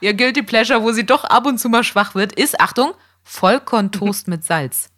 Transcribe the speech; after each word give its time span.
ihr 0.00 0.14
Guilty 0.14 0.42
Pleasure, 0.42 0.82
wo 0.82 0.92
sie 0.92 1.04
doch 1.04 1.24
ab 1.24 1.46
und 1.46 1.58
zu 1.58 1.68
mal 1.68 1.84
schwach 1.84 2.14
wird, 2.14 2.32
ist, 2.32 2.60
Achtung, 2.60 2.94
Vollkorntoast 3.22 4.28
mit 4.28 4.44
Salz. 4.44 4.90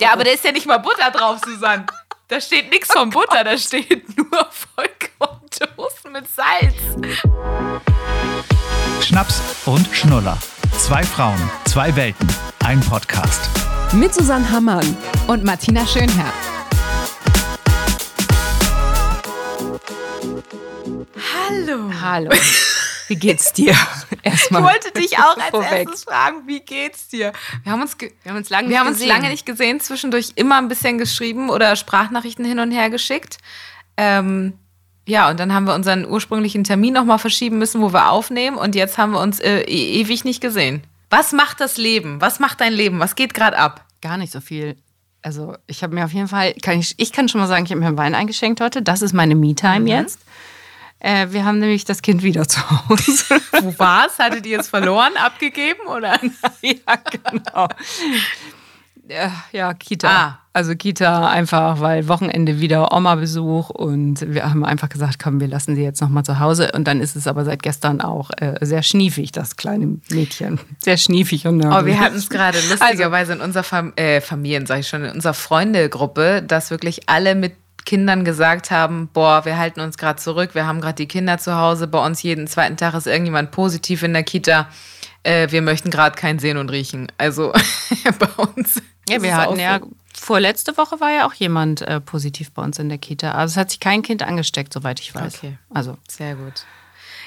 Ja, 0.00 0.12
aber 0.12 0.24
da 0.24 0.30
ist 0.30 0.44
ja 0.44 0.52
nicht 0.52 0.66
mal 0.66 0.78
Butter 0.78 1.10
drauf, 1.10 1.40
Susanne. 1.44 1.86
Da 2.28 2.40
steht 2.40 2.70
nichts 2.70 2.92
von 2.92 3.10
Butter, 3.10 3.44
da 3.44 3.56
steht 3.58 4.16
nur 4.16 4.48
Vollkorntoast 4.50 6.08
mit 6.10 6.26
Salz. 6.28 6.74
Schnaps 9.02 9.42
und 9.66 9.86
Schnuller. 9.92 10.38
Zwei 10.78 11.02
Frauen, 11.02 11.38
zwei 11.66 11.94
Welten, 11.94 12.26
ein 12.64 12.80
Podcast. 12.80 13.48
Mit 13.92 14.12
Susanne 14.12 14.50
Hammann 14.50 14.96
und 15.28 15.44
Martina 15.44 15.86
Schönherr. 15.86 16.32
Hallo. 21.46 21.90
Hallo. 22.00 22.30
Wie 23.14 23.20
geht's 23.20 23.52
dir? 23.52 23.76
Erstmal. 24.24 24.62
Ich 24.62 24.68
wollte 24.68 24.90
dich 25.00 25.18
auch 25.18 25.36
als 25.36 25.50
vorweg. 25.50 25.86
erstes 25.86 26.02
fragen, 26.02 26.42
wie 26.48 26.58
geht's 26.58 27.06
dir? 27.06 27.32
Wir 27.62 27.70
haben 27.70 27.80
uns, 27.82 27.96
Wir 28.00 28.10
haben 28.26 28.36
uns 28.38 28.50
lange 28.50 28.68
wir 28.68 28.80
haben 28.80 28.88
uns 28.88 29.04
lange 29.06 29.28
nicht 29.28 29.46
gesehen, 29.46 29.78
zwischendurch 29.78 30.32
immer 30.34 30.58
ein 30.58 30.66
bisschen 30.66 30.98
geschrieben 30.98 31.48
oder 31.48 31.76
Sprachnachrichten 31.76 32.44
hin 32.44 32.58
und 32.58 32.72
her 32.72 32.90
geschickt. 32.90 33.38
Ähm, 33.96 34.54
ja, 35.06 35.30
und 35.30 35.38
dann 35.38 35.52
haben 35.52 35.66
wir 35.66 35.74
unseren 35.74 36.06
ursprünglichen 36.10 36.64
Termin 36.64 36.94
nochmal 36.94 37.20
verschieben 37.20 37.58
müssen, 37.58 37.80
wo 37.80 37.92
wir 37.92 38.10
aufnehmen. 38.10 38.56
Und 38.56 38.74
jetzt 38.74 38.98
haben 38.98 39.12
wir 39.12 39.20
uns 39.20 39.38
äh, 39.38 39.60
e 39.60 40.00
ewig 40.00 40.24
nicht 40.24 40.40
gesehen. 40.40 40.82
Was 41.10 41.30
macht 41.32 41.60
das 41.60 41.76
Leben? 41.76 42.20
Was 42.20 42.40
macht 42.40 42.60
dein 42.60 42.72
Leben? 42.72 42.98
Was 42.98 43.14
geht 43.14 43.32
gerade 43.32 43.56
ab? 43.56 43.84
Gar 44.02 44.16
nicht 44.16 44.32
so 44.32 44.40
viel. 44.40 44.76
Also 45.22 45.56
ich 45.68 45.84
habe 45.84 45.94
mir 45.94 46.04
auf 46.04 46.12
jeden 46.12 46.26
Fall, 46.28 46.54
kann 46.54 46.80
ich, 46.80 46.94
ich 46.98 47.12
kann 47.12 47.28
schon 47.28 47.40
mal 47.40 47.46
sagen, 47.46 47.64
ich 47.64 47.70
habe 47.70 47.80
mir 47.80 47.86
einen 47.86 47.96
Wein 47.96 48.14
eingeschenkt 48.16 48.60
heute. 48.60 48.82
Das 48.82 49.00
ist 49.02 49.12
meine 49.12 49.36
Me-Time 49.36 49.80
Mhm. 49.80 49.86
jetzt. 49.86 50.18
Äh, 51.04 51.32
wir 51.32 51.44
haben 51.44 51.58
nämlich 51.58 51.84
das 51.84 52.00
Kind 52.00 52.22
wieder 52.22 52.48
zu 52.48 52.60
Hause. 52.70 53.36
Wo 53.60 53.78
war's? 53.78 54.18
Hattet 54.18 54.46
ihr 54.46 54.58
es 54.58 54.68
verloren, 54.68 55.12
abgegeben 55.22 55.86
oder? 55.86 56.18
ja, 56.62 56.96
genau. 57.10 57.68
Ja, 59.06 59.30
ja, 59.52 59.74
Kita. 59.74 60.08
Ah. 60.08 60.38
Also 60.54 60.74
Kita 60.76 61.28
einfach, 61.28 61.80
weil 61.80 62.08
Wochenende 62.08 62.58
wieder 62.60 62.90
Oma-Besuch 62.92 63.68
und 63.68 64.20
wir 64.32 64.44
haben 64.48 64.64
einfach 64.64 64.88
gesagt, 64.88 65.18
komm, 65.22 65.40
wir 65.40 65.48
lassen 65.48 65.74
sie 65.76 65.82
jetzt 65.82 66.00
nochmal 66.00 66.24
zu 66.24 66.38
Hause. 66.38 66.72
Und 66.72 66.86
dann 66.88 67.00
ist 67.02 67.16
es 67.16 67.26
aber 67.26 67.44
seit 67.44 67.62
gestern 67.62 68.00
auch 68.00 68.30
äh, 68.38 68.54
sehr 68.62 68.82
schniefig, 68.82 69.30
das 69.32 69.56
kleine 69.56 69.98
Mädchen. 70.10 70.58
Sehr 70.78 70.96
schniefig 70.96 71.46
und 71.46 71.56
Oh, 71.60 71.68
nörgelig. 71.68 71.86
wir 71.96 72.00
hatten 72.00 72.16
es 72.16 72.30
gerade 72.30 72.56
lustigerweise 72.70 73.34
in 73.34 73.40
unserer 73.42 73.64
Fam 73.64 73.92
äh, 73.96 74.22
Familien, 74.22 74.64
sage 74.64 74.80
ich 74.80 74.88
schon, 74.88 75.04
in 75.04 75.10
unserer 75.10 75.34
Freundegruppe, 75.34 76.42
dass 76.42 76.70
wirklich 76.70 77.08
alle 77.10 77.34
mit 77.34 77.52
Kindern 77.84 78.24
gesagt 78.24 78.70
haben, 78.70 79.08
boah, 79.12 79.44
wir 79.44 79.58
halten 79.58 79.80
uns 79.80 79.98
gerade 79.98 80.18
zurück, 80.18 80.54
wir 80.54 80.66
haben 80.66 80.80
gerade 80.80 80.94
die 80.94 81.08
Kinder 81.08 81.38
zu 81.38 81.56
Hause, 81.56 81.86
bei 81.86 82.04
uns 82.04 82.22
jeden 82.22 82.46
zweiten 82.46 82.76
Tag 82.76 82.94
ist 82.94 83.06
irgendjemand 83.06 83.50
positiv 83.50 84.02
in 84.02 84.12
der 84.12 84.22
Kita, 84.22 84.68
äh, 85.24 85.50
wir 85.50 85.62
möchten 85.62 85.90
gerade 85.90 86.16
kein 86.16 86.38
Sehen 86.38 86.56
und 86.56 86.70
Riechen. 86.70 87.10
Also 87.18 87.52
bei 88.18 88.28
uns. 88.44 88.80
Ja, 89.08 89.22
wir 89.22 89.36
hatten 89.36 89.58
ja, 89.58 89.80
vorletzte 90.14 90.76
Woche 90.76 91.00
war 91.00 91.10
ja 91.10 91.26
auch 91.26 91.34
jemand 91.34 91.82
äh, 91.82 92.00
positiv 92.00 92.52
bei 92.52 92.62
uns 92.62 92.78
in 92.78 92.88
der 92.88 92.98
Kita. 92.98 93.32
Also 93.32 93.52
es 93.52 93.56
hat 93.56 93.70
sich 93.70 93.80
kein 93.80 94.02
Kind 94.02 94.22
angesteckt, 94.22 94.72
soweit 94.72 95.00
ich 95.00 95.14
weiß. 95.14 95.36
Okay. 95.36 95.58
Also 95.70 95.96
Sehr 96.08 96.36
gut. 96.36 96.64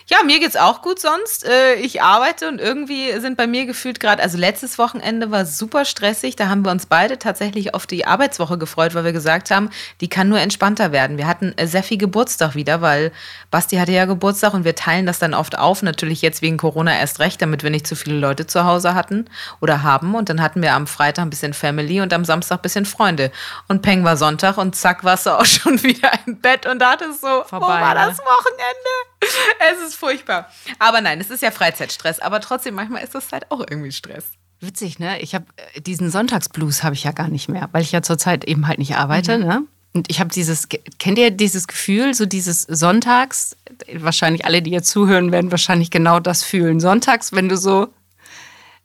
Ja, 0.09 0.23
mir 0.23 0.39
geht's 0.39 0.55
auch 0.55 0.81
gut 0.81 1.02
sonst. 1.02 1.45
Äh, 1.45 1.75
Ich 1.75 2.02
arbeite 2.02 2.47
und 2.47 2.61
irgendwie 2.61 3.19
sind 3.19 3.36
bei 3.36 3.45
mir 3.45 3.66
gefühlt 3.66 4.00
gerade, 4.00 4.23
also 4.23 4.38
letztes 4.38 4.77
Wochenende 4.77 5.31
war 5.31 5.45
super 5.45 5.83
stressig. 5.83 6.38
Da 6.38 6.47
haben 6.47 6.64
wir 6.64 6.72
uns 6.72 6.86
beide 6.86 7.19
tatsächlich 7.19 7.73
auf 7.73 7.86
die 7.86 8.08
Arbeitswoche 8.08 8.58
gefreut, 8.58 8.95
weil 8.95 9.03
wir 9.03 9.11
gesagt 9.11 9.52
haben, 9.52 9.69
die 9.99 10.08
kann 10.08 10.30
nur 10.30 10.39
entspannter 10.39 10.94
werden. 10.94 11.17
Wir 11.17 11.27
hatten 11.27 11.53
äh, 11.58 11.67
sehr 11.67 11.83
viel 11.83 11.97
Geburtstag 11.97 12.55
wieder, 12.55 12.81
weil 12.81 13.11
Basti 13.52 13.75
hatte 13.75 13.91
ja 13.91 14.05
Geburtstag 14.05 14.53
und 14.53 14.64
wir 14.64 14.75
teilen 14.75 15.05
das 15.05 15.19
dann 15.19 15.33
oft 15.33 15.58
auf. 15.58 15.81
Natürlich 15.83 16.21
jetzt 16.21 16.42
wegen 16.42 16.55
Corona 16.55 16.97
erst 16.97 17.19
recht, 17.19 17.42
damit 17.42 17.64
wir 17.64 17.69
nicht 17.69 17.86
zu 17.86 17.97
viele 17.97 18.17
Leute 18.17 18.47
zu 18.47 18.64
Hause 18.64 18.95
hatten 18.95 19.30
oder 19.59 19.83
haben. 19.83 20.16
Und 20.16 20.30
dann 20.30 20.42
hatten 20.42 20.61
wir 20.61 20.71
am 20.73 20.88
Freitag 20.88 21.23
ein 21.23 21.30
bisschen 21.30 21.53
Family 21.53 21.99
und 21.99 22.14
am 22.14 22.23
Samstag 22.23 22.59
ein 22.59 22.61
bisschen 22.61 22.86
Freunde. 22.86 23.30
Und 23.67 23.81
Peng 23.81 24.05
war 24.05 24.16
Sonntag 24.16 24.58
und 24.58 24.73
zack, 24.73 25.03
warst 25.03 25.26
du 25.26 25.32
auch 25.32 25.45
schon 25.45 25.83
wieder 25.83 26.11
im 26.26 26.39
Bett 26.39 26.65
und 26.65 26.80
dachtest 26.80 27.20
so, 27.20 27.27
wo 27.27 27.43
Vorbei, 27.43 27.82
war 27.82 27.93
ne? 27.93 28.05
das 28.08 28.20
Wochenende? 28.20 29.17
Es 29.72 29.88
ist 29.88 29.95
furchtbar. 29.95 30.50
Aber 30.80 31.02
nein, 31.02 31.20
es 31.20 31.30
ist 31.30 31.42
ja 31.42 31.52
Freizeitstress. 31.52 32.20
Aber 32.20 32.39
trotzdem, 32.42 32.76
manchmal 32.76 33.04
ist 33.04 33.16
das 33.16 33.32
halt 33.32 33.50
auch 33.52 33.60
irgendwie 33.70 33.92
Stress. 33.92 34.26
witzig, 34.60 35.00
ne? 35.00 35.20
Ich 35.22 35.36
habe 35.36 35.45
diesen 35.78 36.10
Sonntagsblues 36.11 36.83
habe 36.83 36.95
ich 36.95 37.04
ja 37.04 37.11
gar 37.11 37.27
nicht 37.27 37.50
mehr, 37.50 37.70
weil 37.72 37.82
ich 37.83 37.92
ja 37.92 38.02
zurzeit 38.02 38.45
eben 38.45 38.67
halt 38.67 38.80
nicht 38.80 38.95
arbeite, 38.95 39.38
ne? 39.39 39.64
Und 39.94 40.10
ich 40.11 40.20
habe 40.20 40.30
dieses, 40.30 40.67
kennt 41.00 41.17
ihr 41.17 41.32
dieses 41.32 41.67
Gefühl, 41.67 42.14
so 42.14 42.26
dieses 42.26 42.61
Sonntags, 42.64 43.56
wahrscheinlich 43.94 44.45
alle, 44.45 44.61
die 44.61 44.70
jetzt 44.72 44.89
zuhören, 44.89 45.32
werden 45.32 45.50
wahrscheinlich 45.52 45.89
genau 45.92 46.20
das 46.20 46.44
fühlen. 46.44 46.80
Sonntags, 46.80 47.33
wenn 47.33 47.50
du 47.50 47.58
so, 47.58 47.88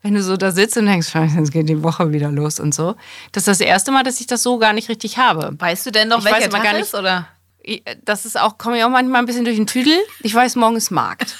wenn 0.02 0.14
du 0.14 0.22
so 0.22 0.36
da 0.36 0.52
sitzt 0.52 0.76
und 0.78 0.86
denkst, 0.86 1.10
"Scheiße, 1.10 1.36
jetzt 1.38 1.52
geht 1.52 1.68
die 1.68 1.82
Woche 1.82 2.12
wieder 2.12 2.30
los 2.30 2.58
und 2.60 2.74
so. 2.74 2.96
Das 3.32 3.42
ist 3.42 3.48
das 3.48 3.60
erste 3.60 3.92
Mal, 3.92 4.02
dass 4.04 4.20
ich 4.20 4.26
das 4.26 4.42
so 4.42 4.58
gar 4.58 4.72
nicht 4.72 4.88
richtig 4.88 5.18
habe. 5.18 5.54
Weißt 5.58 5.84
du 5.86 5.90
denn 5.90 6.08
noch, 6.08 6.18
Ich 6.18 6.24
welcher 6.24 6.46
weiß 6.46 6.48
Tag 6.50 6.62
gar 6.62 6.72
nicht- 6.72 6.82
ist? 6.82 6.94
Oder? 6.94 7.28
Ich- 7.62 7.82
Das 8.04 8.24
ist 8.24 8.38
auch, 8.38 8.58
komme 8.58 8.78
ich 8.78 8.84
auch 8.84 8.88
manchmal 8.90 9.20
ein 9.22 9.26
bisschen 9.26 9.44
durch 9.44 9.56
den 9.56 9.66
Tüdel. 9.66 9.96
Ich 10.20 10.34
weiß, 10.34 10.56
morgen 10.56 10.76
ist 10.76 10.90
Markt. 10.90 11.36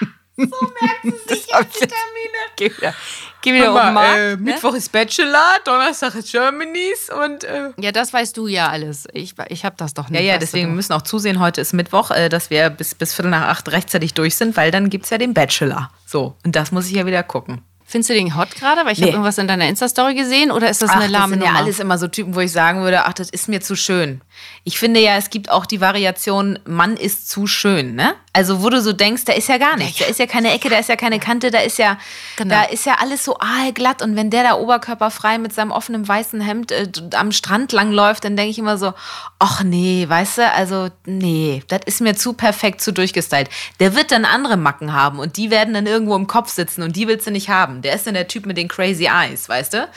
so 0.36 0.44
merken 0.44 1.18
Sie 1.26 1.34
sich 1.34 1.46
die 1.46 1.50
Termine. 1.86 1.94
Geh 2.56 2.70
wieder, 2.76 2.94
geh 3.40 3.54
wieder 3.54 3.70
um 3.72 3.76
den 3.80 3.94
Markt. 3.94 4.16
äh, 4.18 4.30
ne? 4.30 4.36
Mittwoch 4.36 4.74
ist 4.74 4.90
Bachelor, 4.90 5.58
Donnerstag 5.64 6.14
ist 6.16 6.30
Germany's 6.32 7.08
und 7.24 7.44
äh, 7.44 7.70
Ja, 7.78 7.92
das 7.92 8.12
weißt 8.12 8.36
du 8.36 8.48
ja 8.48 8.68
alles. 8.68 9.06
Ich, 9.12 9.34
ich 9.48 9.64
habe 9.64 9.76
das 9.78 9.94
doch 9.94 10.06
ja, 10.06 10.10
nicht. 10.18 10.24
ja, 10.24 10.32
du 10.34 10.40
deswegen 10.40 10.74
müssen 10.74 10.92
auch 10.92 11.02
zusehen, 11.02 11.38
heute 11.38 11.60
ist 11.60 11.72
Mittwoch, 11.72 12.10
äh, 12.10 12.28
dass 12.28 12.50
wir 12.50 12.70
bis, 12.70 12.96
bis 12.96 13.14
Viertel 13.14 13.30
nach 13.30 13.46
acht 13.48 13.70
rechtzeitig 13.70 14.14
durch 14.14 14.34
sind, 14.36 14.56
weil 14.56 14.72
dann 14.72 14.90
gibt 14.90 15.04
es 15.04 15.10
ja 15.10 15.18
den 15.18 15.34
Bachelor. 15.34 15.90
So, 16.04 16.34
und 16.44 16.56
das 16.56 16.72
muss 16.72 16.86
ich 16.86 16.92
ja 16.94 17.06
wieder 17.06 17.22
gucken. 17.22 17.62
Findest 17.84 18.10
du 18.10 18.14
den 18.14 18.36
hot 18.36 18.54
gerade? 18.56 18.84
Weil 18.84 18.92
ich 18.92 18.98
Nee. 18.98 19.04
habe 19.06 19.12
irgendwas 19.12 19.38
in 19.38 19.46
deiner 19.48 19.66
Insta-Story 19.68 20.14
gesehen 20.14 20.50
oder 20.50 20.68
ist 20.68 20.82
das 20.82 20.90
Ach, 20.90 20.96
eine 20.96 21.04
das 21.04 21.12
lahme 21.12 21.34
sind 21.34 21.42
ja 21.42 21.48
Nummer? 21.52 21.60
alles 21.60 21.78
immer 21.78 21.96
so 21.96 22.06
Typen, 22.08 22.34
wo 22.34 22.40
ich 22.40 22.52
sagen 22.52 22.82
würde, 22.82 23.04
ach, 23.06 23.12
das 23.14 23.30
ist 23.30 23.48
mir 23.48 23.60
zu 23.60 23.76
schön. 23.76 24.20
Ich 24.64 24.78
finde 24.78 25.00
ja, 25.00 25.16
es 25.16 25.30
gibt 25.30 25.50
auch 25.50 25.64
die 25.64 25.80
Variation, 25.80 26.58
Mann 26.66 26.96
ist 26.96 27.30
zu 27.30 27.46
schön, 27.46 27.94
ne? 27.94 28.14
Also 28.34 28.62
wo 28.62 28.68
du 28.68 28.80
so 28.82 28.92
denkst, 28.92 29.24
da 29.24 29.32
ist 29.32 29.48
ja 29.48 29.56
gar 29.56 29.76
nichts, 29.76 29.98
da 29.98 30.04
ist 30.04 30.18
ja 30.18 30.26
keine 30.26 30.52
Ecke, 30.52 30.68
da 30.68 30.78
ist 30.78 30.88
ja 30.88 30.96
keine 30.96 31.18
Kante, 31.18 31.50
da 31.50 31.60
ist 31.60 31.78
ja, 31.78 31.98
Genau. 32.36 32.54
da 32.54 32.64
ist 32.64 32.84
ja 32.84 32.96
alles 33.00 33.24
so 33.24 33.38
aalglatt 33.38 34.02
und 34.02 34.14
wenn 34.14 34.30
der 34.30 34.42
da 34.42 34.54
oberkörperfrei 34.54 35.38
mit 35.38 35.54
seinem 35.54 35.70
offenen 35.70 36.06
weißen 36.06 36.40
Hemd 36.40 36.70
äh, 36.72 36.86
am 37.14 37.32
Strand 37.32 37.72
langläuft, 37.72 38.24
dann 38.24 38.36
denke 38.36 38.50
ich 38.50 38.58
immer 38.58 38.76
so, 38.78 38.92
ach 39.38 39.62
nee, 39.64 40.04
weißt 40.08 40.38
du, 40.38 40.52
also 40.52 40.88
nee, 41.06 41.62
das 41.68 41.80
ist 41.86 42.00
mir 42.00 42.14
zu 42.14 42.34
perfekt, 42.34 42.80
zu 42.80 42.92
durchgestylt. 42.92 43.48
Der 43.80 43.94
wird 43.94 44.12
dann 44.12 44.24
andere 44.24 44.56
Macken 44.58 44.92
haben 44.92 45.18
und 45.18 45.36
die 45.36 45.50
werden 45.50 45.72
dann 45.74 45.86
irgendwo 45.86 46.14
im 46.14 46.26
Kopf 46.26 46.50
sitzen 46.50 46.82
und 46.82 46.94
die 46.94 47.08
willst 47.08 47.26
du 47.26 47.30
nicht 47.30 47.48
haben. 47.48 47.80
Der 47.82 47.94
ist 47.94 48.06
dann 48.06 48.14
der 48.14 48.28
Typ 48.28 48.44
mit 48.46 48.56
den 48.58 48.68
crazy 48.68 49.06
eyes, 49.06 49.48
weißt 49.48 49.74
du? 49.74 49.88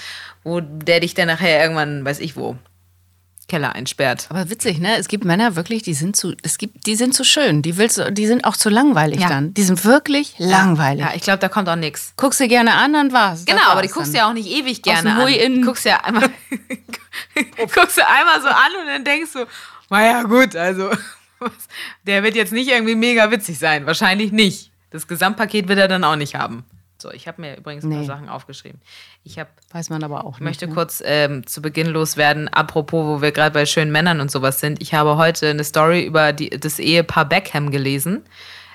Wo 0.43 0.59
der 0.61 1.01
dich 1.01 1.13
dann 1.13 1.27
nachher 1.27 1.61
irgendwann, 1.61 2.03
weiß 2.05 2.19
ich 2.19 2.35
wo, 2.35 2.55
Keller 3.51 3.75
einsperrt. 3.75 4.27
Aber 4.29 4.49
witzig, 4.49 4.79
ne? 4.79 4.97
Es 4.97 5.07
gibt 5.09 5.25
Männer 5.25 5.55
wirklich, 5.57 5.83
die 5.83 5.93
sind 5.93 6.15
zu, 6.15 6.33
es 6.41 6.57
gibt, 6.57 6.87
die 6.87 6.95
sind 6.95 7.13
zu 7.13 7.23
schön. 7.25 7.61
Die 7.61 7.75
willst, 7.77 8.01
die 8.11 8.25
sind 8.25 8.45
auch 8.45 8.55
zu 8.55 8.69
langweilig 8.69 9.19
Ja. 9.19 9.27
dann. 9.29 9.53
Die 9.53 9.63
sind 9.63 9.83
wirklich 9.85 10.33
langweilig. 10.37 11.03
Ja, 11.05 11.11
ich 11.13 11.21
glaube, 11.21 11.39
da 11.39 11.49
kommt 11.49 11.67
auch 11.67 11.75
nichts. 11.75 12.13
Guckst 12.17 12.39
du 12.39 12.47
gerne 12.47 12.73
an, 12.75 12.93
dann 12.93 13.11
war's. 13.11 13.43
Genau, 13.45 13.61
aber 13.69 13.81
die 13.81 13.89
guckst 13.89 14.13
du 14.13 14.17
ja 14.17 14.29
auch 14.29 14.33
nicht 14.33 14.49
ewig 14.49 14.81
gerne 14.81 15.13
an. 15.15 15.27
In- 15.27 15.65
guckst 15.65 15.83
ja 15.85 15.97
einmal, 15.97 16.29
guckst 17.75 17.97
du 17.97 18.07
einmal 18.07 18.41
so 18.41 18.47
an 18.47 18.71
und 18.81 18.87
dann 18.87 19.03
denkst 19.03 19.33
du, 19.33 19.45
naja 19.89 20.23
gut, 20.23 20.55
also 20.55 20.89
der 22.07 22.23
wird 22.23 22.35
jetzt 22.35 22.53
nicht 22.53 22.69
irgendwie 22.69 22.95
mega 22.95 23.29
witzig 23.31 23.59
sein. 23.59 23.85
Wahrscheinlich 23.85 24.31
nicht. 24.31 24.71
Das 24.91 25.07
Gesamtpaket 25.07 25.67
wird 25.67 25.79
er 25.79 25.87
dann 25.87 26.03
auch 26.03 26.15
nicht 26.15 26.35
haben. 26.35 26.63
So, 27.01 27.11
ich 27.11 27.27
habe 27.27 27.41
mir 27.41 27.57
übrigens 27.57 27.83
ein 27.83 27.89
paar 27.89 27.99
Nee. 28.01 28.05
Sachen 28.05 28.29
aufgeschrieben. 28.29 28.79
Ich 29.23 29.37
habe 29.37 29.49
Weiß 29.71 29.89
man 29.89 30.03
aber 30.03 30.25
auch 30.25 30.35
Ich 30.35 30.41
möchte 30.41 30.65
nicht. 30.65 30.71
ne? 30.71 30.75
kurz 30.75 31.01
ähm, 31.05 31.45
zu 31.47 31.61
Beginn 31.61 31.87
loswerden, 31.87 32.47
apropos, 32.49 33.05
wo 33.05 33.21
wir 33.21 33.31
gerade 33.31 33.53
bei 33.53 33.65
schönen 33.65 33.91
Männern 33.91 34.19
und 34.19 34.31
sowas 34.31 34.59
sind. 34.59 34.81
Ich 34.81 34.93
habe 34.93 35.15
heute 35.17 35.49
eine 35.49 35.63
Story 35.63 36.03
über 36.03 36.33
die, 36.33 36.49
das 36.49 36.79
Ehepaar 36.79 37.25
Beckham 37.25 37.71
gelesen. 37.71 38.23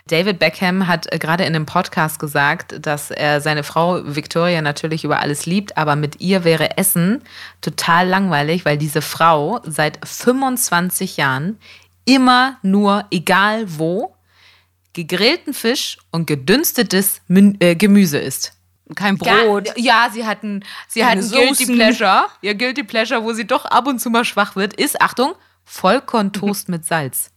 David 0.09 0.39
Beckham 0.39 0.87
hat 0.87 1.13
äh, 1.13 1.19
gerade 1.19 1.45
in 1.45 1.55
einem 1.55 1.67
Podcast 1.67 2.21
gesagt, 2.21 2.77
dass 2.87 3.11
er 3.11 3.41
seine 3.41 3.65
Frau 3.65 4.01
Victoria 4.05 4.63
natürlich 4.63 5.05
über 5.05 5.19
alles 5.19 5.47
liebt, 5.47 5.77
aber 5.77 5.97
mit 5.97 6.21
ihr 6.21 6.45
wäre 6.45 6.79
Essen 6.79 7.23
total 7.61 8.07
langweilig, 8.07 8.65
weil 8.65 8.79
diese 8.79 9.03
Frau 9.03 9.61
seit 9.65 9.99
25 10.07 11.17
Jahren 11.17 11.59
immer 12.05 12.57
nur, 12.63 13.05
egal 13.11 13.65
wo, 13.67 14.15
gegrillten 14.93 15.53
Fisch 15.53 15.99
und 16.13 16.27
gedünstetes 16.27 17.21
äh, 17.29 17.75
Gemüse 17.75 18.19
isst. 18.19 18.56
Kein 18.95 19.19
Gar- 19.19 19.45
Brot. 19.45 19.73
Ja, 19.77 20.09
sie 20.13 20.27
hatten, 20.27 20.65
sie 20.87 21.01
Keine 21.01 21.23
hatten 21.23 21.31
Guilty. 21.31 21.67
Pleasure. 21.67 22.27
Ihr 22.41 22.55
Guilty 22.55 22.85
Pleasure, 22.85 23.25
wo 23.25 23.33
sie 23.33 23.47
doch 23.47 23.65
ab 23.65 23.87
und 23.89 23.99
zu 23.99 24.11
mal 24.11 24.25
schwach 24.25 24.55
wird, 24.57 24.75
ist, 24.75 25.01
Achtung, 25.01 25.35
Vollkorntoast 25.65 26.69
mit 26.69 26.85
Salz. 26.85 27.31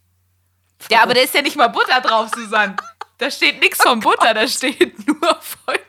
Ja, 0.91 1.01
aber 1.03 1.13
da 1.15 1.21
ist 1.21 1.33
ja 1.33 1.41
nicht 1.41 1.55
mal 1.57 1.67
Butter 1.67 1.99
drauf, 2.01 2.29
Susanne. 2.35 2.75
Da 3.17 3.29
steht 3.31 3.59
nichts 3.61 3.81
von 3.81 3.99
Butter, 3.99 4.33
da 4.33 4.47
steht 4.47 5.05
nur 5.07 5.17
Vollkorntoast 5.41 5.88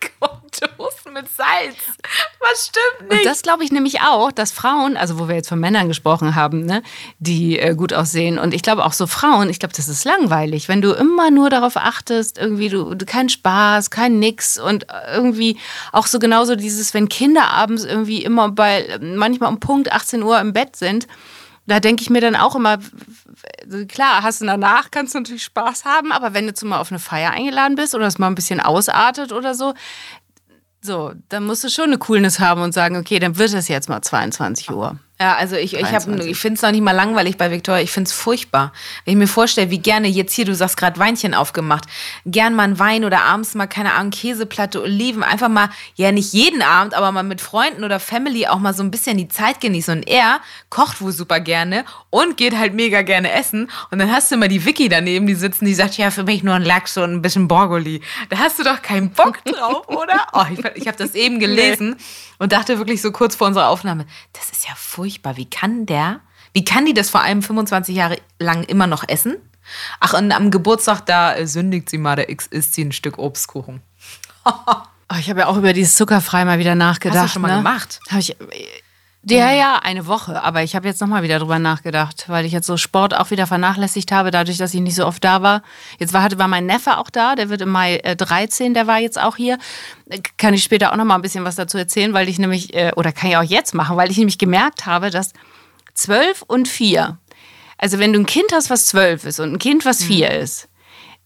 mit 0.60 1.20
mit 1.20 1.28
Salz. 1.28 1.76
Was 2.40 2.66
stimmt 2.66 3.10
nicht? 3.10 3.20
Und 3.20 3.26
das 3.26 3.42
glaube 3.42 3.64
ich 3.64 3.72
nämlich 3.72 4.00
auch, 4.00 4.32
dass 4.32 4.52
Frauen, 4.52 4.96
also 4.96 5.18
wo 5.18 5.28
wir 5.28 5.34
jetzt 5.34 5.48
von 5.48 5.60
Männern 5.60 5.88
gesprochen 5.88 6.34
haben, 6.34 6.64
ne, 6.64 6.82
die 7.18 7.58
äh, 7.58 7.74
gut 7.74 7.92
aussehen. 7.92 8.38
Und 8.38 8.54
ich 8.54 8.62
glaube 8.62 8.84
auch 8.84 8.92
so 8.92 9.06
Frauen, 9.06 9.48
ich 9.50 9.58
glaube, 9.58 9.74
das 9.74 9.88
ist 9.88 10.04
langweilig, 10.04 10.68
wenn 10.68 10.82
du 10.82 10.92
immer 10.92 11.30
nur 11.30 11.50
darauf 11.50 11.76
achtest, 11.76 12.38
irgendwie 12.38 12.68
du, 12.68 12.94
du 12.94 13.04
kein 13.04 13.28
Spaß, 13.28 13.90
kein 13.90 14.18
Nix 14.18 14.58
und 14.58 14.86
irgendwie 15.12 15.58
auch 15.92 16.06
so 16.06 16.18
genauso 16.18 16.56
dieses, 16.56 16.94
wenn 16.94 17.08
Kinder 17.08 17.50
abends 17.50 17.84
irgendwie 17.84 18.22
immer 18.22 18.50
bei, 18.50 18.98
manchmal 19.00 19.50
um 19.50 19.60
Punkt 19.60 19.92
18 19.92 20.22
Uhr 20.22 20.40
im 20.40 20.52
Bett 20.52 20.76
sind, 20.76 21.06
da 21.66 21.78
denke 21.78 22.02
ich 22.02 22.10
mir 22.10 22.20
dann 22.20 22.36
auch 22.36 22.56
immer, 22.56 22.78
klar, 23.88 24.22
hast 24.22 24.40
du 24.40 24.46
danach, 24.46 24.90
kannst 24.90 25.14
du 25.14 25.18
natürlich 25.18 25.44
Spaß 25.44 25.84
haben, 25.84 26.10
aber 26.10 26.34
wenn 26.34 26.46
du 26.46 26.54
zu 26.54 26.66
mal 26.66 26.80
auf 26.80 26.90
eine 26.90 26.98
Feier 26.98 27.30
eingeladen 27.30 27.76
bist 27.76 27.94
oder 27.94 28.06
es 28.06 28.18
mal 28.18 28.26
ein 28.26 28.34
bisschen 28.34 28.60
ausartet 28.60 29.32
oder 29.32 29.54
so, 29.54 29.74
so, 30.82 31.12
dann 31.28 31.44
musst 31.44 31.64
du 31.64 31.68
schon 31.68 31.86
eine 31.86 31.98
Coolness 31.98 32.40
haben 32.40 32.62
und 32.62 32.72
sagen, 32.72 32.96
okay, 32.96 33.18
dann 33.18 33.36
wird 33.36 33.52
es 33.52 33.68
jetzt 33.68 33.88
mal 33.88 34.00
22 34.00 34.70
Uhr. 34.70 34.98
Ja, 35.20 35.36
also 35.36 35.54
ich, 35.54 35.74
ich, 35.74 35.82
hab- 35.92 36.08
ich 36.24 36.38
finde 36.38 36.56
es 36.56 36.62
noch 36.62 36.70
nicht 36.70 36.80
mal 36.80 36.92
langweilig 36.92 37.36
bei 37.36 37.50
Victoria. 37.50 37.82
Ich 37.82 37.90
finde 37.90 38.08
es 38.08 38.14
furchtbar. 38.14 38.72
Wenn 39.04 39.12
ich 39.12 39.18
mir 39.18 39.26
vorstelle, 39.26 39.70
wie 39.70 39.78
gerne 39.78 40.08
jetzt 40.08 40.32
hier, 40.32 40.46
du 40.46 40.54
sagst 40.54 40.78
gerade 40.78 40.98
Weinchen 40.98 41.34
aufgemacht, 41.34 41.84
gern 42.24 42.54
mal 42.54 42.62
ein 42.62 42.78
Wein 42.78 43.04
oder 43.04 43.20
abends 43.24 43.54
mal, 43.54 43.66
keine 43.66 43.92
Ahnung, 43.92 44.12
Käseplatte, 44.12 44.80
Oliven, 44.82 45.22
einfach 45.22 45.50
mal, 45.50 45.68
ja 45.94 46.10
nicht 46.10 46.32
jeden 46.32 46.62
Abend, 46.62 46.94
aber 46.94 47.12
mal 47.12 47.22
mit 47.22 47.42
Freunden 47.42 47.84
oder 47.84 48.00
Family 48.00 48.46
auch 48.46 48.60
mal 48.60 48.72
so 48.72 48.82
ein 48.82 48.90
bisschen 48.90 49.18
die 49.18 49.28
Zeit 49.28 49.60
genießen. 49.60 49.98
Und 49.98 50.08
er 50.08 50.40
kocht 50.70 51.02
wohl 51.02 51.12
super 51.12 51.38
gerne 51.38 51.84
und 52.08 52.38
geht 52.38 52.56
halt 52.56 52.72
mega 52.72 53.02
gerne 53.02 53.30
essen. 53.32 53.70
Und 53.90 53.98
dann 53.98 54.10
hast 54.10 54.30
du 54.30 54.36
immer 54.36 54.48
die 54.48 54.64
Vicky 54.64 54.88
daneben, 54.88 55.26
die 55.26 55.34
sitzen, 55.34 55.66
die 55.66 55.74
sagt, 55.74 55.98
ja, 55.98 56.10
für 56.10 56.24
mich 56.24 56.42
nur 56.42 56.54
ein 56.54 56.62
Lachs 56.64 56.96
und 56.96 57.12
ein 57.12 57.20
bisschen 57.20 57.46
Borgoli. 57.46 58.00
Da 58.30 58.38
hast 58.38 58.58
du 58.58 58.62
doch 58.62 58.80
keinen 58.80 59.10
Bock 59.10 59.44
drauf, 59.44 59.86
oder? 59.88 60.26
Oh, 60.32 60.44
ich, 60.50 60.64
ich 60.76 60.86
habe 60.88 60.96
das 60.96 61.14
eben 61.14 61.38
gelesen 61.40 61.96
und 62.38 62.52
dachte 62.52 62.78
wirklich 62.78 63.02
so 63.02 63.12
kurz 63.12 63.34
vor 63.36 63.48
unserer 63.48 63.68
Aufnahme, 63.68 64.06
das 64.32 64.48
ist 64.48 64.66
ja 64.66 64.72
furchtbar. 64.74 65.09
Wie 65.34 65.48
kann 65.48 65.86
der, 65.86 66.20
wie 66.52 66.64
kann 66.64 66.86
die 66.86 66.94
das 66.94 67.10
vor 67.10 67.22
allem 67.22 67.42
25 67.42 67.94
Jahre 67.94 68.18
lang 68.38 68.64
immer 68.64 68.86
noch 68.86 69.04
essen? 69.08 69.36
Ach, 70.00 70.14
und 70.14 70.32
am 70.32 70.50
Geburtstag, 70.50 71.06
da 71.06 71.34
äh, 71.34 71.46
sündigt 71.46 71.90
sie 71.90 71.98
mal, 71.98 72.16
da 72.16 72.22
X 72.26 72.46
isst 72.46 72.74
sie 72.74 72.84
ein 72.84 72.92
Stück 72.92 73.18
Obstkuchen. 73.18 73.82
Oh, 75.12 75.16
ich 75.18 75.28
habe 75.28 75.40
ja 75.40 75.46
auch 75.48 75.56
über 75.56 75.72
dieses 75.72 75.96
Zuckerfrei 75.96 76.44
mal 76.44 76.60
wieder 76.60 76.76
nachgedacht. 76.76 77.18
Hast 77.18 77.30
du 77.30 77.32
schon 77.32 77.42
mal 77.42 77.48
ne? 77.48 77.56
gemacht? 77.56 77.98
Hab 78.08 78.20
ich, 78.20 78.36
ja, 79.22 79.52
ja, 79.52 79.76
eine 79.82 80.06
Woche. 80.06 80.42
Aber 80.42 80.62
ich 80.62 80.74
habe 80.74 80.88
jetzt 80.88 81.00
nochmal 81.00 81.22
wieder 81.22 81.38
drüber 81.38 81.58
nachgedacht, 81.58 82.24
weil 82.28 82.46
ich 82.46 82.52
jetzt 82.52 82.66
so 82.66 82.78
Sport 82.78 83.14
auch 83.14 83.30
wieder 83.30 83.46
vernachlässigt 83.46 84.12
habe, 84.12 84.30
dadurch, 84.30 84.56
dass 84.56 84.72
ich 84.72 84.80
nicht 84.80 84.94
so 84.94 85.06
oft 85.06 85.22
da 85.22 85.42
war. 85.42 85.62
Jetzt 85.98 86.14
war, 86.14 86.26
war 86.38 86.48
mein 86.48 86.64
Neffe 86.64 86.96
auch 86.96 87.10
da, 87.10 87.34
der 87.34 87.50
wird 87.50 87.60
im 87.60 87.68
Mai 87.68 87.96
äh, 87.98 88.16
13, 88.16 88.72
der 88.72 88.86
war 88.86 88.98
jetzt 88.98 89.20
auch 89.20 89.36
hier. 89.36 89.58
Äh, 90.08 90.20
Kann 90.38 90.54
ich 90.54 90.64
später 90.64 90.92
auch 90.92 90.96
nochmal 90.96 91.18
ein 91.18 91.22
bisschen 91.22 91.44
was 91.44 91.56
dazu 91.56 91.76
erzählen, 91.76 92.14
weil 92.14 92.28
ich 92.30 92.38
nämlich, 92.38 92.72
äh, 92.74 92.92
oder 92.96 93.12
kann 93.12 93.28
ich 93.28 93.36
auch 93.36 93.42
jetzt 93.42 93.74
machen, 93.74 93.96
weil 93.96 94.10
ich 94.10 94.16
nämlich 94.16 94.38
gemerkt 94.38 94.86
habe, 94.86 95.10
dass 95.10 95.34
12 95.94 96.42
und 96.46 96.66
4, 96.66 97.18
also 97.76 97.98
wenn 97.98 98.14
du 98.14 98.20
ein 98.20 98.26
Kind 98.26 98.52
hast, 98.52 98.70
was 98.70 98.86
12 98.86 99.26
ist 99.26 99.40
und 99.40 99.52
ein 99.52 99.58
Kind, 99.58 99.84
was 99.84 100.02
4 100.02 100.30
ist, 100.30 100.69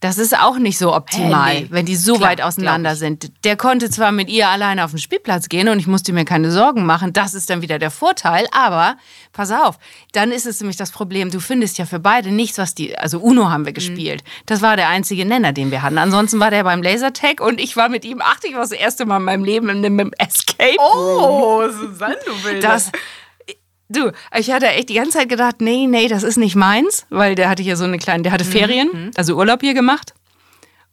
das 0.05 0.17
ist 0.17 0.37
auch 0.37 0.57
nicht 0.57 0.77
so 0.77 0.93
optimal, 0.95 1.51
Hä, 1.51 1.61
nee. 1.61 1.67
wenn 1.69 1.85
die 1.85 1.95
so 1.95 2.15
Klar, 2.15 2.29
weit 2.31 2.41
auseinander 2.41 2.95
sind. 2.95 3.31
Der 3.43 3.55
konnte 3.57 3.89
zwar 3.89 4.11
mit 4.11 4.29
ihr 4.29 4.47
alleine 4.49 4.83
auf 4.85 4.91
den 4.91 4.99
Spielplatz 4.99 5.49
gehen 5.49 5.67
und 5.69 5.79
ich 5.79 5.87
musste 5.87 6.13
mir 6.13 6.25
keine 6.25 6.51
Sorgen 6.51 6.85
machen. 6.85 7.13
Das 7.13 7.33
ist 7.33 7.49
dann 7.49 7.61
wieder 7.61 7.79
der 7.79 7.91
Vorteil. 7.91 8.45
Aber 8.51 8.97
pass 9.33 9.51
auf, 9.51 9.77
dann 10.13 10.31
ist 10.31 10.45
es 10.45 10.59
nämlich 10.61 10.77
das 10.77 10.91
Problem, 10.91 11.31
du 11.31 11.39
findest 11.39 11.77
ja 11.77 11.85
für 11.85 11.99
beide 11.99 12.31
nichts, 12.31 12.57
was 12.57 12.75
die. 12.75 12.97
Also 12.97 13.19
Uno 13.19 13.49
haben 13.49 13.65
wir 13.65 13.71
Mhm. 13.71 13.75
gespielt. 13.75 14.23
Das 14.45 14.61
war 14.61 14.75
der 14.77 14.89
einzige 14.89 15.25
Nenner, 15.25 15.51
den 15.53 15.71
wir 15.71 15.81
hatten. 15.81 15.97
Ansonsten 15.97 16.39
war 16.39 16.51
der 16.51 16.63
beim 16.63 16.81
Lasertag 16.83 17.41
und 17.41 17.59
ich 17.59 17.75
war 17.75 17.89
mit 17.89 18.05
ihm, 18.05 18.21
ach, 18.23 18.37
ich 18.43 18.53
war 18.53 18.61
das 18.61 18.71
erste 18.71 19.05
Mal 19.05 19.17
in 19.17 19.23
meinem 19.23 19.43
Leben 19.43 19.69
in 19.69 19.85
einem 19.85 20.11
Escape 20.17 20.77
Oh, 20.79 21.63
Susanne, 21.69 22.17
du 22.25 22.31
willst. 22.43 22.63
das. 22.63 22.91
Du, 23.89 24.11
ich 24.37 24.51
hatte 24.51 24.67
echt 24.67 24.89
die 24.89 24.95
ganze 24.95 25.11
Zeit 25.19 25.29
gedacht, 25.29 25.57
nee, 25.61 25.85
nee, 25.87 26.07
das 26.07 26.23
ist 26.23 26.37
nicht 26.37 26.55
meins, 26.55 27.05
weil 27.09 27.35
der 27.35 27.49
hatte 27.49 27.61
hier 27.61 27.77
so 27.77 27.83
eine 27.83 27.97
kleine, 27.99 28.23
der 28.23 28.31
hatte 28.31 28.43
Mhm, 28.45 28.49
Ferien, 28.51 29.11
also 29.15 29.35
Urlaub 29.35 29.61
hier 29.61 29.73
gemacht. 29.75 30.13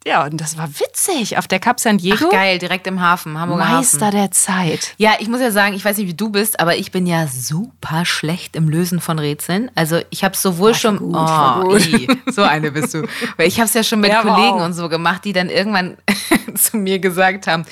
Ja, 0.04 0.24
und 0.24 0.40
das 0.40 0.58
war 0.58 0.68
witzig 0.80 1.38
auf 1.38 1.46
der 1.46 1.60
Cap 1.60 1.78
San 1.78 1.96
Diego. 1.98 2.26
Ach, 2.26 2.30
geil, 2.32 2.58
direkt 2.58 2.88
im 2.88 3.00
Hafen, 3.00 3.38
Hamburger 3.38 3.64
Meister 3.66 4.06
Hafen. 4.06 4.16
der 4.18 4.30
Zeit. 4.32 4.94
Ja, 4.98 5.12
ich 5.20 5.28
muss 5.28 5.40
ja 5.40 5.52
sagen, 5.52 5.74
ich 5.76 5.84
weiß 5.84 5.96
nicht, 5.96 6.08
wie 6.08 6.14
du 6.14 6.28
bist, 6.28 6.58
aber 6.58 6.76
ich 6.76 6.90
bin 6.90 7.06
ja 7.06 7.28
super 7.28 8.04
schlecht 8.04 8.56
im 8.56 8.68
Lösen 8.68 9.00
von 9.00 9.20
Rätseln. 9.20 9.70
Also 9.76 10.00
ich 10.10 10.24
habe 10.24 10.36
sowohl 10.36 10.74
schon, 10.74 10.98
gut, 10.98 11.14
oh, 11.16 11.76
ey, 11.76 12.08
so 12.26 12.42
eine 12.42 12.72
bist 12.72 12.94
du. 12.94 13.06
Weil 13.36 13.46
ich 13.46 13.58
habe 13.58 13.66
es 13.66 13.74
ja 13.74 13.84
schon 13.84 14.00
mit 14.00 14.10
Ja, 14.10 14.22
Kollegen 14.22 14.60
und 14.60 14.72
so 14.72 14.88
gemacht, 14.88 15.24
die 15.24 15.32
dann 15.32 15.48
irgendwann 15.48 15.96
zu 16.56 16.78
mir 16.78 16.98
gesagt 16.98 17.46
haben, 17.46 17.64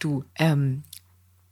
du, 0.00 0.24
ähm, 0.34 0.82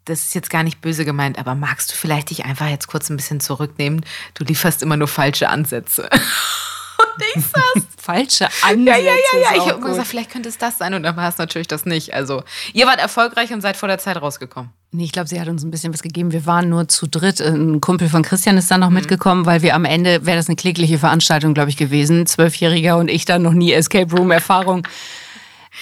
das 0.04 0.20
ist 0.20 0.34
jetzt 0.34 0.50
gar 0.50 0.62
nicht 0.62 0.80
böse 0.80 1.04
gemeint, 1.04 1.38
aber 1.38 1.54
magst 1.54 1.92
du 1.92 1.96
vielleicht 1.96 2.30
dich 2.30 2.44
einfach 2.44 2.68
jetzt 2.68 2.86
kurz 2.88 3.08
ein 3.10 3.16
bisschen 3.16 3.40
zurücknehmen? 3.40 4.04
Du 4.34 4.44
lieferst 4.44 4.82
immer 4.82 4.96
nur 4.96 5.08
falsche 5.08 5.48
Ansätze. 5.48 6.02
und 6.12 7.24
ich 7.34 7.42
saß 7.52 7.84
Falsche 7.98 8.48
Ansätze. 8.62 8.84
ja, 8.86 8.96
ja, 8.98 9.12
ja, 9.32 9.38
ja. 9.40 9.56
Ich 9.56 9.68
habe 9.68 9.78
immer 9.78 9.88
gesagt, 9.88 10.08
vielleicht 10.08 10.30
könnte 10.30 10.50
es 10.50 10.58
das 10.58 10.76
sein 10.76 10.92
und 10.92 11.02
dann 11.04 11.16
war 11.16 11.28
es 11.28 11.38
natürlich 11.38 11.68
das 11.68 11.86
nicht. 11.86 12.12
Also, 12.12 12.42
ihr 12.74 12.86
wart 12.86 12.98
erfolgreich 13.00 13.50
und 13.52 13.62
seid 13.62 13.76
vor 13.78 13.88
der 13.88 13.98
Zeit 13.98 14.20
rausgekommen. 14.20 14.70
Nee, 14.92 15.04
ich 15.04 15.12
glaube, 15.12 15.28
sie 15.28 15.40
hat 15.40 15.48
uns 15.48 15.64
ein 15.64 15.70
bisschen 15.70 15.92
was 15.94 16.02
gegeben. 16.02 16.30
Wir 16.32 16.44
waren 16.46 16.68
nur 16.68 16.86
zu 16.86 17.08
dritt. 17.08 17.40
Ein 17.40 17.80
Kumpel 17.80 18.08
von 18.10 18.22
Christian 18.22 18.58
ist 18.58 18.70
dann 18.70 18.80
Mhm. 18.80 18.86
noch 18.86 18.90
mitgekommen, 18.92 19.46
weil 19.46 19.62
wir 19.62 19.74
am 19.74 19.84
Ende, 19.86 20.26
wäre 20.26 20.36
das 20.36 20.48
eine 20.48 20.56
klägliche 20.56 20.98
Veranstaltung, 20.98 21.54
glaube 21.54 21.70
ich, 21.70 21.76
gewesen. 21.78 22.26
Zwölfjähriger 22.26 22.98
und 22.98 23.08
ich 23.08 23.24
dann 23.24 23.42
noch 23.42 23.54
nie 23.54 23.72
Escape 23.72 24.14
Room 24.14 24.30
Erfahrung. 24.30 24.86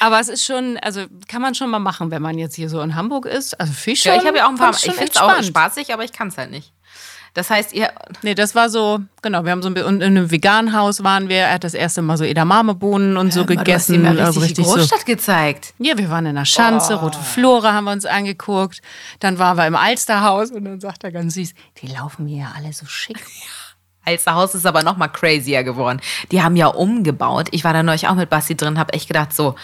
Aber 0.00 0.20
es 0.20 0.28
ist 0.28 0.44
schon, 0.44 0.78
also 0.78 1.04
kann 1.28 1.42
man 1.42 1.54
schon 1.54 1.70
mal 1.70 1.78
machen, 1.78 2.10
wenn 2.10 2.22
man 2.22 2.38
jetzt 2.38 2.56
hier 2.56 2.68
so 2.68 2.80
in 2.80 2.94
Hamburg 2.94 3.26
ist. 3.26 3.58
Also 3.60 3.72
Fisch 3.72 4.04
Ja, 4.04 4.16
ich 4.16 4.26
habe 4.26 4.38
ja 4.38 4.46
auch 4.46 4.50
ein 4.50 4.56
paar. 4.56 4.72
Ich 4.72 4.80
finde 4.80 5.04
es 5.04 5.16
auch 5.16 5.42
spaßig, 5.42 5.92
aber 5.92 6.04
ich 6.04 6.12
kann 6.12 6.28
es 6.28 6.38
halt 6.38 6.50
nicht. 6.50 6.72
Das 7.34 7.48
heißt, 7.48 7.72
ihr. 7.72 7.90
Nee, 8.20 8.34
das 8.34 8.54
war 8.54 8.68
so, 8.68 9.00
genau, 9.22 9.44
wir 9.44 9.52
haben 9.52 9.62
so 9.62 9.68
ein, 9.68 9.82
und 9.82 10.02
in 10.02 10.16
einem 10.16 10.30
veganen 10.30 10.76
Haus 10.76 11.02
waren 11.02 11.30
wir. 11.30 11.38
Er 11.38 11.54
hat 11.54 11.64
das 11.64 11.72
erste 11.72 12.02
Mal 12.02 12.18
so 12.18 12.24
Edamame-Bohnen 12.24 13.16
und 13.16 13.32
so 13.32 13.44
Du 13.44 13.54
hast 13.54 13.58
gegessen. 13.64 13.94
ihm 13.94 14.04
ja 14.16 14.24
also 14.24 14.40
richtig 14.40 14.64
die 14.64 14.70
so. 14.70 14.76
Großstadt 14.76 15.06
gezeigt. 15.06 15.72
Ja, 15.78 15.96
wir 15.96 16.10
waren 16.10 16.26
in 16.26 16.34
der 16.34 16.44
Schanze, 16.44 16.94
Rote 16.94 17.18
Flora 17.18 17.72
haben 17.72 17.84
wir 17.84 17.92
uns 17.92 18.04
angeguckt. 18.04 18.82
Dann 19.20 19.38
waren 19.38 19.56
wir 19.56 19.66
im 19.66 19.76
Alsterhaus 19.76 20.50
und 20.50 20.64
dann 20.64 20.80
sagt 20.80 21.04
er 21.04 21.12
ganz 21.12 21.34
süß, 21.34 21.54
die 21.80 21.86
laufen 21.86 22.24
mir 22.24 22.36
ja 22.42 22.52
alle 22.54 22.72
so 22.72 22.84
schick. 22.86 23.18
Alsterhaus 24.04 24.54
ist 24.54 24.66
aber 24.66 24.82
noch 24.82 24.96
mal 24.96 25.08
crazier 25.08 25.62
geworden. 25.62 26.00
Die 26.30 26.42
haben 26.42 26.56
ja 26.56 26.66
umgebaut. 26.66 27.48
Ich 27.52 27.64
war 27.64 27.72
da 27.72 27.82
neulich 27.82 28.08
auch 28.08 28.14
mit 28.14 28.30
Basti 28.30 28.56
drin, 28.56 28.78
habe 28.78 28.92
echt 28.92 29.08
gedacht 29.08 29.32
so, 29.32 29.54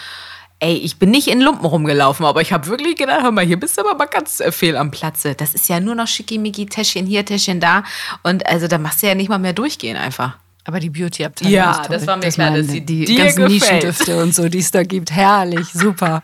ey, 0.59 0.75
ich 0.75 0.97
bin 0.97 1.09
nicht 1.11 1.27
in 1.27 1.41
Lumpen 1.41 1.65
rumgelaufen, 1.65 2.25
aber 2.25 2.41
ich 2.41 2.51
habe 2.51 2.67
wirklich 2.67 2.95
gedacht, 2.95 3.21
hör 3.21 3.31
mal, 3.31 3.45
hier 3.45 3.59
bist 3.59 3.77
du 3.77 3.81
aber 3.81 3.95
mal 3.95 4.05
ganz 4.05 4.39
äh, 4.39 4.51
fehl 4.51 4.75
am 4.75 4.91
Platze. 4.91 5.35
Das 5.35 5.53
ist 5.53 5.69
ja 5.69 5.79
nur 5.79 5.95
noch 5.95 6.07
schickimicki, 6.07 6.65
Täschchen 6.65 7.05
hier, 7.05 7.25
Täschchen 7.25 7.59
da. 7.59 7.83
Und 8.23 8.45
also 8.47 8.67
da 8.67 8.77
machst 8.77 9.01
du 9.01 9.07
ja 9.07 9.15
nicht 9.15 9.29
mal 9.29 9.39
mehr 9.39 9.53
durchgehen 9.53 9.97
einfach. 9.97 10.37
Aber 10.65 10.79
die 10.79 10.89
Beauty-Abteilung 10.89 11.53
Ja, 11.53 11.81
das 11.89 12.05
war 12.05 12.17
mir 12.17 12.29
klar, 12.29 12.51
meine, 12.51 12.63
dass 12.63 12.73
die 12.73 12.85
dir 12.85 13.05
ganzen 13.05 13.47
gefällt. 13.47 13.51
Nischendüfte 13.51 14.21
und 14.21 14.35
so, 14.35 14.49
die 14.49 14.59
es 14.59 14.69
da 14.69 14.83
gibt. 14.83 15.09
Herrlich, 15.09 15.67
super. 15.73 16.21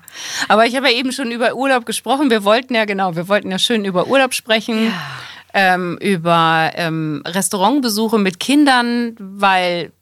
Aber 0.50 0.66
ich 0.66 0.76
habe 0.76 0.92
ja 0.92 0.98
eben 0.98 1.12
schon 1.14 1.32
über 1.32 1.56
Urlaub 1.56 1.86
gesprochen. 1.86 2.30
Wir 2.30 2.44
wollten 2.44 2.76
ja, 2.76 2.86
genau, 2.86 3.16
wir 3.16 3.28
wollten 3.28 3.50
ja 3.50 3.58
schön 3.58 3.86
über 3.86 4.06
Urlaub 4.08 4.34
sprechen. 4.34 4.94
Ähm, 5.58 5.98
über 6.02 6.72
ähm, 6.76 7.24
Restaurantbesuche 7.26 8.18
mit 8.18 8.42
Kindern, 8.42 9.16
weil 9.20 9.94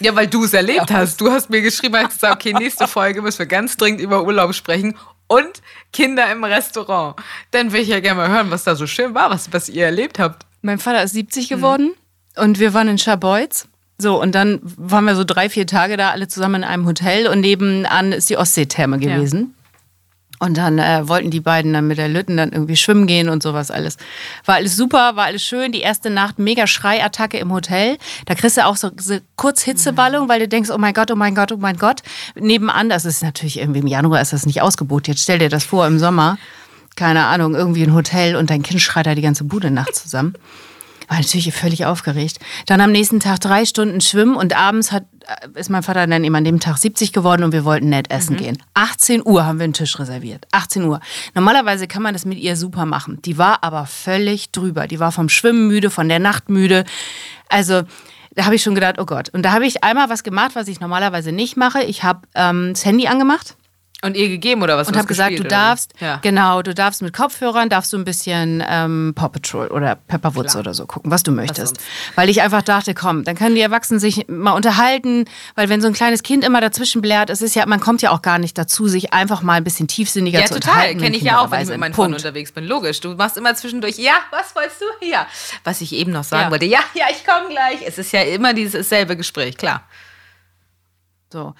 Ja, 0.00 0.16
weil 0.16 0.26
du 0.26 0.44
es 0.44 0.52
erlebt 0.52 0.90
hast. 0.90 1.20
Du 1.20 1.30
hast 1.30 1.48
mir 1.48 1.62
geschrieben, 1.62 1.96
hast 1.96 2.14
gesagt, 2.14 2.34
okay, 2.34 2.52
nächste 2.52 2.88
Folge 2.88 3.22
müssen 3.22 3.38
wir 3.38 3.46
ganz 3.46 3.76
dringend 3.76 4.00
über 4.00 4.24
Urlaub 4.24 4.52
sprechen 4.52 4.96
und 5.28 5.62
Kinder 5.92 6.30
im 6.32 6.42
Restaurant. 6.44 7.16
Dann 7.52 7.72
will 7.72 7.82
ich 7.82 7.88
ja 7.88 8.00
gerne 8.00 8.20
mal 8.20 8.28
hören, 8.28 8.50
was 8.50 8.64
da 8.64 8.74
so 8.74 8.86
schön 8.86 9.14
war, 9.14 9.30
was, 9.30 9.52
was 9.52 9.68
ihr 9.68 9.84
erlebt 9.84 10.18
habt. 10.18 10.44
Mein 10.62 10.78
Vater 10.78 11.02
ist 11.02 11.12
70 11.12 11.48
geworden 11.48 11.94
und 12.36 12.58
wir 12.58 12.74
waren 12.74 12.88
in 12.88 12.98
Scharbeutz. 12.98 13.68
So, 13.98 14.20
und 14.20 14.34
dann 14.34 14.60
waren 14.62 15.04
wir 15.04 15.16
so 15.16 15.24
drei, 15.24 15.48
vier 15.48 15.66
Tage 15.66 15.96
da 15.96 16.10
alle 16.10 16.28
zusammen 16.28 16.56
in 16.56 16.64
einem 16.64 16.84
Hotel 16.86 17.28
und 17.28 17.40
nebenan 17.40 18.12
ist 18.12 18.28
die 18.28 18.36
Ostseetherme 18.36 18.98
gewesen. 18.98 19.54
Und 20.38 20.58
dann 20.58 20.78
äh, 20.78 21.08
wollten 21.08 21.30
die 21.30 21.40
beiden 21.40 21.72
dann 21.72 21.86
mit 21.86 21.96
der 21.96 22.08
Lütten 22.08 22.36
dann 22.36 22.52
irgendwie 22.52 22.76
schwimmen 22.76 23.06
gehen 23.06 23.30
und 23.30 23.42
sowas 23.42 23.70
alles. 23.70 23.96
War 24.44 24.56
alles 24.56 24.76
super, 24.76 25.16
war 25.16 25.24
alles 25.24 25.42
schön. 25.42 25.72
Die 25.72 25.80
erste 25.80 26.10
Nacht 26.10 26.38
mega 26.38 26.66
Schreiattacke 26.66 27.38
im 27.38 27.52
Hotel. 27.52 27.96
Da 28.26 28.34
kriegst 28.34 28.58
du 28.58 28.66
auch 28.66 28.76
so, 28.76 28.90
so 29.00 29.18
kurz 29.36 29.62
Hitzeballung, 29.62 30.28
weil 30.28 30.40
du 30.40 30.48
denkst, 30.48 30.70
oh 30.70 30.78
mein 30.78 30.92
Gott, 30.92 31.10
oh 31.10 31.16
mein 31.16 31.34
Gott, 31.34 31.52
oh 31.52 31.56
mein 31.56 31.78
Gott. 31.78 32.02
Nebenan, 32.34 32.90
das 32.90 33.06
ist 33.06 33.22
natürlich 33.22 33.58
irgendwie 33.58 33.80
im 33.80 33.86
Januar 33.86 34.20
ist 34.20 34.34
das 34.34 34.44
nicht 34.44 34.60
ausgebucht. 34.60 35.08
Jetzt 35.08 35.22
stell 35.22 35.38
dir 35.38 35.48
das 35.48 35.64
vor 35.64 35.86
im 35.86 35.98
Sommer. 35.98 36.36
Keine 36.96 37.24
Ahnung, 37.24 37.54
irgendwie 37.54 37.82
ein 37.82 37.94
Hotel 37.94 38.36
und 38.36 38.50
dein 38.50 38.62
Kind 38.62 38.80
schreit 38.80 39.06
da 39.06 39.14
die 39.14 39.22
ganze 39.22 39.44
Bude 39.44 39.70
nachts 39.70 40.02
zusammen. 40.02 40.34
War 41.08 41.18
natürlich 41.18 41.52
völlig 41.54 41.86
aufgeregt. 41.86 42.38
Dann 42.66 42.80
am 42.80 42.92
nächsten 42.92 43.20
Tag 43.20 43.40
drei 43.40 43.64
Stunden 43.64 44.00
schwimmen 44.00 44.34
und 44.34 44.56
abends 44.56 44.92
hat, 44.92 45.04
äh, 45.26 45.58
ist 45.58 45.70
mein 45.70 45.82
Vater 45.82 46.06
dann 46.06 46.24
eben 46.24 46.34
an 46.34 46.44
dem 46.44 46.60
Tag 46.60 46.78
70 46.78 47.12
geworden 47.12 47.44
und 47.44 47.52
wir 47.52 47.64
wollten 47.64 47.88
nett 47.88 48.10
essen 48.10 48.36
gehen. 48.36 48.58
18 48.74 49.22
Uhr 49.24 49.46
haben 49.46 49.58
wir 49.58 49.64
einen 49.64 49.72
Tisch 49.72 49.98
reserviert. 49.98 50.46
18 50.52 50.84
Uhr. 50.84 51.00
Normalerweise 51.34 51.86
kann 51.86 52.02
man 52.02 52.12
das 52.12 52.24
mit 52.24 52.38
ihr 52.38 52.56
super 52.56 52.86
machen. 52.86 53.20
Die 53.24 53.38
war 53.38 53.62
aber 53.62 53.86
völlig 53.86 54.50
drüber. 54.50 54.86
Die 54.86 55.00
war 55.00 55.12
vom 55.12 55.28
Schwimmen 55.28 55.68
müde, 55.68 55.90
von 55.90 56.08
der 56.08 56.18
Nacht 56.18 56.48
müde. 56.48 56.84
Also 57.48 57.82
da 58.34 58.44
habe 58.44 58.54
ich 58.54 58.62
schon 58.62 58.74
gedacht, 58.74 58.98
oh 58.98 59.06
Gott. 59.06 59.30
Und 59.30 59.42
da 59.42 59.52
habe 59.52 59.66
ich 59.66 59.82
einmal 59.84 60.10
was 60.10 60.22
gemacht, 60.22 60.52
was 60.54 60.68
ich 60.68 60.80
normalerweise 60.80 61.32
nicht 61.32 61.56
mache. 61.56 61.82
Ich 61.82 62.02
habe 62.02 62.20
ähm, 62.34 62.72
das 62.74 62.84
Handy 62.84 63.06
angemacht 63.06 63.56
Und 64.02 64.14
ihr 64.14 64.28
gegeben 64.28 64.62
oder 64.62 64.76
was? 64.76 64.88
und 64.88 64.96
habe 64.96 65.08
gesagt, 65.08 65.38
du 65.38 65.42
darfst, 65.42 65.94
Ja. 66.00 66.18
genau, 66.22 66.60
du 66.60 66.74
darfst 66.74 67.00
mit 67.00 67.14
Kopfhörern, 67.16 67.70
darfst 67.70 67.92
du 67.94 67.96
ein 67.96 68.04
bisschen 68.04 68.62
ähm, 68.68 69.12
Paw 69.16 69.30
Patrol 69.30 69.68
oder 69.68 69.94
Pepperwoods 69.96 70.52
Klar. 70.52 70.60
oder 70.60 70.74
so 70.74 70.86
gucken, 70.86 71.10
was 71.10 71.22
du 71.22 71.32
möchtest. 71.32 71.76
sonst? 71.76 71.80
Weil 72.14 72.28
ich 72.28 72.42
einfach 72.42 72.60
dachte, 72.60 72.92
komm, 72.92 73.24
dann 73.24 73.36
können 73.36 73.54
die 73.54 73.62
Erwachsenen 73.62 73.98
sich 73.98 74.28
mal 74.28 74.52
unterhalten, 74.52 75.24
weil 75.54 75.70
wenn 75.70 75.80
so 75.80 75.86
ein 75.88 75.94
kleines 75.94 76.22
Kind 76.22 76.44
immer 76.44 76.60
dazwischen 76.60 77.00
blärt, 77.00 77.30
es 77.30 77.40
ist 77.40 77.56
ja, 77.56 77.64
man 77.64 77.80
kommt 77.80 78.02
ja 78.02 78.10
auch 78.10 78.20
gar 78.20 78.38
nicht 78.38 78.58
dazu, 78.58 78.86
sich 78.86 79.14
einfach 79.14 79.40
mal 79.40 79.54
ein 79.54 79.64
bisschen 79.64 79.88
tiefsinniger 79.88 80.40
Ja, 80.40 80.46
zu 80.46 80.54
total. 80.54 80.72
unterhalten. 80.74 80.98
wenn 81.00 81.04
Kenne 81.04 81.16
ich 81.16 81.22
ja 81.22 81.38
auch, 81.40 81.50
wenn 81.50 81.60
ich 81.60 81.66
mit 81.66 81.68
sind. 81.68 81.80
meinen 81.80 81.94
Freunden 81.94 82.14
unterwegs 82.16 82.52
bin. 82.52 82.64
Logisch. 82.66 83.00
Du 83.00 83.14
machst 83.14 83.38
immer 83.38 83.54
zwischendurch, 83.54 83.96
ja, 83.96 84.12
was 84.30 84.54
wolltest 84.54 84.82
du? 84.82 85.06
Ja. 85.06 85.26
Was 85.64 85.80
ich 85.80 85.92
eben 85.94 86.12
noch 86.12 86.24
sagen 86.24 86.44
Ja. 86.44 86.50
wollte, 86.50 86.66
ja, 86.66 86.80
ja, 86.94 87.06
ich 87.10 87.24
komme 87.24 87.48
gleich. 87.48 87.78
Es 87.86 87.96
ist 87.96 88.12
ja 88.12 88.20
immer 88.20 88.52
dieses 88.52 88.90
selbe 88.90 89.16
Gespräch, 89.16 89.56
klar. 89.56 89.82
So. 91.32 91.54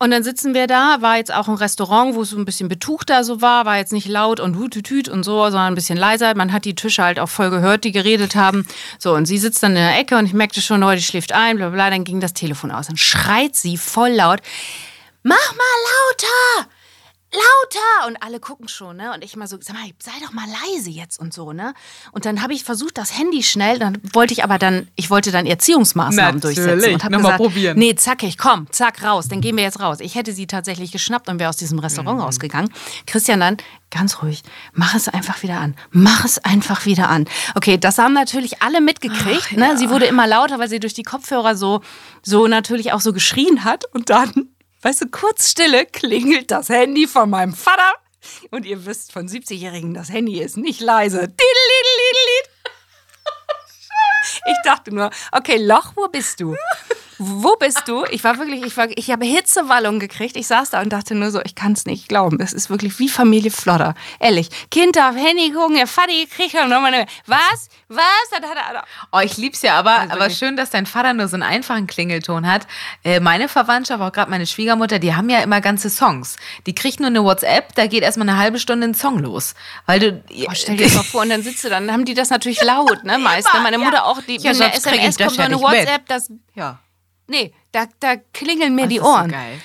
Und 0.00 0.12
dann 0.12 0.22
sitzen 0.22 0.54
wir 0.54 0.68
da, 0.68 0.98
war 1.00 1.16
jetzt 1.16 1.34
auch 1.34 1.48
ein 1.48 1.56
Restaurant, 1.56 2.14
wo 2.14 2.22
es 2.22 2.30
so 2.30 2.38
ein 2.38 2.44
bisschen 2.44 2.68
betuchter 2.68 3.24
so 3.24 3.42
war, 3.42 3.64
war 3.64 3.78
jetzt 3.78 3.92
nicht 3.92 4.06
laut 4.06 4.38
und 4.38 4.56
hutütüt 4.56 5.08
und 5.08 5.24
so, 5.24 5.42
sondern 5.44 5.72
ein 5.72 5.74
bisschen 5.74 5.98
leiser. 5.98 6.36
Man 6.36 6.52
hat 6.52 6.64
die 6.64 6.76
Tische 6.76 7.02
halt 7.02 7.18
auch 7.18 7.28
voll 7.28 7.50
gehört, 7.50 7.82
die 7.82 7.90
geredet 7.90 8.36
haben. 8.36 8.64
So, 9.00 9.14
und 9.14 9.26
sie 9.26 9.38
sitzt 9.38 9.62
dann 9.62 9.72
in 9.72 9.82
der 9.82 9.98
Ecke 9.98 10.16
und 10.16 10.26
ich 10.26 10.34
merkte 10.34 10.62
schon, 10.62 10.84
heute 10.84 11.02
schläft 11.02 11.32
ein, 11.32 11.56
bla 11.56 11.70
bla, 11.70 11.90
dann 11.90 12.04
ging 12.04 12.20
das 12.20 12.32
Telefon 12.32 12.70
aus. 12.70 12.86
Dann 12.86 12.96
schreit 12.96 13.56
sie 13.56 13.76
voll 13.76 14.10
laut, 14.10 14.40
mach 15.24 15.34
mal 15.34 16.62
lauter! 16.62 16.77
Lauter! 17.30 18.06
Und 18.08 18.22
alle 18.22 18.40
gucken 18.40 18.68
schon, 18.68 18.96
ne? 18.96 19.12
Und 19.12 19.22
ich 19.22 19.36
mal 19.36 19.46
so, 19.46 19.58
sag 19.60 19.74
mal, 19.76 19.84
sei 19.98 20.12
doch 20.24 20.32
mal 20.32 20.46
leise 20.48 20.88
jetzt 20.88 21.20
und 21.20 21.34
so, 21.34 21.52
ne? 21.52 21.74
Und 22.12 22.24
dann 22.24 22.42
habe 22.42 22.54
ich 22.54 22.64
versucht, 22.64 22.96
das 22.96 23.18
Handy 23.18 23.42
schnell, 23.42 23.78
dann 23.78 23.98
wollte 24.14 24.32
ich 24.32 24.44
aber 24.44 24.58
dann, 24.58 24.88
ich 24.96 25.10
wollte 25.10 25.30
dann 25.30 25.44
Erziehungsmaßnahmen 25.44 26.36
Natürlich. 26.36 26.56
durchsetzen. 26.56 26.94
Und 26.94 27.04
hab 27.04 27.10
Nochmal 27.12 27.32
gesagt, 27.32 27.42
probieren. 27.42 27.78
Nee, 27.78 27.94
zackig, 27.96 28.38
komm, 28.38 28.66
zack, 28.72 29.02
raus, 29.02 29.28
dann 29.28 29.42
gehen 29.42 29.56
wir 29.56 29.64
jetzt 29.64 29.78
raus. 29.80 29.98
Ich 30.00 30.14
hätte 30.14 30.32
sie 30.32 30.46
tatsächlich 30.46 30.90
geschnappt 30.90 31.28
und 31.28 31.38
wäre 31.38 31.50
aus 31.50 31.58
diesem 31.58 31.76
Mhm. 31.76 31.84
Restaurant 31.84 32.22
rausgegangen. 32.22 32.72
Christian 33.06 33.40
dann, 33.40 33.58
ganz 33.90 34.22
ruhig, 34.22 34.42
mach 34.72 34.94
es 34.94 35.08
einfach 35.08 35.42
wieder 35.42 35.58
an. 35.60 35.74
Mach 35.90 36.24
es 36.24 36.38
einfach 36.38 36.86
wieder 36.86 37.10
an. 37.10 37.26
Okay, 37.54 37.76
das 37.76 37.98
haben 37.98 38.14
natürlich 38.14 38.62
alle 38.62 38.80
mitgekriegt. 38.80 39.52
ne? 39.52 39.76
Sie 39.76 39.90
wurde 39.90 40.06
immer 40.06 40.26
lauter, 40.26 40.58
weil 40.58 40.68
sie 40.70 40.80
durch 40.80 40.94
die 40.94 41.02
Kopfhörer 41.02 41.56
so, 41.56 41.82
so 42.22 42.46
natürlich 42.46 42.92
auch 42.92 43.00
so 43.02 43.12
geschrien 43.12 43.64
hat. 43.64 43.84
Und 43.92 44.08
dann, 44.08 44.48
weißt 44.82 45.02
du, 45.02 45.08
kurz 45.08 45.50
Stille, 45.50 45.86
klingelt 45.86 46.50
das 46.50 46.68
Handy 46.68 47.06
von 47.06 47.30
meinem 47.30 47.54
Vater. 47.54 47.94
Und 48.50 48.66
ihr 48.66 48.84
wisst 48.84 49.12
von 49.12 49.28
70-Jährigen, 49.28 49.94
das 49.94 50.10
Handy 50.10 50.40
ist 50.40 50.56
nicht 50.56 50.80
leise. 50.80 51.32
Ich 54.46 54.56
dachte 54.64 54.94
nur, 54.94 55.10
okay, 55.32 55.56
Loch, 55.56 55.92
wo 55.94 56.08
bist 56.08 56.40
du? 56.40 56.56
Wo 57.18 57.56
bist 57.56 57.82
du? 57.86 58.04
Ich 58.10 58.22
war 58.22 58.38
wirklich, 58.38 58.64
ich, 58.64 58.76
war, 58.76 58.86
ich 58.94 59.10
habe 59.10 59.24
Hitzewallung 59.24 59.98
gekriegt. 59.98 60.36
Ich 60.36 60.46
saß 60.46 60.70
da 60.70 60.80
und 60.80 60.92
dachte 60.92 61.14
nur 61.14 61.30
so, 61.30 61.40
ich 61.42 61.54
kann 61.54 61.72
es 61.72 61.84
nicht 61.84 62.08
glauben. 62.08 62.38
Es 62.40 62.52
ist 62.52 62.70
wirklich 62.70 62.98
wie 63.00 63.08
Familie 63.08 63.50
Flodder. 63.50 63.94
Ehrlich. 64.20 64.48
Kind 64.70 64.96
auf 64.98 65.16
Handy 65.16 65.50
gucken, 65.52 65.74
der 65.76 65.86
Vati 65.86 66.26
kriegt 66.26 66.54
nochmal 66.54 66.94
eine. 66.94 67.06
Was? 67.26 67.68
Was? 67.88 68.04
Hat 68.32 68.42
er. 68.44 68.84
Oh, 69.12 69.18
ich 69.20 69.36
lieb's 69.36 69.62
ja, 69.62 69.74
aber, 69.78 70.00
aber 70.00 70.20
wirklich. 70.20 70.38
schön, 70.38 70.56
dass 70.56 70.70
dein 70.70 70.86
Vater 70.86 71.12
nur 71.12 71.26
so 71.28 71.34
einen 71.34 71.42
einfachen 71.42 71.86
Klingelton 71.86 72.46
hat. 72.46 72.66
Äh, 73.02 73.20
meine 73.20 73.48
Verwandtschaft, 73.48 74.00
auch 74.00 74.12
gerade 74.12 74.30
meine 74.30 74.46
Schwiegermutter, 74.46 74.98
die 74.98 75.14
haben 75.14 75.28
ja 75.28 75.40
immer 75.40 75.60
ganze 75.60 75.90
Songs. 75.90 76.36
Die 76.66 76.74
kriegt 76.74 77.00
nur 77.00 77.08
eine 77.08 77.24
WhatsApp, 77.24 77.74
da 77.74 77.86
geht 77.86 78.02
erstmal 78.02 78.28
eine 78.28 78.38
halbe 78.38 78.58
Stunde 78.58 78.86
ein 78.86 78.94
Song 78.94 79.18
los. 79.18 79.54
Weil 79.86 80.00
du. 80.00 80.22
Oh, 80.46 80.50
stell 80.52 80.76
dir 80.76 80.84
das 80.84 80.94
mal 80.94 81.02
vor, 81.02 81.22
und 81.22 81.30
dann 81.30 81.42
sitzt 81.42 81.64
du 81.64 81.68
dann, 81.68 81.86
dann 81.86 81.94
haben 81.94 82.04
die 82.04 82.14
das 82.14 82.30
natürlich 82.30 82.62
laut, 82.62 83.02
ne? 83.04 83.18
Meist. 83.18 83.48
Immer, 83.52 83.62
Meine 83.62 83.78
ja. 83.78 83.84
Mutter 83.84 84.06
auch, 84.06 84.20
die, 84.22 84.36
Ja, 84.36 84.52
krieg 84.52 84.60
ich 84.68 84.76
SMS 84.76 85.16
das 85.16 85.16
kommt, 85.16 85.18
ja 85.18 85.26
so 85.28 85.40
eine 85.42 85.56
nicht 85.56 85.68
mit. 85.68 85.80
WhatsApp, 85.88 86.06
das. 86.06 86.30
ja. 86.54 86.78
Nee, 87.28 87.52
da, 87.72 87.84
da 88.00 88.16
klingeln 88.32 88.74
mir 88.74 88.86
die 88.88 88.96
Das 88.96 89.04
ist 89.06 89.10
so 89.12 89.16
Ohren. 89.18 89.30
geil. 89.30 89.60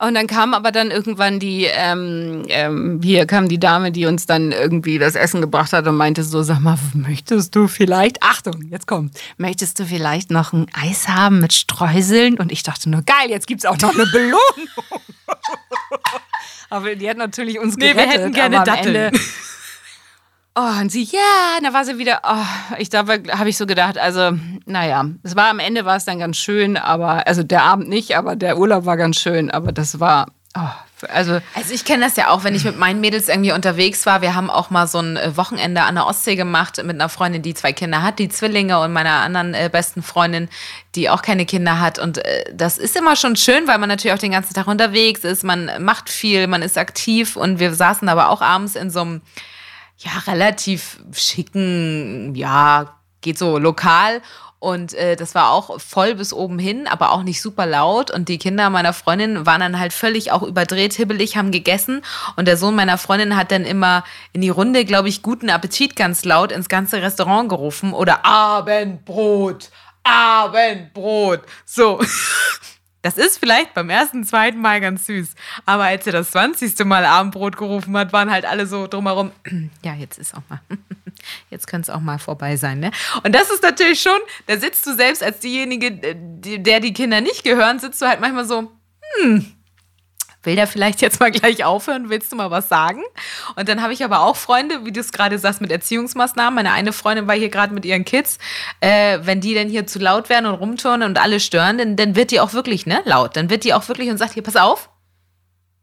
Und 0.00 0.14
dann 0.14 0.26
kam 0.26 0.52
aber 0.54 0.70
dann 0.72 0.90
irgendwann 0.90 1.38
die, 1.38 1.64
ähm, 1.70 2.42
ähm, 2.48 3.00
hier 3.02 3.26
kam 3.26 3.48
die 3.48 3.60
Dame, 3.60 3.90
die 3.92 4.06
uns 4.06 4.26
dann 4.26 4.50
irgendwie 4.52 4.98
das 4.98 5.14
Essen 5.14 5.40
gebracht 5.40 5.72
hat 5.72 5.86
und 5.86 5.96
meinte 5.96 6.24
so, 6.24 6.42
sag 6.42 6.58
mal, 6.60 6.76
möchtest 6.94 7.54
du 7.54 7.68
vielleicht, 7.68 8.22
Achtung, 8.22 8.60
jetzt 8.70 8.86
kommt, 8.86 9.16
möchtest 9.38 9.78
du 9.78 9.86
vielleicht 9.86 10.30
noch 10.30 10.52
ein 10.52 10.66
Eis 10.74 11.08
haben 11.08 11.40
mit 11.40 11.52
Streuseln? 11.54 12.38
Und 12.38 12.52
ich 12.52 12.64
dachte 12.64 12.90
nur, 12.90 13.02
geil, 13.02 13.30
jetzt 13.30 13.46
gibt's 13.46 13.64
auch 13.64 13.78
noch 13.78 13.94
eine 13.94 14.04
Belohnung. 14.06 14.68
aber 16.70 16.94
die 16.96 17.08
hat 17.08 17.16
natürlich 17.16 17.58
uns 17.58 17.76
Nee, 17.76 17.86
wir 17.86 17.94
gerettet. 17.94 18.12
hätten 18.20 18.32
gerne 18.32 18.64
Datteln. 18.64 18.94
Ende- 18.96 19.20
Oh, 20.56 20.80
und 20.80 20.92
sie, 20.92 21.02
ja, 21.02 21.56
und 21.58 21.64
da 21.64 21.72
war 21.72 21.84
sie 21.84 21.98
wieder, 21.98 22.20
oh, 22.22 22.76
ich 22.78 22.88
da 22.88 23.04
habe 23.08 23.48
ich 23.48 23.56
so 23.56 23.66
gedacht, 23.66 23.98
also, 23.98 24.38
naja, 24.66 25.04
es 25.24 25.34
war 25.34 25.48
am 25.50 25.58
Ende 25.58 25.84
war 25.84 25.96
es 25.96 26.04
dann 26.04 26.20
ganz 26.20 26.36
schön, 26.36 26.76
aber, 26.76 27.26
also 27.26 27.42
der 27.42 27.64
Abend 27.64 27.88
nicht, 27.88 28.16
aber 28.16 28.36
der 28.36 28.56
Urlaub 28.56 28.86
war 28.86 28.96
ganz 28.96 29.16
schön, 29.16 29.50
aber 29.50 29.72
das 29.72 29.98
war, 29.98 30.28
oh, 30.56 30.60
also, 31.08 31.40
Also 31.54 31.74
ich 31.74 31.84
kenne 31.84 32.04
das 32.04 32.16
ja 32.16 32.28
auch, 32.30 32.44
wenn 32.44 32.54
ich 32.54 32.64
mit 32.64 32.78
meinen 32.78 33.00
Mädels 33.00 33.28
irgendwie 33.28 33.52
unterwegs 33.52 34.06
war. 34.06 34.22
Wir 34.22 34.34
haben 34.34 34.50
auch 34.50 34.70
mal 34.70 34.86
so 34.86 34.98
ein 35.00 35.16
äh, 35.16 35.36
Wochenende 35.36 35.82
an 35.82 35.96
der 35.96 36.06
Ostsee 36.06 36.36
gemacht 36.36 36.80
mit 36.82 36.94
einer 36.94 37.08
Freundin, 37.08 37.42
die 37.42 37.54
zwei 37.54 37.72
Kinder 37.72 38.02
hat, 38.02 38.18
die 38.18 38.28
Zwillinge 38.28 38.80
und 38.80 38.92
meiner 38.92 39.20
anderen 39.20 39.54
äh, 39.54 39.68
besten 39.70 40.02
Freundin, 40.02 40.48
die 40.94 41.10
auch 41.10 41.22
keine 41.22 41.46
Kinder 41.46 41.80
hat. 41.80 41.98
Und 41.98 42.18
äh, 42.18 42.44
das 42.54 42.78
ist 42.78 42.96
immer 42.96 43.16
schon 43.16 43.36
schön, 43.36 43.66
weil 43.66 43.78
man 43.78 43.88
natürlich 43.88 44.14
auch 44.14 44.20
den 44.20 44.32
ganzen 44.32 44.54
Tag 44.54 44.66
unterwegs 44.66 45.24
ist. 45.24 45.44
Man 45.44 45.70
macht 45.80 46.08
viel, 46.08 46.46
man 46.46 46.62
ist 46.62 46.78
aktiv 46.78 47.36
und 47.36 47.58
wir 47.58 47.74
saßen 47.74 48.08
aber 48.08 48.30
auch 48.30 48.40
abends 48.40 48.76
in 48.76 48.90
so 48.90 49.00
einem 49.00 49.20
ja, 49.98 50.10
relativ 50.26 51.00
schicken, 51.12 52.34
ja, 52.34 52.96
geht 53.20 53.38
so 53.38 53.58
lokal. 53.58 54.20
Und 54.64 54.94
äh, 54.94 55.14
das 55.14 55.34
war 55.34 55.50
auch 55.50 55.78
voll 55.78 56.14
bis 56.14 56.32
oben 56.32 56.58
hin, 56.58 56.86
aber 56.86 57.12
auch 57.12 57.22
nicht 57.22 57.42
super 57.42 57.66
laut. 57.66 58.10
Und 58.10 58.30
die 58.30 58.38
Kinder 58.38 58.70
meiner 58.70 58.94
Freundin 58.94 59.44
waren 59.44 59.60
dann 59.60 59.78
halt 59.78 59.92
völlig 59.92 60.32
auch 60.32 60.42
überdreht, 60.42 60.94
hibbelig, 60.94 61.36
haben 61.36 61.50
gegessen. 61.50 62.00
Und 62.36 62.48
der 62.48 62.56
Sohn 62.56 62.74
meiner 62.74 62.96
Freundin 62.96 63.36
hat 63.36 63.52
dann 63.52 63.66
immer 63.66 64.04
in 64.32 64.40
die 64.40 64.48
Runde, 64.48 64.86
glaube 64.86 65.10
ich, 65.10 65.20
guten 65.20 65.50
Appetit 65.50 65.96
ganz 65.96 66.24
laut 66.24 66.50
ins 66.50 66.70
ganze 66.70 67.02
Restaurant 67.02 67.50
gerufen. 67.50 67.92
Oder 67.92 68.24
Abendbrot, 68.24 69.70
Abendbrot. 70.02 71.42
So. 71.66 72.00
Das 73.04 73.18
ist 73.18 73.38
vielleicht 73.38 73.74
beim 73.74 73.90
ersten, 73.90 74.24
zweiten 74.24 74.62
Mal 74.62 74.80
ganz 74.80 75.04
süß. 75.04 75.34
Aber 75.66 75.84
als 75.84 76.06
er 76.06 76.14
das 76.14 76.30
20. 76.30 76.86
Mal 76.86 77.04
Abendbrot 77.04 77.58
gerufen 77.58 77.94
hat, 77.98 78.14
waren 78.14 78.30
halt 78.30 78.46
alle 78.46 78.66
so 78.66 78.86
drumherum. 78.86 79.30
Ja, 79.84 79.92
jetzt 79.92 80.18
ist 80.18 80.34
auch 80.34 80.42
mal. 80.48 80.60
Jetzt 81.50 81.66
könnte 81.66 81.90
es 81.90 81.94
auch 81.94 82.00
mal 82.00 82.18
vorbei 82.18 82.56
sein, 82.56 82.80
ne? 82.80 82.90
Und 83.22 83.34
das 83.34 83.50
ist 83.50 83.62
natürlich 83.62 84.00
schon, 84.00 84.18
da 84.46 84.58
sitzt 84.58 84.86
du 84.86 84.94
selbst 84.94 85.22
als 85.22 85.40
diejenige, 85.40 85.86
äh, 85.86 86.14
der 86.58 86.80
die 86.80 86.92
Kinder 86.92 87.20
nicht 87.20 87.44
gehören, 87.44 87.78
sitzt 87.78 88.02
du 88.02 88.06
halt 88.06 88.20
manchmal 88.20 88.44
so, 88.44 88.70
hm, 89.20 89.53
will 90.46 90.56
der 90.56 90.66
vielleicht 90.66 91.00
jetzt 91.00 91.20
mal 91.20 91.30
gleich 91.30 91.64
aufhören? 91.64 92.10
Willst 92.10 92.32
du 92.32 92.36
mal 92.36 92.50
was 92.50 92.68
sagen? 92.68 93.02
Und 93.56 93.68
dann 93.68 93.82
habe 93.82 93.92
ich 93.92 94.04
aber 94.04 94.20
auch 94.20 94.36
Freunde, 94.36 94.84
wie 94.84 94.92
du 94.92 95.00
es 95.00 95.12
gerade 95.12 95.38
sagst, 95.38 95.60
mit 95.60 95.70
Erziehungsmaßnahmen. 95.70 96.54
Meine 96.54 96.72
eine 96.72 96.92
Freundin 96.92 97.26
war 97.26 97.34
hier 97.34 97.48
gerade 97.48 97.74
mit 97.74 97.84
ihren 97.84 98.04
Kids. 98.04 98.38
Äh, 98.80 99.18
wenn 99.22 99.40
die 99.40 99.54
dann 99.54 99.68
hier 99.68 99.86
zu 99.86 99.98
laut 99.98 100.28
werden 100.28 100.46
und 100.46 100.54
rumturnen 100.54 101.08
und 101.08 101.20
alle 101.20 101.40
stören, 101.40 101.78
dann, 101.78 101.96
dann 101.96 102.16
wird 102.16 102.30
die 102.30 102.40
auch 102.40 102.52
wirklich 102.52 102.86
ne, 102.86 103.02
laut. 103.04 103.36
Dann 103.36 103.50
wird 103.50 103.64
die 103.64 103.74
auch 103.74 103.88
wirklich 103.88 104.10
und 104.10 104.18
sagt, 104.18 104.34
hier, 104.34 104.42
pass 104.42 104.56
auf, 104.56 104.88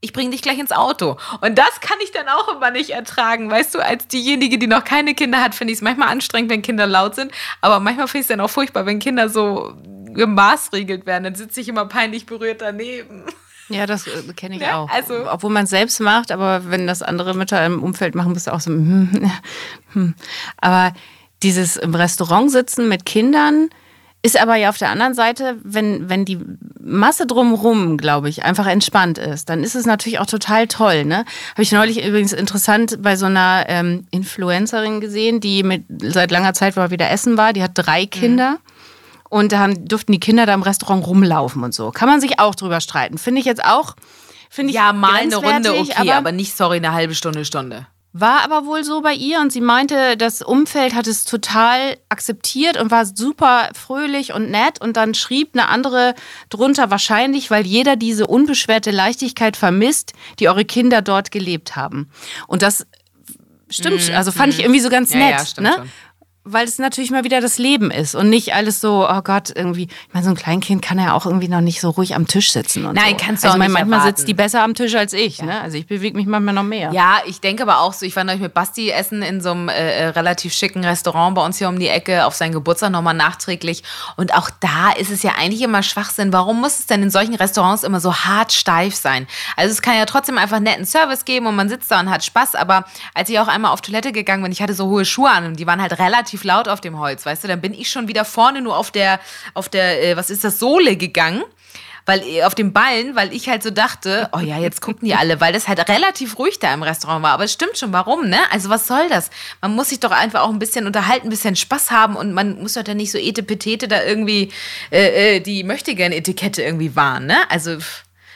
ich 0.01 0.13
bringe 0.13 0.31
dich 0.31 0.41
gleich 0.41 0.57
ins 0.57 0.71
Auto. 0.71 1.17
Und 1.41 1.57
das 1.57 1.79
kann 1.79 1.97
ich 2.03 2.11
dann 2.11 2.27
auch 2.27 2.55
immer 2.55 2.71
nicht 2.71 2.89
ertragen. 2.89 3.49
Weißt 3.49 3.75
du, 3.75 3.79
als 3.79 4.07
diejenige, 4.07 4.57
die 4.57 4.67
noch 4.67 4.83
keine 4.83 5.13
Kinder 5.13 5.41
hat, 5.41 5.53
finde 5.53 5.71
ich 5.73 5.77
es 5.77 5.83
manchmal 5.83 6.09
anstrengend, 6.09 6.49
wenn 6.49 6.63
Kinder 6.63 6.87
laut 6.87 7.15
sind. 7.15 7.31
Aber 7.61 7.79
manchmal 7.79 8.07
finde 8.07 8.19
ich 8.19 8.23
es 8.23 8.27
dann 8.27 8.41
auch 8.41 8.49
furchtbar, 8.49 8.87
wenn 8.87 8.99
Kinder 8.99 9.29
so 9.29 9.75
gemaßregelt 10.13 11.05
werden. 11.05 11.23
Dann 11.25 11.35
sitze 11.35 11.61
ich 11.61 11.69
immer 11.69 11.85
peinlich 11.85 12.25
berührt 12.25 12.61
daneben. 12.61 13.25
Ja, 13.73 13.85
das 13.85 14.07
äh, 14.07 14.33
kenne 14.35 14.55
ich 14.55 14.61
Ja, 14.61 14.77
auch. 14.79 14.89
also- 14.89 15.29
Obwohl 15.31 15.51
man 15.51 15.65
es 15.65 15.69
selbst 15.69 15.99
macht, 15.99 16.31
aber 16.31 16.69
wenn 16.69 16.87
das 16.87 17.01
andere 17.01 17.33
Mütter 17.33 17.65
im 17.65 17.81
Umfeld 17.83 18.15
machen, 18.15 18.33
bist 18.33 18.47
du 18.47 18.53
auch 18.53 18.59
so, 18.61 18.71
hm, 18.71 19.31
hm. 19.93 20.13
aber 20.57 20.93
dieses 21.43 21.77
im 21.77 21.95
Restaurant 21.95 22.51
sitzen 22.51 22.87
mit 22.87 23.05
Kindern, 23.05 23.69
ist 24.23 24.39
aber 24.39 24.55
ja 24.55 24.69
auf 24.69 24.77
der 24.77 24.89
anderen 24.89 25.15
Seite, 25.15 25.57
wenn, 25.63 26.07
wenn 26.07 26.25
die 26.25 26.37
Masse 26.79 27.25
drumherum, 27.25 27.97
glaube 27.97 28.29
ich, 28.29 28.43
einfach 28.43 28.67
entspannt 28.67 29.17
ist, 29.17 29.49
dann 29.49 29.63
ist 29.63 29.73
es 29.73 29.87
natürlich 29.87 30.19
auch 30.19 30.27
total 30.27 30.67
toll. 30.67 31.05
Ne? 31.05 31.25
Habe 31.53 31.63
ich 31.63 31.71
neulich 31.71 32.05
übrigens 32.05 32.31
interessant 32.31 33.01
bei 33.01 33.15
so 33.15 33.25
einer 33.25 33.65
ähm, 33.67 34.05
Influencerin 34.11 35.01
gesehen, 35.01 35.39
die 35.39 35.63
mit 35.63 35.85
seit 36.03 36.29
langer 36.29 36.53
Zeit 36.53 36.75
mal 36.75 36.91
wieder 36.91 37.09
essen 37.09 37.35
war. 37.37 37.51
Die 37.53 37.63
hat 37.63 37.71
drei 37.73 38.05
Kinder. 38.05 38.59
Und 39.31 39.53
da 39.53 39.59
haben, 39.59 39.87
durften 39.87 40.11
die 40.11 40.19
Kinder 40.19 40.45
da 40.45 40.53
im 40.53 40.61
Restaurant 40.61 41.07
rumlaufen 41.07 41.63
und 41.63 41.73
so. 41.73 41.89
Kann 41.91 42.09
man 42.09 42.19
sich 42.19 42.39
auch 42.39 42.53
drüber 42.53 42.81
streiten. 42.81 43.17
Finde 43.17 43.39
ich 43.39 43.45
jetzt 43.45 43.63
auch. 43.63 43.95
Finde 44.49 44.71
ich 44.71 44.75
Ja, 44.75 44.91
mal 44.91 45.13
eine 45.21 45.37
Runde 45.37 45.73
okay, 45.73 45.93
aber, 45.95 46.15
aber 46.15 46.31
nicht, 46.33 46.55
sorry, 46.57 46.75
eine 46.77 46.91
halbe 46.91 47.15
Stunde, 47.15 47.45
Stunde. 47.45 47.87
war 48.11 48.41
aber 48.43 48.65
wohl 48.65 48.83
so 48.83 48.99
bei 48.99 49.13
ihr 49.13 49.39
und 49.39 49.53
sie 49.53 49.61
meinte, 49.61 50.17
das 50.17 50.41
Umfeld 50.41 50.93
hat 50.93 51.07
es 51.07 51.23
total 51.23 51.95
akzeptiert 52.09 52.75
und 52.77 52.91
war 52.91 53.05
super 53.05 53.69
fröhlich 53.73 54.33
und 54.33 54.51
nett 54.51 54.81
und 54.81 54.97
dann 54.97 55.13
schrieb 55.13 55.51
eine 55.53 55.69
andere 55.69 56.13
drunter 56.49 56.91
wahrscheinlich, 56.91 57.49
weil 57.49 57.65
jeder 57.65 57.95
diese 57.95 58.27
unbeschwerte 58.27 58.91
Leichtigkeit 58.91 59.55
vermisst, 59.55 60.11
die 60.39 60.49
eure 60.49 60.65
Kinder 60.65 61.01
dort 61.01 61.31
gelebt 61.31 61.77
haben. 61.77 62.09
Und 62.47 62.61
das 62.63 62.85
stimmt, 63.69 64.11
also 64.11 64.33
fand 64.33 64.53
ich 64.53 64.59
irgendwie 64.59 64.81
so 64.81 64.89
ganz 64.89 65.13
Mhm, 65.13 65.19
Ja, 65.21 65.25
nett. 65.27 65.39
ja, 65.39 65.45
stimmt 65.45 65.67
ne? 65.67 65.73
schon. 65.77 65.91
Weil 66.43 66.67
es 66.67 66.79
natürlich 66.79 67.11
mal 67.11 67.23
wieder 67.23 67.39
das 67.39 67.59
Leben 67.59 67.91
ist 67.91 68.15
und 68.15 68.29
nicht 68.29 68.55
alles 68.55 68.81
so, 68.81 69.07
oh 69.07 69.21
Gott, 69.21 69.51
irgendwie. 69.55 69.83
Ich 69.83 70.13
meine, 70.13 70.25
so 70.25 70.31
ein 70.31 70.35
Kleinkind 70.35 70.81
kann 70.81 70.97
ja 70.97 71.13
auch 71.13 71.27
irgendwie 71.27 71.47
noch 71.47 71.61
nicht 71.61 71.79
so 71.79 71.91
ruhig 71.91 72.15
am 72.15 72.25
Tisch 72.25 72.51
sitzen. 72.51 72.85
Und 72.85 72.95
Nein, 72.95 73.15
so. 73.19 73.25
kannst 73.25 73.43
du 73.43 73.47
also 73.47 73.49
auch 73.49 73.53
ich 73.55 73.59
meine, 73.59 73.69
nicht 73.69 73.73
manchmal 73.73 73.99
erwarten. 73.99 74.17
sitzt 74.17 74.27
die 74.27 74.33
besser 74.33 74.63
am 74.63 74.73
Tisch 74.73 74.95
als 74.95 75.13
ich. 75.13 75.41
Ne? 75.43 75.61
Also 75.61 75.77
ich 75.77 75.85
bewege 75.85 76.17
mich 76.17 76.25
manchmal 76.25 76.55
noch 76.55 76.63
mehr. 76.63 76.91
Ja, 76.93 77.19
ich 77.27 77.41
denke 77.41 77.61
aber 77.61 77.81
auch 77.81 77.93
so, 77.93 78.07
ich 78.07 78.15
war 78.15 78.23
neulich 78.23 78.41
mit 78.41 78.55
Basti 78.55 78.89
essen 78.89 79.21
in 79.21 79.39
so 79.39 79.51
einem 79.51 79.69
äh, 79.69 79.73
äh, 79.73 80.07
relativ 80.07 80.53
schicken 80.53 80.83
Restaurant 80.83 81.35
bei 81.35 81.45
uns 81.45 81.59
hier 81.59 81.69
um 81.69 81.77
die 81.77 81.89
Ecke 81.89 82.25
auf 82.25 82.33
seinen 82.33 82.53
Geburtstag 82.53 82.89
nochmal 82.89 83.13
nachträglich. 83.13 83.83
Und 84.15 84.33
auch 84.33 84.49
da 84.59 84.91
ist 84.97 85.11
es 85.11 85.21
ja 85.21 85.33
eigentlich 85.37 85.61
immer 85.61 85.83
Schwachsinn. 85.83 86.33
Warum 86.33 86.59
muss 86.59 86.79
es 86.79 86.87
denn 86.87 87.03
in 87.03 87.11
solchen 87.11 87.35
Restaurants 87.35 87.83
immer 87.83 87.99
so 87.99 88.15
hart 88.15 88.51
steif 88.51 88.95
sein? 88.95 89.27
Also 89.55 89.71
es 89.71 89.83
kann 89.83 89.95
ja 89.95 90.05
trotzdem 90.05 90.39
einfach 90.39 90.59
netten 90.59 90.85
Service 90.85 91.23
geben 91.23 91.45
und 91.45 91.55
man 91.55 91.69
sitzt 91.69 91.91
da 91.91 91.99
und 91.99 92.09
hat 92.09 92.23
Spaß. 92.23 92.55
Aber 92.55 92.85
als 93.13 93.29
ich 93.29 93.37
auch 93.37 93.47
einmal 93.47 93.71
auf 93.71 93.81
Toilette 93.81 94.11
gegangen 94.11 94.41
bin, 94.41 94.51
ich 94.51 94.61
hatte 94.63 94.73
so 94.73 94.87
hohe 94.87 95.05
Schuhe 95.05 95.29
an 95.29 95.45
und 95.45 95.59
die 95.59 95.67
waren 95.67 95.79
halt 95.79 95.99
relativ 95.99 96.30
laut 96.43 96.67
auf 96.67 96.81
dem 96.81 96.99
Holz, 96.99 97.25
weißt 97.25 97.43
du, 97.43 97.47
dann 97.47 97.61
bin 97.61 97.73
ich 97.73 97.89
schon 97.89 98.07
wieder 98.07 98.25
vorne 98.25 98.61
nur 98.61 98.77
auf 98.77 98.91
der, 98.91 99.19
auf 99.53 99.69
der, 99.69 100.03
äh, 100.03 100.17
was 100.17 100.29
ist 100.29 100.43
das, 100.43 100.59
Sohle 100.59 100.95
gegangen 100.95 101.43
weil 102.05 102.23
äh, 102.23 102.43
auf 102.43 102.55
dem 102.55 102.73
Ballen, 102.73 103.15
weil 103.15 103.33
ich 103.33 103.49
halt 103.49 103.63
so 103.63 103.69
dachte, 103.69 104.29
oh 104.33 104.39
ja, 104.39 104.57
jetzt 104.57 104.81
gucken 104.81 105.07
die 105.07 105.15
alle, 105.15 105.39
weil 105.41 105.53
das 105.53 105.67
halt 105.67 105.87
relativ 105.89 106.37
ruhig 106.37 106.59
da 106.59 106.73
im 106.73 106.83
Restaurant 106.83 107.23
war. 107.23 107.31
Aber 107.31 107.43
es 107.43 107.53
stimmt 107.53 107.77
schon, 107.77 107.93
warum, 107.93 108.27
ne? 108.27 108.39
Also 108.51 108.69
was 108.69 108.87
soll 108.87 109.07
das? 109.09 109.29
Man 109.61 109.75
muss 109.75 109.89
sich 109.89 109.99
doch 109.99 110.11
einfach 110.11 110.41
auch 110.41 110.49
ein 110.49 110.59
bisschen 110.59 110.87
unterhalten, 110.87 111.27
ein 111.27 111.31
bisschen 111.31 111.55
Spaß 111.55 111.91
haben 111.91 112.15
und 112.15 112.33
man 112.33 112.61
muss 112.61 112.73
doch 112.73 112.83
dann 112.83 112.97
nicht 112.97 113.11
so 113.11 113.17
etepetete 113.17 113.87
da 113.87 114.03
irgendwie 114.03 114.51
äh, 114.91 115.37
äh, 115.37 115.39
die 115.39 115.63
möchte 115.63 115.95
gern 115.95 116.11
Etikette 116.11 116.61
irgendwie 116.63 116.95
wahren, 116.95 117.27
ne? 117.27 117.37
Also 117.49 117.77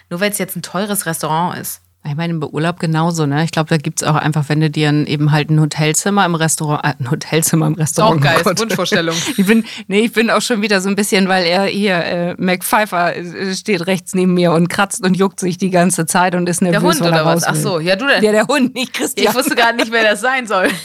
nur 0.10 0.20
weil 0.20 0.32
es 0.32 0.38
jetzt 0.38 0.56
ein 0.56 0.62
teures 0.62 1.06
Restaurant 1.06 1.58
ist. 1.58 1.82
Ich 2.08 2.16
meine, 2.16 2.34
im 2.34 2.44
Urlaub 2.44 2.80
genauso, 2.80 3.26
ne? 3.26 3.44
Ich 3.44 3.52
glaube, 3.52 3.70
da 3.70 3.78
gibt's 3.78 4.04
auch 4.04 4.16
einfach, 4.16 4.48
wenn 4.48 4.60
du 4.60 4.70
dir 4.70 4.90
ein, 4.90 5.08
eben 5.08 5.32
halt 5.32 5.50
ein 5.50 5.60
Hotelzimmer 5.60 6.26
im 6.26 6.36
Restaurant, 6.36 6.84
äh, 6.84 6.94
ein 7.00 7.10
Hotelzimmer 7.10 7.66
im 7.66 7.74
Restaurant. 7.74 8.20
auch 8.20 8.24
geil, 8.24 8.42
oh. 8.46 8.60
Wunschvorstellung. 8.60 9.16
Ich 9.38 9.46
bin, 9.46 9.66
nee, 9.88 10.02
ich 10.02 10.14
bin 10.14 10.30
auch 10.30 10.42
schon 10.42 10.62
wieder 10.62 10.82
so 10.82 10.90
ein 10.90 10.96
bisschen, 10.96 11.28
weil 11.28 11.46
er 11.46 11.64
hier, 11.66 11.96
äh, 11.96 12.36
Mac 12.38 12.64
Pfeiffer 12.64 13.16
äh, 13.16 13.54
steht 13.56 13.88
rechts 13.88 14.14
neben 14.14 14.34
mir 14.34 14.52
und 14.52 14.68
kratzt 14.68 15.04
und 15.04 15.16
juckt 15.18 15.40
sich 15.40 15.58
die 15.58 15.72
ganze 15.72 16.06
Zeit 16.06 16.36
und 16.36 16.48
ist 16.48 16.62
nervös, 16.62 16.80
Der 16.80 16.90
Hund 16.90 17.02
weil 17.02 17.14
er 17.14 17.24
oder 17.24 17.36
was? 17.36 17.44
Ach 17.44 17.56
so, 17.56 17.80
ja, 17.80 17.96
du 17.96 18.06
denn? 18.08 18.24
Ja, 18.24 18.32
der 18.32 18.48
Hund, 18.48 18.76
nicht 18.76 18.94
Christian. 18.94 19.28
ich 19.28 19.36
wusste 19.36 19.56
gerade 19.56 19.78
nicht, 19.78 19.92
wer 19.92 20.04
das 20.04 20.22
sein 20.22 20.48
soll. 20.48 20.68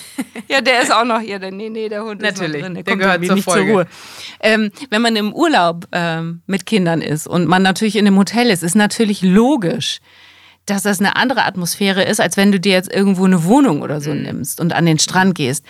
Ja, 0.49 0.61
der 0.61 0.83
ist 0.83 0.93
auch 0.93 1.05
noch 1.05 1.21
hier. 1.21 1.39
Der, 1.39 1.53
nee, 1.53 1.69
nee, 1.69 1.89
der 1.89 2.03
Hund 2.03 2.21
Natürlich, 2.21 2.57
ist 2.57 2.61
noch 2.61 2.65
drin. 2.65 2.75
Der, 2.75 2.83
der 2.83 2.97
gehört 2.97 3.25
zur 3.25 3.35
nicht 3.37 3.45
Folge. 3.45 3.67
zur 3.67 3.73
Ruhe. 3.73 3.87
Ähm, 4.41 4.73
wenn 4.91 5.01
man 5.01 5.15
im 5.15 5.33
Urlaub 5.33 5.87
ähm, 5.93 6.43
mit 6.47 6.67
Kindern 6.67 7.03
ist 7.03 7.29
und 7.29 7.47
man 7.47 7.63
natürlich 7.63 7.95
in 7.95 8.07
einem 8.07 8.19
Hotel 8.19 8.51
ist, 8.51 8.65
ist 8.65 8.75
natürlich 8.75 9.23
logisch, 9.23 10.01
dass 10.71 10.83
das 10.83 11.01
eine 11.01 11.17
andere 11.17 11.45
Atmosphäre 11.45 12.03
ist, 12.05 12.21
als 12.21 12.37
wenn 12.37 12.53
du 12.53 12.61
dir 12.61 12.73
jetzt 12.73 12.93
irgendwo 12.93 13.25
eine 13.25 13.45
Wohnung 13.45 13.83
oder 13.83 13.97
Mhm. 13.97 14.01
so 14.03 14.15
nimmst 14.15 14.61
und 14.61 14.73
an 14.73 14.87
den 14.87 14.99
Strand 14.99 15.35
gehst. 15.35 15.65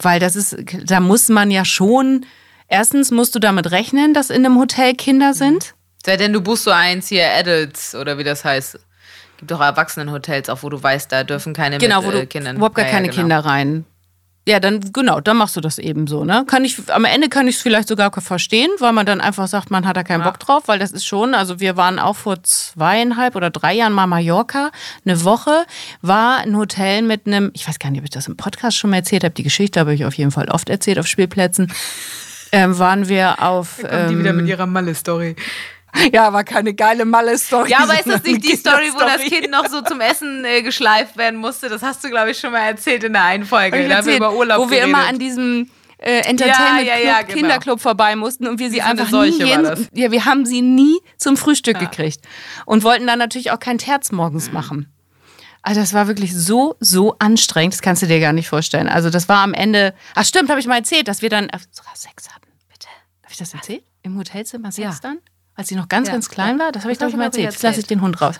Weil 0.00 0.20
das 0.20 0.36
ist, 0.36 0.56
da 0.84 1.00
muss 1.00 1.28
man 1.28 1.50
ja 1.50 1.64
schon, 1.64 2.26
erstens 2.68 3.10
musst 3.10 3.34
du 3.34 3.38
damit 3.38 3.70
rechnen, 3.70 4.14
dass 4.14 4.30
in 4.30 4.44
einem 4.44 4.58
Hotel 4.58 4.94
Kinder 4.94 5.32
sind. 5.34 5.74
Sei 6.04 6.16
denn, 6.16 6.32
du 6.32 6.40
buchst 6.40 6.64
so 6.64 6.70
eins 6.70 7.08
hier, 7.08 7.26
Adults 7.32 7.94
oder 7.94 8.18
wie 8.18 8.24
das 8.24 8.44
heißt. 8.44 8.78
Gibt 9.38 9.50
doch 9.50 9.60
Erwachsenenhotels, 9.60 10.48
auch 10.48 10.62
wo 10.62 10.68
du 10.70 10.82
weißt, 10.82 11.12
da 11.12 11.22
dürfen 11.24 11.52
keine 11.52 11.78
Genau, 11.78 11.98
mit 12.00 12.06
wo 12.08 12.10
du 12.12 12.22
äh, 12.22 12.26
Kindern. 12.26 12.56
überhaupt 12.56 12.74
gar 12.76 12.84
Ja, 12.86 12.90
ja, 12.90 12.96
keine 12.96 13.08
genau. 13.08 13.20
Kinder 13.20 13.38
rein. 13.40 13.84
Ja, 14.48 14.60
dann 14.60 14.92
genau, 14.92 15.20
dann 15.20 15.38
machst 15.38 15.56
du 15.56 15.60
das 15.60 15.78
eben 15.78 16.06
so, 16.06 16.24
ne? 16.24 16.44
Kann 16.46 16.64
ich 16.64 16.80
am 16.92 17.04
Ende 17.04 17.28
kann 17.28 17.48
ich 17.48 17.56
es 17.56 17.62
vielleicht 17.62 17.88
sogar 17.88 18.12
verstehen, 18.12 18.70
weil 18.78 18.92
man 18.92 19.04
dann 19.04 19.20
einfach 19.20 19.48
sagt, 19.48 19.72
man 19.72 19.84
hat 19.88 19.96
da 19.96 20.04
keinen 20.04 20.22
Bock 20.22 20.38
drauf, 20.38 20.62
weil 20.66 20.78
das 20.78 20.92
ist 20.92 21.04
schon, 21.04 21.34
also 21.34 21.58
wir 21.58 21.76
waren 21.76 21.98
auch 21.98 22.14
vor 22.14 22.40
zweieinhalb 22.44 23.34
oder 23.34 23.50
drei 23.50 23.74
Jahren 23.74 23.92
mal 23.92 24.06
Mallorca, 24.06 24.70
eine 25.04 25.24
Woche 25.24 25.66
war 26.00 26.38
ein 26.38 26.56
Hotel 26.56 27.02
mit 27.02 27.26
einem, 27.26 27.50
ich 27.54 27.66
weiß 27.66 27.80
gar 27.80 27.90
nicht, 27.90 27.98
ob 27.98 28.04
ich 28.04 28.10
das 28.10 28.28
im 28.28 28.36
Podcast 28.36 28.76
schon 28.76 28.90
mal 28.90 28.98
erzählt 28.98 29.24
habe, 29.24 29.34
die 29.34 29.42
Geschichte 29.42 29.80
habe 29.80 29.92
ich 29.94 30.04
auf 30.04 30.14
jeden 30.14 30.30
Fall 30.30 30.48
oft 30.48 30.68
erzählt 30.68 31.00
auf 31.00 31.08
Spielplätzen. 31.08 31.72
Ähm, 32.52 32.78
waren 32.78 33.08
wir 33.08 33.42
auf 33.42 33.78
Kommt 33.80 34.10
die 34.10 34.18
wieder 34.20 34.32
mit 34.32 34.44
ähm, 34.44 34.50
ihrer 34.50 34.66
Malle-Story. 34.66 35.34
ja, 36.12 36.32
war 36.32 36.44
keine 36.44 36.74
geile 36.74 37.04
Malle-Story. 37.04 37.70
Ja, 37.70 37.78
aber 37.80 37.94
ist 37.94 38.06
das 38.06 38.22
nicht 38.22 38.44
die 38.48 38.56
Story, 38.56 38.90
wo 38.94 38.98
das. 39.00 39.20
Kind 39.22 39.50
noch 39.50 39.66
so 39.68 39.80
zum 39.82 40.00
Essen 40.00 40.44
äh, 40.44 40.62
geschleift 40.62 41.16
werden 41.16 41.38
musste? 41.40 41.68
Das 41.68 41.82
hast 41.82 42.02
du, 42.04 42.08
glaube 42.10 42.30
ich, 42.30 42.38
schon 42.38 42.52
mal 42.52 42.60
erzählt 42.60 43.04
in 43.04 43.12
der 43.12 43.24
einen 43.24 43.44
Folge. 43.44 43.88
Da 43.88 43.96
haben 43.98 44.06
wir 44.06 44.16
über 44.16 44.34
Urlaub 44.34 44.58
wo 44.58 44.70
wir 44.70 44.78
geredet. 44.80 44.88
immer 44.88 45.06
an 45.06 45.18
diesem 45.18 45.70
äh, 45.98 46.20
Entertainment 46.28 46.86
Ja, 46.86 46.94
ja, 46.94 46.98
Club, 46.98 47.06
ja, 47.06 47.22
genau. 47.22 47.34
Kinderclub 47.34 47.80
vorbei 47.80 48.16
mussten 48.16 48.46
und 48.46 48.58
wir 48.58 48.70
sie 48.70 48.82
einfach 48.82 49.10
nie 49.10 49.38
das. 49.38 49.88
ja, 49.92 50.10
wir 50.10 50.24
haben 50.26 50.44
sie 50.44 50.60
nie 50.62 50.98
zum 51.16 51.36
Frühstück 51.36 51.78
gekriegt 51.78 52.20
und 52.66 52.84
wollten 52.84 53.06
dann 53.06 53.18
natürlich 53.18 53.50
auch 53.50 53.60
kein 53.60 53.78
Terz 53.78 54.12
morgens 54.12 54.52
machen. 54.52 54.92
Also 55.62 55.80
das 55.80 55.94
war 55.94 56.06
wirklich 56.06 56.32
so, 56.36 56.76
so 56.78 57.16
anstrengend, 57.18 57.74
das 57.74 57.82
kannst 57.82 58.00
du 58.02 58.06
dir 58.06 58.20
gar 58.20 58.32
nicht 58.32 58.48
vorstellen. 58.48 58.88
Also 58.88 59.10
das 59.10 59.28
war 59.28 59.38
am 59.38 59.52
Ende, 59.52 59.94
ach 60.14 60.24
stimmt, 60.24 60.48
habe 60.48 60.60
ich 60.60 60.66
mal 60.68 60.76
erzählt, 60.76 61.08
dass 61.08 61.22
wir 61.22 61.28
dann 61.30 61.48
sogar 61.72 61.96
Sex 61.96 62.28
hatten. 62.28 62.46
Bitte. 62.70 62.86
Habe 63.24 63.32
ich 63.32 63.38
das 63.38 63.52
erzählt? 63.52 63.82
Im 64.02 64.16
Hotelzimmer 64.16 64.70
Sex 64.70 64.84
Ja. 64.84 64.94
dann? 65.02 65.18
Als 65.56 65.68
sie 65.68 65.74
noch 65.74 65.88
ganz, 65.88 66.08
Ja. 66.08 66.12
ganz 66.14 66.28
klein 66.28 66.58
war? 66.58 66.70
Das 66.70 66.82
habe 66.82 66.92
ich, 66.92 66.98
glaube 66.98 67.10
ich, 67.10 67.16
mal 67.16 67.24
du, 67.24 67.28
erzählt. 67.38 67.52
Jetzt 67.52 67.62
lasse 67.62 67.80
ich 67.80 67.86
den 67.86 68.02
Hund 68.02 68.20
raus. 68.20 68.38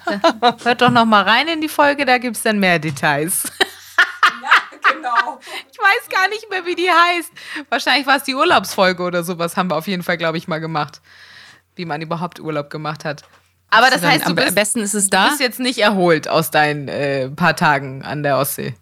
Hört 0.63 0.83
doch 0.83 0.91
noch 0.91 1.07
mal 1.07 1.23
rein 1.23 1.49
in 1.49 1.61
die 1.63 1.69
Folge, 1.69 2.05
da 2.05 2.19
gibt 2.19 2.37
es 2.37 2.43
dann 2.43 2.59
mehr 2.59 2.79
Details. 2.79 3.45
genau. 4.93 5.41
Ich 5.73 5.79
weiß 5.79 6.09
gar 6.11 6.29
nicht 6.29 6.49
mehr, 6.51 6.65
wie 6.67 6.75
die 6.75 6.91
heißt. 6.91 7.31
Wahrscheinlich 7.71 8.07
war 8.07 8.17
es 8.17 8.25
die 8.25 8.35
Urlaubsfolge 8.35 9.03
oder 9.03 9.25
sowas, 9.25 9.57
haben 9.57 9.71
wir 9.71 9.77
auf 9.77 9.87
jeden 9.87 10.03
Fall, 10.03 10.19
glaube 10.19 10.37
ich, 10.39 10.47
mal 10.49 10.59
gemacht. 10.61 11.01
Wie 11.75 11.85
man 11.85 12.01
überhaupt 12.03 12.41
Urlaub 12.41 12.71
gemacht 12.71 13.05
hat. 13.05 13.23
Aber 13.71 13.91
das 13.91 14.03
heißt, 14.03 14.25
du 14.25 14.31
am 14.31 14.35
bist, 14.37 14.55
besten 14.55 14.81
ist 14.81 14.95
es 14.95 15.11
da. 15.11 15.29
bist 15.29 15.41
jetzt 15.41 15.59
nicht 15.61 15.79
erholt 15.79 16.29
aus 16.29 16.51
deinen 16.51 16.89
äh, 16.89 17.29
paar 17.29 17.57
Tagen 17.57 18.03
an 18.03 18.23
der 18.23 18.39
Ostsee. 18.39 18.75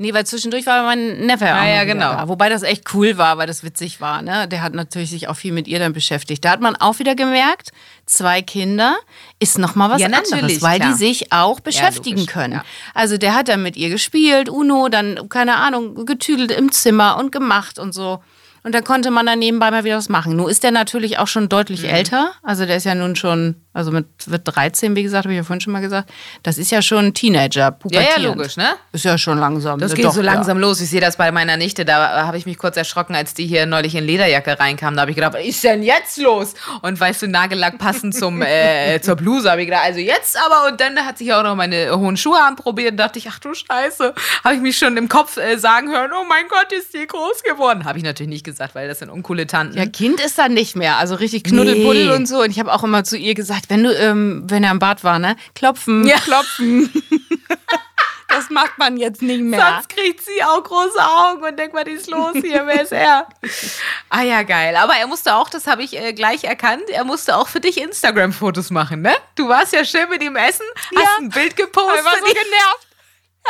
Nee, 0.00 0.14
weil 0.14 0.24
zwischendurch 0.24 0.64
war 0.66 0.84
mein 0.84 1.26
Neffe 1.26 1.46
auch 1.46 1.56
Ah, 1.58 1.64
noch 1.64 1.74
ja, 1.74 1.84
genau. 1.84 2.12
Da. 2.12 2.28
Wobei 2.28 2.48
das 2.48 2.62
echt 2.62 2.94
cool 2.94 3.18
war, 3.18 3.36
weil 3.36 3.48
das 3.48 3.64
witzig 3.64 4.00
war. 4.00 4.22
Ne? 4.22 4.46
Der 4.46 4.62
hat 4.62 4.72
natürlich 4.72 5.10
sich 5.10 5.26
auch 5.28 5.34
viel 5.34 5.52
mit 5.52 5.66
ihr 5.66 5.80
dann 5.80 5.92
beschäftigt. 5.92 6.44
Da 6.44 6.50
hat 6.50 6.60
man 6.60 6.76
auch 6.76 7.00
wieder 7.00 7.16
gemerkt, 7.16 7.72
zwei 8.06 8.40
Kinder 8.40 8.96
ist 9.40 9.58
noch 9.58 9.74
mal 9.74 9.90
was 9.90 10.00
Ja, 10.00 10.06
anderes, 10.06 10.62
weil 10.62 10.78
klar. 10.78 10.92
die 10.92 10.96
sich 10.96 11.32
auch 11.32 11.58
beschäftigen 11.58 12.18
logisch, 12.18 12.32
können. 12.32 12.52
ja. 12.54 12.64
Also 12.94 13.18
der 13.18 13.34
hat 13.34 13.48
dann 13.48 13.62
mit 13.62 13.76
ihr 13.76 13.88
gespielt, 13.88 14.48
Uno, 14.48 14.88
dann, 14.88 15.28
keine 15.28 15.56
Ahnung, 15.56 16.06
getüdelt 16.06 16.52
im 16.52 16.70
Zimmer 16.70 17.16
und 17.18 17.32
gemacht 17.32 17.78
und 17.80 17.92
so. 17.92 18.22
Und 18.68 18.72
dann 18.74 18.84
konnte 18.84 19.10
man 19.10 19.24
dann 19.24 19.38
nebenbei 19.38 19.70
mal 19.70 19.82
wieder 19.84 19.96
was 19.96 20.10
machen. 20.10 20.36
Nun 20.36 20.50
ist 20.50 20.62
der 20.62 20.72
natürlich 20.72 21.18
auch 21.18 21.26
schon 21.26 21.48
deutlich 21.48 21.84
Mhm. 21.84 21.88
älter. 21.88 22.32
Also 22.42 22.66
der 22.66 22.76
ist 22.76 22.84
ja 22.84 22.94
nun 22.94 23.16
schon, 23.16 23.54
also 23.72 23.90
mit 23.92 24.04
wird 24.26 24.42
13, 24.44 24.94
wie 24.94 25.02
gesagt, 25.02 25.24
habe 25.24 25.32
ich 25.32 25.38
ja 25.38 25.42
vorhin 25.42 25.62
schon 25.62 25.72
mal 25.72 25.80
gesagt. 25.80 26.10
Das 26.42 26.58
ist 26.58 26.70
ja 26.70 26.82
schon 26.82 27.06
ein 27.06 27.14
Teenager, 27.14 27.60
Ja, 27.60 27.70
pubertierend. 27.70 28.18
ja, 28.18 28.28
logisch, 28.28 28.58
ne? 28.58 28.66
Ist 28.92 29.06
ja 29.06 29.16
schon 29.16 29.38
langsam. 29.38 29.80
Das 29.80 29.92
Ja, 29.92 29.96
geht 29.96 30.04
doch, 30.04 30.12
so 30.12 30.20
ja. 30.20 30.26
langsam 30.34 30.58
los. 30.58 30.82
Ich 30.82 30.90
sehe 30.90 31.00
das 31.00 31.16
bei 31.16 31.32
meiner 31.32 31.56
Nichte. 31.56 31.86
Da 31.86 32.26
habe 32.26 32.36
ich 32.36 32.44
mich 32.44 32.58
kurz 32.58 32.76
erschrocken, 32.76 33.14
als 33.16 33.32
die 33.32 33.46
hier 33.46 33.64
neulich 33.64 33.94
in 33.94 34.04
Lederjacke 34.04 34.60
reinkam. 34.60 34.96
Da 34.96 35.00
habe 35.00 35.12
ich 35.12 35.14
gedacht, 35.16 35.32
was 35.32 35.46
ist 35.46 35.64
denn 35.64 35.82
jetzt 35.82 36.18
los? 36.18 36.52
Und 36.82 37.00
weißt 37.00 37.22
du, 37.22 37.28
Nagellack 37.28 37.78
passend 37.78 38.14
zum, 38.14 38.42
äh, 38.46 39.00
zur 39.00 39.16
Bluse. 39.16 39.50
Habe 39.50 39.62
ich 39.62 39.68
gedacht, 39.68 39.84
also 39.86 40.00
jetzt 40.00 40.36
aber. 40.44 40.68
Und 40.70 40.78
dann 40.78 40.94
hat 41.06 41.16
sich 41.16 41.32
auch 41.32 41.42
noch 41.42 41.54
meine 41.56 41.96
hohen 41.96 42.18
Schuhe 42.18 42.38
anprobiert. 42.42 42.90
Und 42.90 42.96
dachte 42.98 43.18
ich, 43.18 43.30
ach 43.30 43.38
du 43.38 43.54
Scheiße. 43.54 44.12
Habe 44.44 44.54
ich 44.56 44.60
mich 44.60 44.76
schon 44.76 44.94
im 44.98 45.08
Kopf 45.08 45.38
äh, 45.38 45.56
sagen 45.56 45.88
hören, 45.90 46.10
oh 46.12 46.24
mein 46.28 46.46
Gott, 46.50 46.70
ist 46.72 46.92
die 46.92 47.06
groß 47.06 47.42
geworden. 47.44 47.86
Habe 47.86 47.96
ich 47.96 48.04
natürlich 48.04 48.28
nicht 48.28 48.44
gesagt, 48.44 48.57
weil 48.74 48.88
das 48.88 48.98
sind 48.98 49.10
uncoole 49.10 49.46
Tanten. 49.46 49.76
Ja, 49.76 49.86
Kind 49.86 50.20
ist 50.20 50.38
dann 50.38 50.54
nicht 50.54 50.76
mehr. 50.76 50.96
Also 50.98 51.14
richtig 51.14 51.44
Knuddelpuddel 51.44 52.06
Nee. 52.08 52.14
und 52.14 52.26
so. 52.26 52.40
Und 52.42 52.50
ich 52.50 52.58
habe 52.58 52.72
auch 52.72 52.82
immer 52.84 53.04
zu 53.04 53.16
ihr 53.16 53.34
gesagt, 53.34 53.66
wenn 53.68 53.84
du, 53.84 53.92
ähm, 53.94 54.44
wenn 54.46 54.64
er 54.64 54.70
im 54.70 54.78
Bad 54.78 55.04
war, 55.04 55.18
ne? 55.18 55.36
Klopfen, 55.54 56.06
Ja. 56.06 56.16
klopfen. 56.18 56.90
das 58.28 58.50
macht 58.50 58.76
man 58.78 58.96
jetzt 58.98 59.22
nicht 59.22 59.40
mehr. 59.40 59.60
Sonst 59.60 59.88
kriegt 59.88 60.20
sie 60.20 60.42
auch 60.44 60.62
große 60.62 60.98
Augen 61.02 61.42
und 61.44 61.58
denkt, 61.58 61.74
was 61.74 61.86
ist 61.86 62.08
los 62.10 62.32
hier? 62.34 62.66
Wer 62.66 62.82
ist 62.82 62.92
er? 62.92 63.26
ah 64.10 64.22
ja, 64.22 64.42
geil. 64.42 64.76
Aber 64.76 64.94
er 64.94 65.06
musste 65.06 65.34
auch, 65.34 65.48
das 65.48 65.66
habe 65.66 65.82
ich 65.82 65.96
äh, 65.98 66.12
gleich 66.12 66.44
erkannt, 66.44 66.88
er 66.90 67.04
musste 67.04 67.36
auch 67.36 67.48
für 67.48 67.60
dich 67.60 67.80
Instagram-Fotos 67.80 68.70
machen, 68.70 69.00
ne? 69.02 69.14
Du 69.34 69.48
warst 69.48 69.72
ja 69.72 69.84
schön 69.84 70.08
mit 70.10 70.22
ihm 70.22 70.36
essen, 70.36 70.66
Ja. 70.92 71.00
hast 71.00 71.20
ein 71.20 71.30
Bild 71.30 71.56
gepostet. 71.56 71.98
Er 71.98 72.04
war 72.04 72.12
so 72.18 72.24
genervt. 72.26 72.86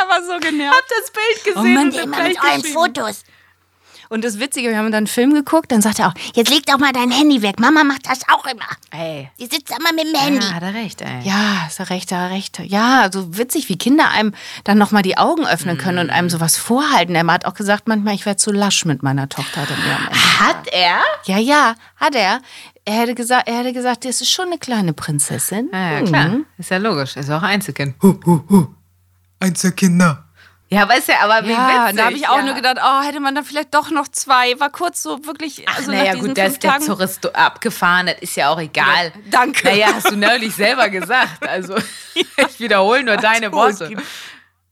Er 0.01 0.07
war 0.07 0.23
so 0.23 0.39
genervt. 0.39 0.75
hab 0.77 0.87
das 0.87 1.11
Bild 1.11 1.39
Oh 1.57 1.59
gesehen 1.61 1.73
Mann, 1.73 1.87
und 1.89 1.95
immer 1.97 2.23
mit 2.23 2.37
euren. 2.41 2.63
Fotos. 2.63 3.23
Und 4.09 4.23
das 4.23 4.39
Witzige, 4.39 4.69
wir 4.69 4.77
haben 4.77 4.85
dann 4.87 4.95
einen 4.95 5.07
Film 5.07 5.33
geguckt, 5.35 5.71
dann 5.71 5.81
sagt 5.81 5.99
er 5.99 6.07
auch, 6.07 6.13
Jetzt 6.33 6.49
leg 6.49 6.65
doch 6.65 6.79
mal 6.79 6.91
dein 6.91 7.11
Handy 7.11 7.43
weg. 7.43 7.59
Mama 7.59 7.83
macht 7.83 8.09
das 8.09 8.21
auch 8.27 8.45
immer. 8.47 8.65
Ey. 8.89 9.29
Sie 9.37 9.45
sitzt 9.45 9.69
immer 9.69 9.93
mit 9.93 10.05
dem 10.13 10.19
Handy. 10.19 10.45
Ja, 10.45 10.53
hat 10.55 10.63
er 10.63 10.73
recht, 10.73 11.01
ey. 11.01 11.21
ja, 11.23 11.67
ist 11.67 11.79
er 11.79 11.89
recht, 11.91 12.05
ist 12.05 12.17
er 12.17 12.29
recht. 12.31 12.59
Ja, 12.59 13.09
so 13.13 13.37
witzig, 13.37 13.69
wie 13.69 13.77
Kinder 13.77 14.09
einem 14.09 14.33
dann 14.63 14.79
nochmal 14.79 15.03
die 15.03 15.17
Augen 15.17 15.45
öffnen 15.45 15.77
können 15.77 15.99
und 15.99 16.09
einem 16.09 16.29
sowas 16.29 16.57
vorhalten. 16.57 17.13
Er 17.15 17.25
hat 17.27 17.45
auch 17.45 17.53
gesagt, 17.53 17.87
manchmal, 17.87 18.15
ich 18.15 18.25
werde 18.25 18.37
zu 18.37 18.51
lasch 18.51 18.83
mit 18.85 19.03
meiner 19.03 19.29
Tochter. 19.29 19.61
Hat 19.61 20.67
er? 20.71 21.01
ja, 21.25 21.37
ja, 21.37 21.75
hat 21.97 22.15
er. 22.15 22.41
Er 22.85 22.93
hätte 22.93 23.13
gesagt, 23.13 23.47
er 23.47 23.59
hätte 23.59 23.73
gesagt, 23.73 24.05
das 24.05 24.21
ist 24.21 24.31
schon 24.31 24.47
eine 24.47 24.57
kleine 24.57 24.93
Prinzessin. 24.93 25.69
Ja, 25.71 25.91
ja, 25.91 26.01
klar. 26.01 26.37
Ist 26.57 26.71
ja 26.71 26.77
logisch. 26.77 27.15
Ist 27.15 27.29
auch 27.29 27.43
Einzelkind. 27.43 27.93
Einzelkinder. 29.39 30.28
Ja, 30.71 30.83
ist 30.93 31.07
ja, 31.07 31.15
aber 31.23 31.47
wie 31.47 31.51
Ja, 31.51 31.85
witzig. 31.85 31.97
da 31.97 32.05
habe 32.05 32.15
ich 32.15 32.27
auch 32.29 32.37
ja. 32.37 32.43
nur 32.43 32.53
gedacht, 32.53 32.77
oh, 32.83 33.01
hätte 33.01 33.19
man 33.19 33.33
dann 33.33 33.43
vielleicht 33.43 33.73
doch 33.73 33.89
noch 33.89 34.07
zwei. 34.07 34.59
War 34.59 34.69
kurz 34.69 35.01
so 35.01 35.25
wirklich, 35.25 35.65
Ach, 35.67 35.77
also 35.77 35.91
naja, 35.91 36.13
gut, 36.13 36.37
da 36.37 36.45
ist 36.45 36.61
der 36.61 36.71
Tagen. 36.71 36.85
Tourist 36.85 37.35
abgefahren, 37.35 38.05
das 38.05 38.17
ist 38.19 38.35
ja 38.35 38.49
auch 38.49 38.59
egal. 38.59 39.11
danke. 39.31 39.67
Naja, 39.67 39.87
hast 39.95 40.11
du 40.11 40.15
neulich 40.15 40.53
selber 40.53 40.89
gesagt. 40.89 41.47
Also, 41.47 41.75
ich 42.13 42.59
wiederhole 42.59 43.03
nur 43.03 43.17
deine. 43.17 43.51
Worte. 43.51 43.89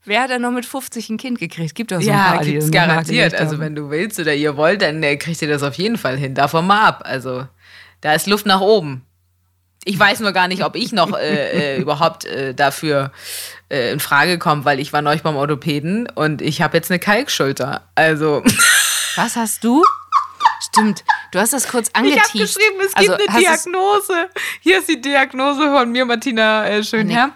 Wer 0.04 0.22
hat 0.22 0.30
denn 0.30 0.40
noch 0.40 0.52
mit 0.52 0.64
50 0.64 1.10
ein 1.10 1.16
Kind 1.18 1.38
gekriegt? 1.38 1.74
Gibt 1.74 1.90
doch 1.92 2.00
so 2.00 2.08
ein 2.08 2.16
Ja, 2.16 2.32
paar, 2.32 2.42
die 2.42 2.52
gibt's 2.52 2.70
garantiert. 2.70 3.34
Also 3.34 3.58
wenn 3.58 3.74
du 3.74 3.90
willst 3.90 4.18
oder 4.18 4.32
ihr 4.34 4.56
wollt, 4.56 4.80
dann 4.82 5.02
äh, 5.02 5.16
kriegt 5.16 5.42
ihr 5.42 5.48
das 5.48 5.62
auf 5.62 5.74
jeden 5.74 5.98
Fall 5.98 6.16
hin. 6.16 6.34
Davon 6.34 6.66
mal 6.66 6.86
ab. 6.86 7.02
Also 7.04 7.46
da 8.00 8.14
ist 8.14 8.26
Luft 8.26 8.46
nach 8.46 8.60
oben. 8.60 9.04
Ich 9.84 9.98
weiß 9.98 10.20
nur 10.20 10.32
gar 10.32 10.48
nicht, 10.48 10.64
ob 10.64 10.76
ich 10.76 10.92
noch 10.92 11.16
äh, 11.16 11.76
äh, 11.76 11.76
überhaupt 11.80 12.24
äh, 12.24 12.54
dafür 12.54 13.12
äh, 13.70 13.92
in 13.92 14.00
Frage 14.00 14.38
komme, 14.38 14.64
weil 14.64 14.80
ich 14.80 14.92
war 14.92 15.02
neulich 15.02 15.22
beim 15.22 15.36
Orthopäden 15.36 16.08
und 16.14 16.42
ich 16.42 16.62
habe 16.62 16.76
jetzt 16.76 16.90
eine 16.90 16.98
Kalkschulter. 16.98 17.82
Also 17.94 18.42
Was 19.16 19.36
hast 19.36 19.64
du? 19.64 19.82
Stimmt, 20.60 21.04
du 21.32 21.38
hast 21.38 21.52
das 21.52 21.68
kurz 21.68 21.88
ich 21.88 21.94
habe 21.94 22.38
geschrieben, 22.38 22.80
es 22.84 22.94
Also, 22.94 23.16
gibt 23.16 23.30
eine 23.30 23.38
Diagnose. 23.40 24.28
Hier 24.60 24.80
ist 24.80 24.88
die 24.88 25.00
Diagnose 25.00 25.62
von 25.62 25.90
mir, 25.90 26.04
Martina 26.04 26.66
äh, 26.68 26.82
Schönherr. 26.84 27.30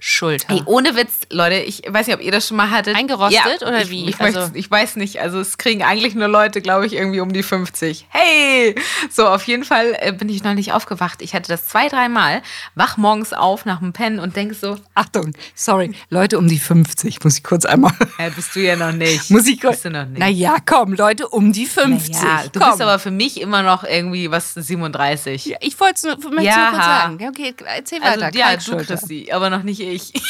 Kalkschulter. 0.00 0.54
Ey, 0.54 0.62
ohne 0.64 0.96
Witz, 0.96 1.20
Leute, 1.30 1.56
ich 1.56 1.82
weiß 1.86 2.06
nicht, 2.06 2.16
ob 2.16 2.22
ihr 2.22 2.32
das 2.32 2.48
schon 2.48 2.56
mal 2.56 2.70
hattet. 2.70 2.96
Eingerostet 2.96 3.62
oder 3.62 3.82
ich, 3.82 3.90
wie? 3.90 4.08
Ich, 4.08 4.20
Also- 4.20 4.40
weiß, 4.40 4.50
ich 4.54 4.70
weiß 4.70 4.96
nicht. 4.96 5.20
Also 5.20 5.38
es 5.40 5.58
kriegen 5.58 5.82
eigentlich 5.82 6.14
nur 6.14 6.28
Leute, 6.28 6.60
glaube 6.62 6.86
ich, 6.86 6.94
irgendwie 6.94 7.20
um 7.20 7.32
die 7.32 7.42
50. 7.42 8.06
Hey! 8.08 8.74
So, 9.10 9.26
auf 9.28 9.44
jeden 9.44 9.64
Fall 9.64 9.96
äh, 10.00 10.12
bin 10.12 10.28
ich 10.28 10.42
noch 10.42 10.54
nicht 10.54 10.72
aufgewacht. 10.72 11.20
Ich 11.22 11.34
hatte 11.34 11.48
das 11.48 11.66
zwei, 11.66 11.88
dreimal. 11.88 12.42
Wach 12.74 12.96
morgens 12.96 13.32
auf 13.32 13.64
nach 13.66 13.80
dem 13.80 13.92
Pennen 13.92 14.18
und 14.20 14.36
denke 14.36 14.54
so, 14.54 14.76
Achtung, 14.94 15.32
sorry, 15.54 15.92
Leute 16.08 16.38
um 16.38 16.48
die 16.48 16.58
50, 16.58 17.22
muss 17.22 17.36
ich 17.38 17.44
kurz 17.44 17.64
einmal. 17.64 17.92
äh, 18.18 18.30
bist 18.30 18.54
du 18.56 18.60
ja 18.60 18.76
noch 18.76 18.92
nicht. 18.92 19.30
Muss 19.30 19.46
ich 19.46 19.60
kurz. 19.60 19.72
Bist 19.82 19.84
du 19.86 19.90
noch 19.90 20.06
nicht. 20.06 20.18
Naja, 20.18 20.56
komm, 20.64 20.94
Leute 20.94 21.28
um 21.28 21.52
die 21.52 21.66
50. 21.66 22.14
ja, 22.14 22.44
du 22.50 22.58
komm. 22.58 22.70
bist 22.70 22.80
aber 22.82 22.98
für 22.98 23.10
mich 23.10 23.40
immer 23.40 23.62
noch 23.62 23.84
irgendwie 23.84 24.30
was 24.30 24.54
37. 24.54 25.44
Ja, 25.46 25.58
ich 25.60 25.78
wollte 25.78 25.94
es 25.94 26.02
nur, 26.30 26.40
Ja. 26.42 26.56
nur 26.56 26.70
kurz 26.70 26.84
sagen. 26.84 27.18
Ja, 27.20 27.28
Okay, 27.30 27.54
erzähl 27.64 28.02
Also 28.02 28.20
weiter. 28.22 28.36
ja, 28.38 28.56
du 28.56 28.96
sie, 28.96 29.32
aber 29.32 29.50
noch 29.50 29.62
nicht 29.62 29.80
ich. 29.90 30.12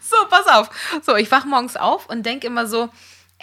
so, 0.00 0.16
pass 0.28 0.46
auf. 0.46 0.70
So, 1.04 1.16
ich 1.16 1.30
wach 1.30 1.44
morgens 1.44 1.76
auf 1.76 2.08
und 2.08 2.24
denke 2.24 2.46
immer 2.46 2.66
so, 2.66 2.88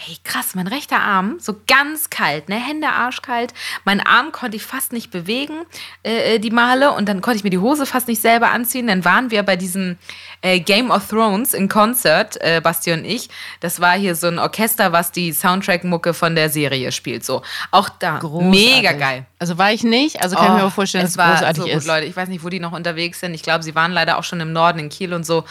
ey, 0.06 0.18
krass, 0.24 0.54
mein 0.54 0.68
rechter 0.68 1.00
Arm, 1.00 1.38
so 1.40 1.56
ganz 1.68 2.10
kalt, 2.12 2.50
ne, 2.50 2.56
Hände 2.56 2.88
arschkalt. 2.88 3.54
Mein 3.84 4.00
Arm 4.00 4.32
konnte 4.32 4.56
ich 4.58 4.64
fast 4.64 4.94
nicht 4.94 5.10
bewegen, 5.10 5.66
äh, 6.04 6.36
äh, 6.36 6.40
die 6.40 6.52
Male. 6.52 6.92
Und 6.92 7.10
dann 7.10 7.22
konnte 7.22 7.38
ich 7.38 7.44
mir 7.44 7.50
die 7.50 7.58
Hose 7.58 7.86
fast 7.88 8.08
nicht 8.08 8.22
selber 8.22 8.52
anziehen. 8.52 8.86
Dann 8.88 9.04
waren 9.06 9.32
wir 9.32 9.42
bei 9.44 9.56
diesem 9.56 9.98
äh, 10.42 10.60
Game 10.60 10.92
of 10.92 11.08
Thrones 11.08 11.54
in 11.56 11.68
Konzert, 11.68 12.38
äh, 12.42 12.62
Basti 12.62 12.92
und 12.94 13.06
ich. 13.06 13.30
Das 13.60 13.80
war 13.80 13.98
hier 13.98 14.16
so 14.16 14.28
ein 14.28 14.38
Orchester, 14.38 14.92
was 14.92 15.12
die 15.12 15.34
Soundtrack-Mucke 15.34 16.14
von 16.14 16.36
der 16.36 16.50
Serie 16.50 16.92
spielt. 16.92 17.26
So, 17.26 17.42
auch 17.72 17.90
da, 17.90 18.20
Großartig. 18.20 18.76
mega 18.76 18.92
geil. 18.94 19.26
Also 19.40 19.58
war 19.58 19.72
ich 19.72 19.84
nicht, 19.84 20.22
also 20.22 20.36
kann 20.36 20.46
ich 20.46 20.52
mir 20.58 20.64
Oh, 20.64 20.68
auch 20.68 20.74
vorstellen, 20.74 21.04
dass 21.04 21.12
es 21.12 21.16
es 21.16 21.18
war 21.20 21.34
großartig 21.34 21.58
so 21.58 21.64
gut, 21.64 21.78
ist. 21.78 21.88
Leute. 21.88 22.06
Ich 22.08 22.16
weiß 22.16 22.28
nicht, 22.30 22.44
wo 22.44 22.50
die 22.50 22.60
noch 22.60 22.72
unterwegs 22.72 23.20
sind. 23.20 23.34
Ich 23.34 23.44
glaube, 23.44 23.64
sie 23.64 23.76
waren 23.76 23.92
leider 23.92 24.18
auch 24.18 24.24
schon 24.24 24.40
im 24.40 24.52
Norden, 24.52 24.80
in 24.80 24.90
Kiel 24.90 25.14
und 25.14 25.26
so. 25.26 25.44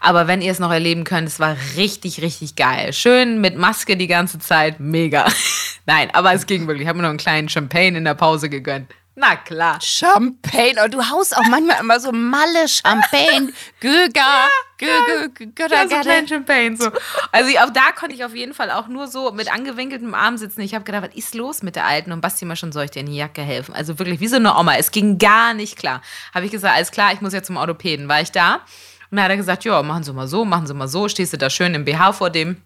Aber 0.00 0.26
wenn 0.28 0.42
ihr 0.42 0.52
es 0.52 0.58
noch 0.60 0.70
erleben 0.72 1.02
könnt, 1.04 1.26
es 1.28 1.40
war 1.40 1.56
richtig, 1.76 2.20
richtig 2.22 2.54
geil. 2.56 2.92
Schön 2.92 3.40
mit 3.40 3.56
Maske 3.56 3.91
die 3.96 4.06
ganze 4.06 4.38
Zeit. 4.38 4.80
Mega. 4.80 5.26
Nein, 5.86 6.10
aber 6.12 6.32
es 6.32 6.46
ging 6.46 6.66
wirklich. 6.66 6.82
Ich 6.82 6.88
habe 6.88 6.98
mir 6.98 7.02
noch 7.02 7.10
einen 7.10 7.18
kleinen 7.18 7.48
Champagne 7.48 7.96
in 7.98 8.04
der 8.04 8.14
Pause 8.14 8.48
gegönnt. 8.48 8.92
Na 9.14 9.36
klar. 9.36 9.78
Champagne. 9.82 10.74
Oh, 10.82 10.88
du 10.88 10.98
haust 11.10 11.36
auch 11.36 11.44
manchmal 11.50 11.80
immer 11.80 12.00
so 12.00 12.12
Malle, 12.12 12.66
Champagne, 12.66 13.52
Göger, 13.78 14.48
Göger, 14.78 15.28
Götter, 15.54 15.86
kleinen 16.00 16.26
Champagne. 16.26 16.76
So. 16.78 16.90
Also 17.30 17.50
ich- 17.50 17.60
auch 17.60 17.68
da 17.70 17.92
konnte 17.94 18.14
ich 18.14 18.24
auf 18.24 18.34
jeden 18.34 18.54
Fall 18.54 18.70
auch 18.70 18.88
nur 18.88 19.08
so 19.08 19.30
mit 19.32 19.52
angewinkeltem 19.52 20.14
Arm 20.14 20.38
sitzen. 20.38 20.62
Ich 20.62 20.74
habe 20.74 20.84
gedacht, 20.84 21.02
was 21.10 21.14
ist 21.14 21.34
los 21.34 21.62
mit 21.62 21.76
der 21.76 21.84
Alten? 21.86 22.10
Und 22.10 22.22
Basti 22.22 22.46
mal 22.46 22.56
schon, 22.56 22.72
soll 22.72 22.84
ich 22.84 22.90
dir 22.90 23.00
in 23.00 23.06
die 23.06 23.16
Jacke 23.16 23.42
helfen? 23.42 23.74
Also 23.74 23.98
wirklich 23.98 24.20
wie 24.20 24.28
so 24.28 24.36
eine 24.36 24.56
Oma. 24.56 24.76
Es 24.76 24.90
ging 24.90 25.18
gar 25.18 25.52
nicht 25.52 25.76
klar. 25.78 26.00
Habe 26.34 26.46
ich 26.46 26.50
gesagt, 26.52 26.74
alles 26.74 26.90
klar, 26.90 27.12
ich 27.12 27.20
muss 27.20 27.34
jetzt 27.34 27.48
zum 27.48 27.58
Orthopäden. 27.58 28.08
War 28.08 28.22
ich 28.22 28.32
da? 28.32 28.60
Und 29.10 29.16
dann 29.16 29.24
hat 29.24 29.30
er 29.30 29.36
gesagt, 29.36 29.64
ja, 29.64 29.82
machen 29.82 30.04
Sie 30.04 30.12
mal 30.14 30.26
so, 30.26 30.46
machen 30.46 30.66
Sie 30.66 30.72
mal 30.72 30.88
so. 30.88 31.06
Stehst 31.08 31.34
du 31.34 31.36
da 31.36 31.50
schön 31.50 31.74
im 31.74 31.84
BH 31.84 32.14
vor 32.14 32.30
dem 32.30 32.56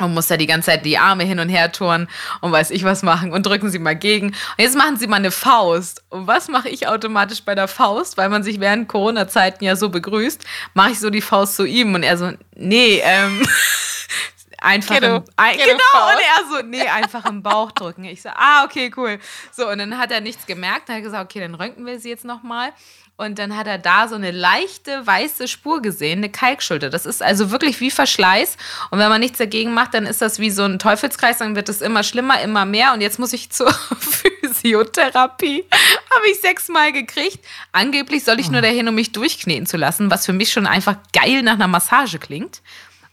und 0.00 0.12
muss 0.12 0.26
da 0.26 0.36
die 0.36 0.46
ganze 0.46 0.66
Zeit 0.66 0.84
die 0.84 0.98
Arme 0.98 1.24
hin 1.24 1.38
und 1.38 1.48
her 1.48 1.70
turnen 1.70 2.08
und 2.40 2.50
weiß 2.50 2.70
ich 2.70 2.82
was 2.84 3.02
machen 3.02 3.32
und 3.32 3.46
drücken 3.46 3.70
sie 3.70 3.78
mal 3.78 3.94
gegen. 3.94 4.28
Und 4.28 4.36
jetzt 4.58 4.76
machen 4.76 4.96
sie 4.96 5.06
mal 5.06 5.16
eine 5.16 5.30
Faust. 5.30 6.02
Und 6.10 6.26
was 6.26 6.48
mache 6.48 6.68
ich 6.68 6.88
automatisch 6.88 7.42
bei 7.42 7.54
der 7.54 7.68
Faust? 7.68 8.16
Weil 8.16 8.28
man 8.28 8.42
sich 8.42 8.58
während 8.58 8.88
Corona-Zeiten 8.88 9.64
ja 9.64 9.76
so 9.76 9.90
begrüßt, 9.90 10.44
mache 10.74 10.90
ich 10.90 11.00
so 11.00 11.10
die 11.10 11.20
Faust 11.20 11.56
zu 11.56 11.64
ihm 11.64 11.94
und 11.94 12.02
er 12.02 12.18
so, 12.18 12.32
nee, 12.56 13.00
ähm, 13.04 13.46
einfach 14.64 14.94
Kiddo. 14.94 15.16
im, 15.16 15.24
ein, 15.36 15.56
Kiddo 15.56 15.70
genau, 15.70 15.84
Faust. 15.92 16.14
und 16.14 16.22
er 16.22 16.56
so, 16.56 16.66
nee, 16.66 16.88
einfach 16.88 17.24
im 17.26 17.42
Bauch 17.42 17.72
drücken. 17.72 18.04
Ich 18.04 18.22
so, 18.22 18.30
ah, 18.30 18.64
okay, 18.64 18.90
cool. 18.96 19.18
So, 19.52 19.68
und 19.68 19.78
dann 19.78 19.98
hat 19.98 20.10
er 20.10 20.20
nichts 20.20 20.46
gemerkt, 20.46 20.88
dann 20.88 20.96
hat 20.96 21.02
er 21.02 21.04
gesagt, 21.04 21.24
okay, 21.24 21.40
dann 21.40 21.54
röntgen 21.54 21.86
wir 21.86 22.00
sie 22.00 22.10
jetzt 22.10 22.24
nochmal. 22.24 22.72
Und 23.16 23.38
dann 23.38 23.56
hat 23.56 23.68
er 23.68 23.78
da 23.78 24.08
so 24.08 24.16
eine 24.16 24.32
leichte 24.32 25.06
weiße 25.06 25.46
Spur 25.46 25.80
gesehen, 25.80 26.18
eine 26.18 26.30
Kalkschulter. 26.30 26.90
Das 26.90 27.06
ist 27.06 27.22
also 27.22 27.52
wirklich 27.52 27.78
wie 27.78 27.92
Verschleiß. 27.92 28.56
Und 28.90 28.98
wenn 28.98 29.08
man 29.08 29.20
nichts 29.20 29.38
dagegen 29.38 29.72
macht, 29.72 29.94
dann 29.94 30.04
ist 30.04 30.20
das 30.20 30.40
wie 30.40 30.50
so 30.50 30.64
ein 30.64 30.80
Teufelskreis, 30.80 31.38
dann 31.38 31.54
wird 31.54 31.68
es 31.68 31.80
immer 31.80 32.02
schlimmer, 32.02 32.40
immer 32.40 32.64
mehr. 32.64 32.92
Und 32.92 33.02
jetzt 33.02 33.20
muss 33.20 33.32
ich 33.32 33.50
zur 33.52 33.72
Physiotherapie. 33.72 35.64
Habe 35.70 36.28
ich 36.28 36.40
sechsmal 36.40 36.92
gekriegt. 36.92 37.44
Angeblich 37.70 38.24
soll 38.24 38.40
ich 38.40 38.50
nur 38.50 38.62
dahin, 38.62 38.88
um 38.88 38.96
mich 38.96 39.12
durchkneten 39.12 39.66
zu 39.66 39.76
lassen, 39.76 40.10
was 40.10 40.26
für 40.26 40.32
mich 40.32 40.52
schon 40.52 40.66
einfach 40.66 40.96
geil 41.12 41.42
nach 41.42 41.54
einer 41.54 41.68
Massage 41.68 42.18
klingt. 42.18 42.62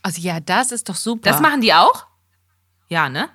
Also 0.02 0.22
ja, 0.22 0.40
das 0.40 0.72
ist 0.72 0.90
doch 0.90 0.96
super. 0.96 1.30
Das 1.30 1.42
machen 1.42 1.62
die 1.62 1.74
auch? 1.74 2.06
Ja, 2.90 3.10
ne? 3.10 3.30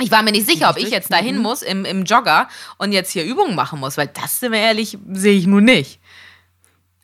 Ich 0.00 0.10
war 0.10 0.22
mir 0.22 0.32
nicht 0.32 0.46
sicher, 0.46 0.70
ob 0.70 0.78
ich 0.78 0.90
jetzt 0.90 1.12
dahin 1.12 1.38
muss 1.38 1.62
im, 1.62 1.84
im 1.84 2.04
Jogger 2.04 2.48
und 2.78 2.92
jetzt 2.92 3.10
hier 3.10 3.24
Übungen 3.24 3.54
machen 3.54 3.78
muss, 3.78 3.96
weil 3.96 4.08
das, 4.08 4.40
sind 4.40 4.52
wir 4.52 4.58
ehrlich, 4.58 4.98
sehe 5.12 5.36
ich 5.36 5.46
nun 5.46 5.64
nicht. 5.64 6.00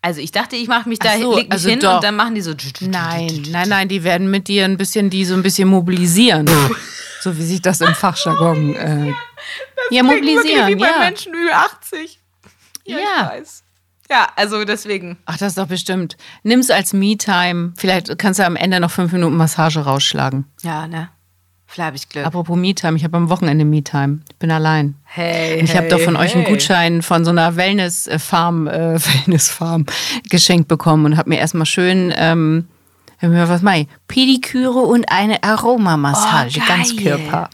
Also 0.01 0.21
ich 0.21 0.31
dachte, 0.31 0.55
ich 0.55 0.67
mache 0.67 0.87
mich 0.87 0.99
da, 0.99 1.17
so, 1.17 1.35
leg 1.35 1.45
mich 1.49 1.51
also 1.51 1.69
hin 1.69 1.79
doch. 1.79 1.95
und 1.95 2.03
dann 2.03 2.15
machen 2.15 2.33
die 2.35 2.41
so. 2.41 2.53
Nein, 2.81 3.43
nein, 3.49 3.69
nein, 3.69 3.87
die 3.89 4.03
werden 4.03 4.31
mit 4.31 4.47
dir 4.47 4.65
ein 4.65 4.77
bisschen, 4.77 5.09
die 5.09 5.25
so 5.25 5.33
ein 5.33 5.43
bisschen 5.43 5.67
mobilisieren. 5.67 6.49
so 7.21 7.37
wie 7.37 7.43
sich 7.43 7.61
das 7.61 7.81
im 7.81 7.93
Fachjargon. 7.93 8.75
Äh, 8.75 9.07
ja, 9.07 9.13
Klingt 9.89 10.09
wirklich 10.09 10.35
mobilisieren, 10.35 10.67
wie 10.69 10.75
bei 10.75 10.87
ja. 10.87 10.99
Menschen 10.99 11.33
über 11.33 11.55
80. 11.55 12.19
Ja, 12.85 12.97
Ja. 12.97 13.33
ich 13.35 13.41
weiß. 13.41 13.63
Ja, 14.11 14.27
also 14.35 14.65
deswegen. 14.65 15.17
Ach, 15.25 15.37
das 15.37 15.49
ist 15.49 15.57
doch 15.57 15.67
bestimmt. 15.67 16.17
Nimm's 16.43 16.69
als 16.71 16.93
Me-Time. 16.93 17.73
Vielleicht 17.77 18.17
kannst 18.17 18.39
du 18.39 18.45
am 18.45 18.55
Ende 18.55 18.79
noch 18.79 18.89
fünf 18.91 19.11
Minuten 19.11 19.37
Massage 19.37 19.79
rausschlagen. 19.81 20.45
Ja, 20.63 20.87
ne? 20.87 21.09
Vielleicht 21.67 21.85
habe 21.85 21.97
ich 21.97 22.09
Glück. 22.09 22.25
Apropos 22.25 22.57
Me-Time, 22.57 22.97
ich 22.97 23.03
habe 23.03 23.15
am 23.17 23.29
Wochenende 23.29 23.63
Me-Time. 23.65 24.21
Ich 24.31 24.35
bin 24.37 24.49
allein. 24.49 24.95
hey, 25.03 25.59
Und 25.59 25.65
ich 25.65 25.71
habe 25.75 25.83
hey, 25.83 25.89
doch 25.91 25.99
von 25.99 26.15
euch 26.15 26.33
einen 26.33 26.43
hey. 26.45 26.51
Gutschein 26.53 27.03
von 27.03 27.23
so 27.23 27.29
einer 27.29 27.55
Wellness-Farm, 27.55 28.67
äh, 28.67 28.95
Wellness-Farm 29.27 29.85
geschenkt 30.31 30.67
bekommen 30.67 31.05
und 31.05 31.17
habe 31.17 31.29
mir 31.29 31.37
erstmal 31.37 31.67
schön, 31.67 32.11
ähm, 32.17 32.67
was 33.21 33.61
mal, 33.61 33.85
Pediküre 34.07 34.79
und 34.79 35.11
eine 35.11 35.43
Aromamassage, 35.43 36.59
Oh, 36.63 36.67
ganz 36.67 36.95
geil. 36.95 37.19
Körper. 37.19 37.49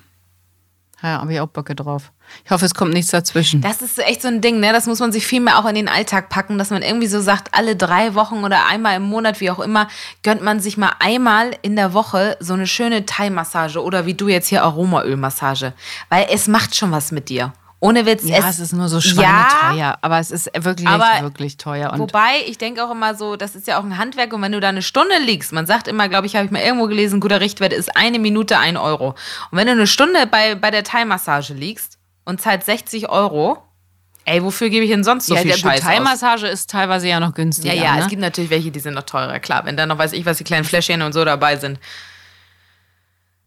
Ja, 1.03 1.19
habe 1.19 1.33
ich 1.33 1.39
auch 1.41 1.47
Bocke 1.47 1.75
drauf. 1.75 2.13
Ich 2.43 2.51
hoffe, 2.51 2.65
es 2.65 2.75
kommt 2.75 2.93
nichts 2.93 3.11
dazwischen. 3.11 3.61
Das 3.61 3.81
ist 3.81 3.97
echt 3.99 4.21
so 4.21 4.27
ein 4.27 4.41
Ding, 4.41 4.59
ne? 4.59 4.71
Das 4.71 4.85
muss 4.85 4.99
man 4.99 5.11
sich 5.11 5.25
viel 5.25 5.41
mehr 5.41 5.57
auch 5.57 5.65
in 5.65 5.75
den 5.75 5.87
Alltag 5.87 6.29
packen, 6.29 6.57
dass 6.57 6.69
man 6.69 6.81
irgendwie 6.81 7.07
so 7.07 7.19
sagt, 7.21 7.53
alle 7.53 7.75
drei 7.75 8.13
Wochen 8.13 8.43
oder 8.43 8.67
einmal 8.67 8.97
im 8.97 9.03
Monat, 9.03 9.39
wie 9.41 9.49
auch 9.49 9.59
immer, 9.59 9.87
gönnt 10.23 10.43
man 10.43 10.59
sich 10.59 10.77
mal 10.77 10.91
einmal 10.99 11.51
in 11.61 11.75
der 11.75 11.93
Woche 11.93 12.37
so 12.39 12.53
eine 12.53 12.67
schöne 12.67 13.05
Thai-Massage 13.05 13.81
oder 13.81 14.05
wie 14.05 14.13
du 14.13 14.27
jetzt 14.27 14.47
hier 14.47 14.63
Aromaölmassage. 14.63 15.73
Weil 16.09 16.27
es 16.31 16.47
macht 16.47 16.75
schon 16.75 16.91
was 16.91 17.11
mit 17.11 17.29
dir. 17.29 17.53
Ohne 17.79 18.05
Witz. 18.05 18.23
ja, 18.23 18.49
es 18.49 18.59
ist 18.59 18.73
nur 18.73 18.89
so 18.89 18.97
Ja, 18.97 19.47
schweineteuer, 19.49 19.97
aber 20.01 20.19
es 20.19 20.31
ist 20.31 20.49
wirklich, 20.57 20.87
Aber 20.87 21.21
wirklich 21.21 21.57
teuer. 21.57 21.91
Und 21.93 21.99
Wobei, 21.99 22.41
ich 22.47 22.57
denke 22.57 22.83
auch 22.83 22.89
immer 22.89 23.15
so, 23.15 23.35
das 23.35 23.55
ist 23.55 23.67
ja 23.67 23.79
auch 23.79 23.83
ein 23.83 23.97
Handwerk 23.97 24.33
und 24.33 24.41
wenn 24.41 24.53
du 24.53 24.59
da 24.59 24.69
eine 24.69 24.81
Stunde 24.81 25.19
liegst, 25.19 25.51
man 25.51 25.65
sagt 25.65 25.87
immer, 25.87 26.09
glaube 26.09 26.25
ich, 26.25 26.35
habe 26.35 26.45
ich 26.45 26.51
mal 26.51 26.61
irgendwo 26.61 26.87
gelesen, 26.87 27.19
guter 27.19 27.41
Richtwert 27.41 27.73
ist 27.73 27.95
eine 27.95 28.17
Minute 28.17 28.57
ein 28.57 28.77
Euro. 28.77 29.09
Und 29.51 29.57
wenn 29.57 29.67
du 29.67 29.73
eine 29.73 29.87
Stunde 29.87 30.25
bei, 30.25 30.55
bei 30.55 30.71
der 30.71 30.83
Thai-Massage 30.83 31.53
liegst 31.53 31.99
und 32.25 32.41
zahlst 32.41 32.65
60 32.65 33.09
Euro, 33.09 33.57
ey, 34.25 34.43
wofür 34.43 34.69
gebe 34.69 34.83
ich 34.83 34.91
denn 34.91 35.03
sonst 35.03 35.27
so 35.27 35.35
ja, 35.35 35.41
viel 35.41 35.51
der 35.51 35.57
Scheiß? 35.57 35.81
Thai-Massage 35.81 36.47
ist 36.47 36.69
teilweise 36.69 37.07
ja 37.07 37.19
noch 37.19 37.33
günstiger. 37.33 37.73
Ja, 37.73 37.83
ja, 37.83 37.95
ne? 37.95 38.01
es 38.01 38.07
gibt 38.07 38.21
natürlich 38.21 38.49
welche, 38.49 38.71
die 38.71 38.79
sind 38.79 38.95
noch 38.95 39.03
teurer, 39.03 39.39
klar. 39.39 39.65
Wenn 39.65 39.77
da 39.77 39.85
noch 39.85 39.97
weiß 39.97 40.13
ich 40.13 40.25
was, 40.25 40.37
die 40.37 40.43
kleinen 40.43 40.65
Fläschchen 40.65 41.01
und 41.01 41.13
so 41.13 41.23
dabei 41.23 41.55
sind. 41.57 41.79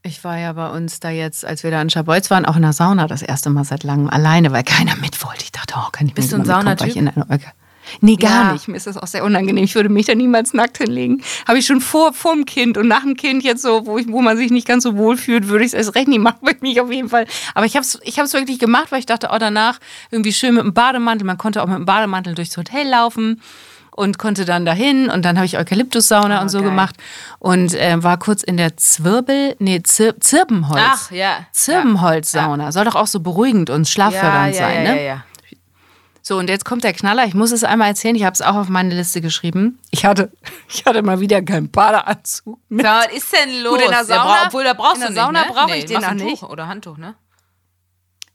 Ich 0.03 0.23
war 0.25 0.39
ja 0.39 0.53
bei 0.53 0.71
uns 0.71 1.01
da 1.01 1.11
jetzt, 1.11 1.45
als 1.45 1.65
wir 1.65 1.71
da 1.71 1.83
in 1.83 1.91
Schabolz 1.91 2.31
waren, 2.31 2.47
auch 2.47 2.57
in 2.57 2.63
der 2.63 2.73
Sauna 2.73 3.09
das 3.09 3.21
erste 3.21 3.51
Mal 3.51 3.65
seit 3.65 3.83
langem 3.83 4.09
alleine, 4.09 4.53
weil 4.53 4.63
keiner 4.63 4.97
mit 4.97 5.23
wollte. 5.25 5.43
Ich 5.43 5.53
dachte, 5.53 5.75
oh, 5.77 5.91
kann 5.91 6.07
ich 6.07 6.15
Bist 6.15 6.33
mit 6.33 6.39
du 6.39 6.43
ein 6.43 6.47
Saunatyp? 6.47 7.13
Nee, 8.01 8.17
gar 8.17 8.47
Ja. 8.47 8.53
nicht. 8.53 8.69
Mir 8.69 8.77
ist 8.77 8.87
das 8.87 8.97
auch 8.97 9.07
sehr 9.07 9.25
unangenehm. 9.25 9.65
Ich 9.65 9.75
würde 9.75 9.89
mich 9.89 10.07
da 10.07 10.15
niemals 10.15 10.55
nackt 10.55 10.79
hinlegen. 10.79 11.23
Habe 11.47 11.59
ich 11.59 11.67
schon 11.67 11.81
vor 11.81 12.13
vorm 12.13 12.45
Kind 12.45 12.77
und 12.79 12.89
nach 12.89 13.03
dem 13.03 13.17
Kind 13.17 13.43
jetzt 13.45 13.63
so, 13.63 13.87
wo, 13.87 13.99
ich, 13.99 14.09
wo 14.09 14.21
man 14.23 14.37
sich 14.37 14.51
nicht 14.51 14.67
ganz 14.67 14.83
so 14.85 14.97
wohl 14.97 15.17
fühlt, 15.17 15.49
würde 15.49 15.65
ich 15.65 15.73
es 15.73 15.75
erst 15.75 15.95
recht 15.95 16.09
nicht 16.09 16.21
machen, 16.21 16.39
würde 16.43 16.57
ich 16.57 16.63
mich 16.63 16.81
auf 16.81 16.91
jeden 16.93 17.09
Fall. 17.09 17.27
Aber 17.55 17.67
ich 17.67 17.75
habe 17.77 17.85
es 17.85 17.99
ich 18.03 18.19
hab's 18.19 18.33
wirklich 18.33 18.59
gemacht, 18.59 18.91
weil 18.91 19.01
ich 19.01 19.07
dachte, 19.07 19.29
oh, 19.33 19.39
danach 19.39 19.79
irgendwie 20.11 20.33
schön 20.33 20.55
mit 20.55 20.65
dem 20.65 20.75
Bademantel. 20.75 21.27
Man 21.27 21.39
konnte 21.39 21.63
auch 21.63 21.67
mit 21.67 21.77
dem 21.77 21.85
Bademantel 21.87 22.35
durchs 22.35 22.57
Hotel 22.57 22.89
laufen 22.89 23.41
und 23.91 24.17
konnte 24.17 24.45
dann 24.45 24.65
dahin 24.65 25.11
und 25.11 25.25
dann 25.25 25.37
habe 25.37 25.47
ich 25.47 25.59
Eukalyptussauna 25.59 26.41
und 26.41 26.51
so 26.51 26.59
Oh, 26.59 26.61
geil. 26.61 26.71
gemacht 26.71 26.95
und 27.41 27.75
äh, 27.75 28.01
war 28.01 28.17
kurz 28.17 28.45
in 28.45 28.57
der 28.57 28.77
Zwirbel, 28.77 29.57
nee, 29.59 29.83
Zir 29.83 30.21
Zirbenholz. 30.21 30.81
Ach, 30.87 31.11
ja. 31.11 31.47
Zirbenholzsauna. 31.53 32.71
Soll 32.73 32.85
doch 32.85 32.95
auch 32.95 33.07
so 33.09 33.21
beruhigend 33.21 33.71
und 33.71 33.89
schlaffördernd 33.89 34.55
ja, 34.55 34.61
sein, 34.61 34.85
ja, 34.85 34.93
ne? 34.93 34.97
Ja, 34.97 35.03
ja. 35.03 35.25
So, 36.29 36.37
und 36.37 36.51
jetzt 36.51 36.67
kommt 36.67 36.85
der 36.85 36.93
Knaller. 36.93 37.25
Ich 37.25 37.33
muss 37.33 37.53
es 37.53 37.65
einmal 37.65 37.89
erzählen. 37.89 38.15
Ich 38.15 38.23
habe 38.23 38.35
es 38.35 38.43
auch 38.43 38.55
auf 38.55 38.69
meine 38.69 38.95
Liste 38.95 39.23
geschrieben. 39.23 39.79
Ich 39.93 40.05
hatte, 40.05 40.31
ich 40.69 40.85
hatte 40.85 41.01
mal 41.01 41.21
wieder 41.21 41.41
keinen 41.41 41.71
Badeanzug 41.71 42.59
mit. 42.69 42.85
was 42.85 43.07
ist 43.17 43.33
denn 43.33 43.63
los? 43.63 43.73
Gut, 43.79 43.83
in 43.83 43.91
der 43.91 44.05
Der 44.05 44.17
Sauna- 44.17 44.25
bra- 44.25 44.43
obwohl, 44.49 44.65
da 44.65 44.75
brauchst 44.75 44.97
in 44.97 45.01
der 45.01 45.09
du 45.09 45.15
nicht, 45.15 45.23
Sauna 45.25 45.41
ne? 45.41 45.47
brauche 45.51 45.75
ich 45.79 45.87
den 45.87 46.01
noch 46.03 46.13
nicht. 46.13 46.41
Tuch 46.43 46.51
oder 46.51 46.69
Handtuch, 46.69 46.99
ne? 46.99 47.15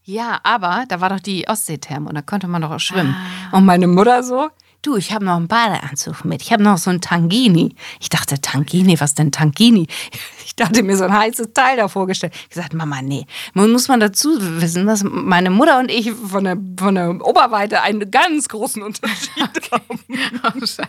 Ja, 0.01 0.39
aber 0.41 0.85
da 0.87 1.01
war 1.01 1.09
doch 1.09 1.19
die 1.19 1.47
Ostsee-Therme 1.47 2.09
und 2.09 2.15
da 2.15 2.23
konnte 2.23 2.47
man 2.47 2.63
doch 2.63 2.71
auch 2.71 2.79
schwimmen. 2.79 3.15
Und 3.51 3.63
meine 3.65 3.85
Mutter 3.85 4.23
so, 4.23 4.49
du, 4.83 4.95
ich 4.97 5.11
habe 5.13 5.25
noch 5.25 5.35
einen 5.37 5.47
Badeanzug 5.47 6.23
mit. 6.25 6.41
Ich 6.43 6.51
habe 6.53 6.61
noch 6.61 6.77
so 6.77 6.89
einen 6.91 7.01
Tangini. 7.01 7.75
Ich 7.99 8.09
dachte, 8.09 8.39
Tangini, 8.39 8.99
was 8.99 9.15
denn 9.15 9.31
Tangini? 9.31 9.87
Ich 10.45 10.57
dachte 10.57 10.83
mir 10.83 10.95
so 10.95 11.05
ein 11.05 11.17
heißes 11.17 11.53
Teil 11.53 11.77
da 11.77 11.87
vorgestellt. 11.87 12.31
Ich 12.43 12.49
gesagt, 12.49 12.75
Mama, 12.75 13.01
nee. 13.01 13.25
Nun 13.55 13.71
muss 13.71 13.87
man 13.87 13.99
dazu 13.99 14.37
wissen, 14.61 14.85
dass 14.85 15.01
meine 15.03 15.49
Mutter 15.49 15.79
und 15.79 15.89
ich 15.89 16.11
von 16.11 16.43
der, 16.43 16.57
von 16.77 16.93
der 16.93 17.09
Oberweite 17.25 17.81
einen 17.81 18.11
ganz 18.11 18.49
großen 18.49 18.83
Unterschied 18.83 19.31
haben. 19.71 19.99
Oh, 20.43 20.59
scheiße. 20.59 20.85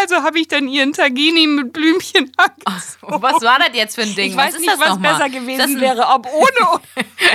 Also 0.00 0.22
habe 0.22 0.38
ich 0.38 0.48
dann 0.48 0.68
ihren 0.68 0.94
Tangini 0.94 1.46
mit 1.46 1.72
Blümchen 1.74 2.32
angezogen. 2.38 3.12
Und 3.14 3.20
was 3.22 3.42
war 3.42 3.58
das 3.58 3.70
jetzt 3.74 3.96
für 3.96 4.02
ein 4.02 4.14
Ding? 4.14 4.30
Ich 4.30 4.36
weiß 4.36 4.54
was 4.54 4.60
nicht, 4.60 4.72
ist 4.72 4.80
das 4.80 4.88
was 4.90 5.02
besser 5.02 5.28
gewesen 5.28 5.60
ein, 5.76 5.80
wäre, 5.80 6.06
ob 6.06 6.26
ohne 6.32 6.80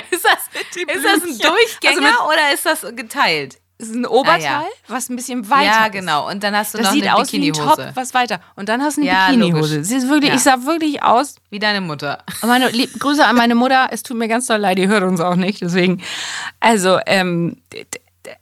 Ist 0.09 0.25
das, 0.25 0.49
ist 0.75 1.05
das 1.05 1.21
ein. 1.23 1.37
Durchgänger 1.37 1.95
Also 1.97 2.01
mit- 2.01 2.33
oder 2.33 2.53
ist 2.53 2.65
das 2.65 2.81
geteilt? 2.95 3.57
Es 3.83 3.89
ist 3.89 3.95
ein 3.95 4.05
Oberteil, 4.05 4.39
Ah, 4.45 4.61
ja. 4.61 4.63
was 4.87 5.09
ein 5.09 5.15
bisschen 5.15 5.49
weiter 5.49 5.63
ja, 5.65 5.87
genau. 5.89 6.29
Und 6.29 6.43
dann 6.43 6.55
hast 6.55 6.73
du 6.73 6.77
Das 6.79 6.87
noch 6.87 6.93
sieht 6.93 7.03
eine 7.03 7.15
aus 7.15 7.31
wie 7.33 7.47
ein. 7.49 7.53
Top, 7.53 7.79
was 7.95 8.13
weiter. 8.13 8.39
Und 8.55 8.69
dann 8.69 8.81
hast 8.81 8.97
du 8.97 9.01
eine 9.01 9.09
Ja, 9.09 9.27
Bikinihose. 9.27 9.75
logisch. 9.75 9.87
Sie 9.89 9.95
ist 9.97 10.09
wirklich, 10.09 10.29
Ja. 10.29 10.35
Ich 10.35 10.41
sah 10.43 10.63
wirklich 10.65 11.03
aus. 11.03 11.35
Wie 11.49 11.59
deine 11.59 11.81
Mutter. 11.81 12.23
Meine 12.41 12.69
lieb, 12.71 12.99
Grüße 12.99 13.25
an 13.25 13.35
meine 13.35 13.55
Mutter. 13.55 13.89
Es 13.91 14.03
tut 14.03 14.17
mir 14.17 14.27
ganz 14.27 14.47
doll 14.47 14.57
leid, 14.59 14.77
die 14.77 14.87
hört 14.87 15.03
uns 15.03 15.19
auch 15.19 15.35
nicht. 15.35 15.61
Deswegen, 15.61 16.01
also, 16.59 16.99
ähm, 17.05 17.57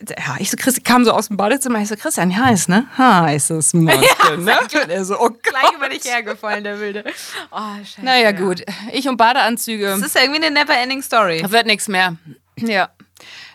ja, 0.09 0.35
ich 0.37 0.51
so, 0.51 0.57
Chris, 0.57 0.79
kam 0.83 1.05
so 1.05 1.11
aus 1.11 1.29
dem 1.29 1.37
Badezimmer. 1.37 1.79
Ich 1.79 1.87
so, 1.87 1.95
Christian, 1.95 2.29
ja, 2.29 2.37
heiß, 2.45 2.67
ne? 2.67 2.85
Heißes 2.97 3.73
Mädchen, 3.73 4.43
ne? 4.45 4.53
Und 4.61 4.89
er 4.89 5.03
so, 5.05 5.19
oh 5.19 5.29
Gleich 5.41 5.63
Gott. 5.63 5.75
über 5.77 5.89
dich 5.89 6.03
hergefallen, 6.05 6.63
der 6.63 6.79
Wilde. 6.79 7.03
Oh, 7.51 7.57
scheiße. 7.79 8.03
Naja, 8.05 8.31
gut. 8.31 8.63
Ich 8.93 9.09
und 9.09 9.17
Badeanzüge. 9.17 9.87
Das 9.87 10.01
ist 10.01 10.15
irgendwie 10.15 10.45
eine 10.45 10.51
never-ending 10.53 11.01
Story. 11.01 11.41
Da 11.41 11.51
wird 11.51 11.65
nichts 11.65 11.87
mehr. 11.87 12.15
Ja. 12.57 12.89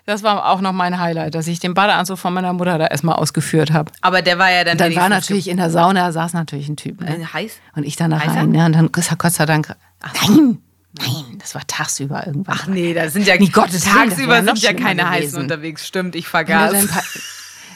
Das 0.06 0.22
war 0.22 0.46
auch 0.46 0.60
noch 0.60 0.72
mein 0.72 1.00
Highlight, 1.00 1.34
dass 1.34 1.48
ich 1.48 1.58
den 1.58 1.74
Badeanzug 1.74 2.16
von 2.16 2.32
meiner 2.32 2.52
Mutter 2.52 2.78
da 2.78 2.86
erstmal 2.86 3.16
ausgeführt 3.16 3.72
habe. 3.72 3.90
Aber 4.02 4.22
der 4.22 4.38
war 4.38 4.52
ja 4.52 4.62
dann 4.62 4.78
Dann 4.78 4.94
war 4.94 5.08
natürlich 5.08 5.48
in 5.48 5.56
der 5.56 5.68
Sauna, 5.68 6.12
saß 6.12 6.32
natürlich 6.32 6.68
ein 6.68 6.76
Typ. 6.76 7.00
Ne? 7.00 7.32
heiß. 7.32 7.54
Und 7.74 7.82
ich 7.82 7.96
dann 7.96 8.12
da 8.12 8.20
Heißer? 8.20 8.36
rein. 8.36 8.50
Ne? 8.50 8.66
Und 8.66 8.72
dann 8.72 8.88
ist 8.96 9.10
er 9.10 9.16
Gott 9.16 9.32
sei 9.32 9.46
Dank. 9.46 9.74
Nein, 10.22 10.58
nein, 10.92 11.38
das 11.40 11.56
war 11.56 11.62
tagsüber 11.66 12.24
irgendwann. 12.24 12.56
Ach 12.56 12.68
nee, 12.68 12.94
da 12.94 13.08
sind 13.08 13.26
ja 13.26 13.36
Nee, 13.36 13.48
Gottes 13.48 13.82
tagsüber 13.82 14.44
sind 14.44 14.62
ja 14.62 14.74
keine 14.74 15.10
Heißen 15.10 15.40
unterwegs. 15.40 15.84
Stimmt, 15.84 16.14
ich 16.14 16.28
vergaß. 16.28 16.86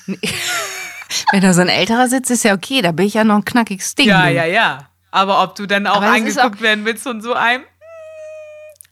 wenn 1.33 1.41
da 1.41 1.53
so 1.53 1.63
ein 1.63 1.69
älterer 1.69 2.07
sitzt, 2.07 2.31
ist 2.31 2.45
ja 2.45 2.55
okay. 2.55 2.81
Da 2.81 2.93
bin 2.93 3.07
ich 3.07 3.15
ja 3.15 3.25
noch 3.25 3.37
ein 3.37 3.45
knackiges 3.45 3.97
Ding. 3.97 4.07
Ja, 4.07 4.29
ja, 4.29 4.45
ja. 4.45 4.87
Aber 5.11 5.43
ob 5.43 5.57
du 5.57 5.67
dann 5.67 5.89
auch 5.89 5.97
Aber 5.97 6.13
angeguckt 6.13 6.61
werden 6.61 6.85
willst 6.85 7.03
von 7.03 7.21
so 7.21 7.35
einem? 7.35 7.65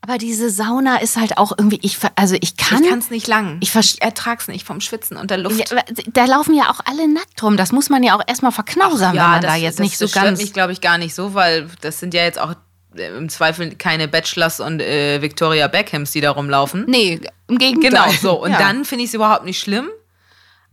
Aber 0.09 0.17
diese 0.17 0.49
Sauna 0.49 0.97
ist 1.03 1.19
halt 1.19 1.37
auch 1.37 1.53
irgendwie, 1.59 1.79
ich, 1.83 1.99
also 2.17 2.35
ich 2.41 2.57
kann. 2.57 2.83
Ich 2.83 2.89
kann 2.89 2.99
es 2.99 3.11
nicht 3.11 3.27
lang. 3.27 3.59
Ich 3.61 3.71
verste- 3.71 4.01
ertrag's 4.01 4.49
nicht 4.49 4.67
vom 4.67 4.81
Schwitzen 4.81 5.19
und 5.19 5.31
der 5.31 5.37
Luft. 5.37 5.59
Ja, 5.71 5.83
da 6.15 6.25
laufen 6.25 6.55
ja 6.55 6.71
auch 6.71 6.81
alle 6.87 7.07
nackt 7.13 7.43
rum. 7.43 7.59
Das 7.59 7.73
muss 7.73 7.91
man 7.91 8.03
ja 8.03 8.17
auch 8.17 8.23
erstmal 8.27 8.53
verknausern, 8.53 9.13
wenn 9.13 9.21
man 9.23 9.43
da 9.43 9.55
jetzt 9.55 9.81
nicht 9.81 9.99
so 9.99 10.07
das 10.07 10.13
stört 10.13 10.25
ganz. 10.25 10.41
mich, 10.41 10.55
glaube 10.55 10.73
ich, 10.73 10.81
gar 10.81 10.97
nicht 10.97 11.15
so, 11.15 11.35
weil 11.35 11.69
das 11.83 12.01
sind 12.01 12.15
ja 12.15 12.23
jetzt 12.23 12.39
auch 12.41 12.55
äh, 12.97 13.09
im 13.19 13.29
Zweifel 13.29 13.75
keine 13.75 14.09
Bachelors 14.09 14.61
und 14.61 14.81
äh, 14.81 15.21
Victoria 15.21 15.69
Beckhams, 15.69 16.11
die 16.13 16.23
da 16.23 16.31
rumlaufen. 16.31 16.87
Nee, 16.89 17.21
im 17.47 17.59
Gegenteil. 17.59 17.91
Genau, 17.91 18.11
so. 18.23 18.43
Und 18.43 18.53
Ja. 18.53 18.59
dann 18.61 18.87
finde 18.87 19.05
ich 19.05 19.11
es 19.11 19.15
überhaupt 19.15 19.45
nicht 19.45 19.61
schlimm. 19.61 19.91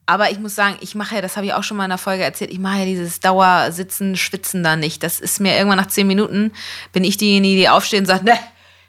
Aber 0.05 0.31
ich 0.31 0.39
muss 0.39 0.55
sagen, 0.55 0.77
ich 0.79 0.95
mache 0.95 1.15
ja, 1.15 1.21
das 1.21 1.35
habe 1.35 1.45
ich 1.47 1.53
auch 1.53 1.63
schon 1.63 1.75
mal 1.75 1.83
in 1.85 1.91
einer 1.91 1.97
Folge 1.97 2.23
erzählt, 2.23 2.51
ich 2.51 2.59
mache 2.59 2.79
ja 2.79 2.85
dieses 2.85 3.19
Dauersitzen, 3.19 4.15
Schwitzen 4.15 4.63
da 4.63 4.75
nicht. 4.77 5.03
Das 5.03 5.19
ist 5.19 5.41
mir 5.41 5.57
irgendwann 5.57 5.79
nach 5.79 5.87
zehn 5.87 6.07
Minuten, 6.07 6.53
bin 6.93 7.03
ich 7.03 7.17
diejenige, 7.17 7.55
die 7.57 7.67
aufsteht 7.69 8.01
und 8.01 8.05
sagt, 8.05 8.23
ne, 8.23 8.33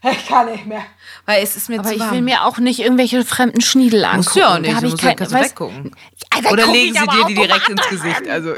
ich 0.13 0.27
kann 0.27 0.47
nicht 0.51 0.67
mehr. 0.67 0.83
Weil 1.25 1.43
es 1.43 1.57
ist 1.57 1.69
mir 1.69 1.81
Aber 1.81 1.89
zu 1.89 1.95
ich 1.95 2.01
warm. 2.01 2.13
will 2.13 2.23
mir 2.23 2.45
auch 2.45 2.59
nicht 2.59 2.81
irgendwelche 2.81 3.25
fremden 3.25 3.61
Schniedel 3.61 4.05
angucken. 4.05 4.39
Ja 4.39 4.59
nicht, 4.59 4.71
Da 4.73 4.77
hab 4.77 4.83
du 4.83 4.89
ich 4.89 4.97
kein, 4.99 5.17
kannst 5.17 5.35
weißt- 5.35 5.45
weggucken. 5.45 5.95
Alter, 6.31 6.53
Oder 6.53 6.67
legen 6.67 6.95
ich 6.95 7.01
sie 7.01 7.07
dir 7.07 7.25
die 7.27 7.35
direkt 7.35 7.69
ins. 7.69 7.89
Gesicht. 7.89 8.29
Also 8.29 8.55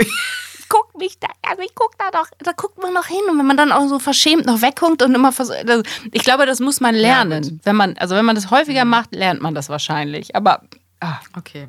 Guck 0.71 0.99
mich 0.99 1.19
da, 1.19 1.29
also 1.49 1.63
ich 1.63 1.75
guck 1.75 1.97
da 1.97 2.11
doch, 2.11 2.27
da 2.41 2.53
guckt 2.53 2.77
man 2.83 2.93
noch 2.93 3.07
hin 3.07 3.21
und 3.31 3.39
wenn 3.39 3.47
man 3.47 3.57
dann 3.57 3.73
auch 3.73 3.89
so 3.89 3.99
verschämt 3.99 4.45
noch 4.45 4.61
wegguckt 4.61 5.03
und 5.03 5.15
immer 5.15 5.33
vers 5.33 5.51
das, 5.65 5.83
ich 6.13 6.23
glaube, 6.25 6.45
das 6.45 6.61
muss 6.61 6.81
man 6.81 6.95
lernen. 6.95 7.61
wenn 7.65 7.75
man, 7.75 7.97
also 7.97 8.15
wenn 8.17 8.27
man 8.27 8.35
das 8.35 8.51
häufiger 8.51 8.85
Mhm. 8.85 8.91
macht, 8.91 9.15
lernt 9.15 9.41
man 9.41 9.55
das 9.55 9.71
wahrscheinlich. 9.71 10.37
Aber 10.37 10.63
ah, 11.01 11.19
Okay. 11.37 11.69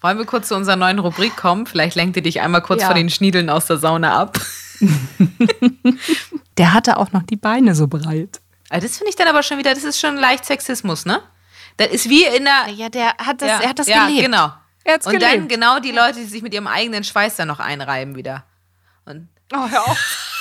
Wollen 0.00 0.16
wir 0.18 0.24
kurz 0.24 0.48
zu 0.48 0.56
unserer 0.56 0.76
neuen 0.76 0.98
Rubrik 0.98 1.36
kommen? 1.36 1.66
Vielleicht 1.66 1.94
lenkt 1.94 2.16
ihr 2.16 2.22
dich 2.22 2.40
einmal 2.40 2.62
kurz 2.62 2.80
Ja. 2.80 2.86
von 2.88 2.96
den 2.96 3.10
Schniedeln 3.10 3.50
aus 3.50 3.66
der 3.66 3.76
Sauna 3.76 4.18
ab. 4.18 4.40
der 6.58 6.72
hatte 6.74 6.96
auch 6.96 7.12
noch 7.12 7.22
die 7.22 7.36
Beine 7.36 7.74
so 7.74 7.86
breit. 7.86 8.40
Also 8.70 8.86
das 8.86 8.96
finde 8.96 9.10
ich 9.10 9.16
dann 9.16 9.28
aber 9.28 9.42
schon 9.42 9.58
wieder, 9.58 9.74
das 9.74 9.84
ist 9.84 10.00
schon 10.00 10.16
leicht 10.16 10.46
Sexismus, 10.46 11.04
ne? 11.04 11.22
Das 11.76 11.88
ist 11.88 12.08
wie 12.08 12.24
in 12.24 12.44
der. 12.44 12.68
Ja, 12.74 12.88
der 12.88 13.08
hat 13.18 13.42
das, 13.42 13.48
ja, 13.48 13.60
er 13.60 13.68
hat 13.68 13.78
das 13.78 13.86
ja, 13.88 14.06
gelebt. 14.06 14.24
genau. 14.24 14.52
Er 14.84 14.94
hat's 14.94 15.06
Und 15.06 15.20
dann 15.20 15.32
gelebt. 15.32 15.48
genau 15.50 15.78
die 15.78 15.92
Leute, 15.92 16.14
die 16.20 16.24
sich 16.24 16.40
mit 16.42 16.54
ihrem 16.54 16.66
eigenen 16.66 17.04
Schweiß 17.04 17.36
dann 17.36 17.48
noch 17.48 17.60
einreiben 17.60 18.14
wieder. 18.16 18.44
Und 19.04 19.28
Oh, 19.52 19.68
hör 19.68 19.82
auf. 19.82 19.98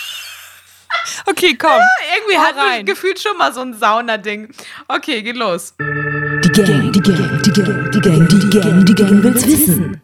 Okay, 1.25 1.55
komm. 1.55 1.71
irgendwie 2.15 2.37
Hau 2.37 2.43
hat 2.43 2.55
man 2.55 2.85
gefühlt 2.85 3.19
schon 3.19 3.37
mal 3.37 3.53
so 3.53 3.61
ein 3.61 3.73
Saunading. 3.73 4.53
Okay, 4.87 5.21
geht 5.21 5.37
los. 5.37 5.73
Die 5.79 6.51
Gang, 6.51 6.91
die 6.91 6.99
Gang, 7.01 7.41
die 7.41 7.51
Gang, 7.51 7.91
die 7.91 8.01
Gang, 8.01 8.27
die 8.27 8.49
Gang, 8.49 8.85
die 8.85 8.95
Gang 8.95 9.23
will's 9.23 9.45
wissen. 9.45 10.01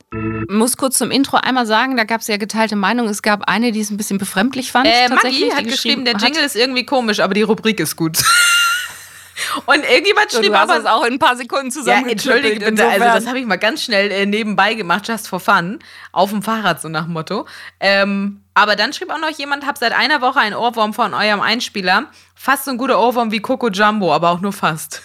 Muss 0.49 0.77
kurz 0.77 0.97
zum 0.97 1.11
Intro 1.11 1.37
einmal 1.37 1.65
sagen, 1.65 1.97
da 1.97 2.03
gab 2.03 2.21
es 2.21 2.27
ja 2.27 2.37
geteilte 2.37 2.75
Meinung. 2.75 3.07
Es 3.07 3.21
gab 3.21 3.49
eine, 3.49 3.71
die 3.71 3.79
es 3.81 3.89
ein 3.89 3.97
bisschen 3.97 4.17
befremdlich 4.17 4.71
fand. 4.71 4.87
Äh, 4.87 5.09
Maggie 5.09 5.51
hat 5.53 5.65
geschrieben, 5.65 6.05
der 6.05 6.15
hat- 6.15 6.21
Jingle 6.21 6.43
ist 6.43 6.55
irgendwie 6.55 6.85
komisch, 6.85 7.19
aber 7.19 7.33
die 7.33 7.41
Rubrik 7.43 7.79
ist 7.79 7.95
gut. 7.95 8.17
Und 9.65 9.83
irgendjemand 9.83 10.31
schrieb 10.31 10.45
du 10.45 10.53
hast 10.57 10.69
aber 10.69 10.79
das 10.81 10.85
auch 10.85 11.03
in 11.03 11.13
ein 11.13 11.19
paar 11.19 11.35
Sekunden 11.35 11.67
Ja, 11.67 11.71
zusammen. 11.71 12.07
entschuldige 12.09 12.59
bitte, 12.65 12.87
also 12.87 12.99
das 13.05 13.27
habe 13.27 13.39
ich 13.39 13.45
mal 13.45 13.57
ganz 13.57 13.83
schnell 13.83 14.09
äh, 14.09 14.25
nebenbei 14.25 14.75
gemacht, 14.75 15.07
just 15.07 15.27
for 15.27 15.39
fun, 15.41 15.79
auf 16.13 16.29
dem 16.29 16.41
Fahrrad 16.41 16.81
so 16.81 16.87
nach 16.87 17.03
dem 17.03 17.13
Motto. 17.13 17.45
Ähm, 17.81 18.41
aber 18.53 18.77
dann 18.77 18.93
schrieb 18.93 19.09
auch 19.11 19.19
noch 19.19 19.29
jemand, 19.37 19.65
hab 19.65 19.77
seit 19.77 19.91
einer 19.91 20.21
Woche 20.21 20.39
einen 20.39 20.55
Ohrwurm 20.55 20.93
von 20.93 21.13
eurem 21.13 21.41
Einspieler. 21.41 22.05
Fast 22.33 22.65
so 22.65 22.71
ein 22.71 22.77
guter 22.77 22.97
Ohrwurm 22.99 23.31
wie 23.31 23.41
Coco 23.41 23.67
Jumbo, 23.69 24.13
aber 24.13 24.29
auch 24.29 24.39
nur 24.39 24.53
fast. 24.53 25.01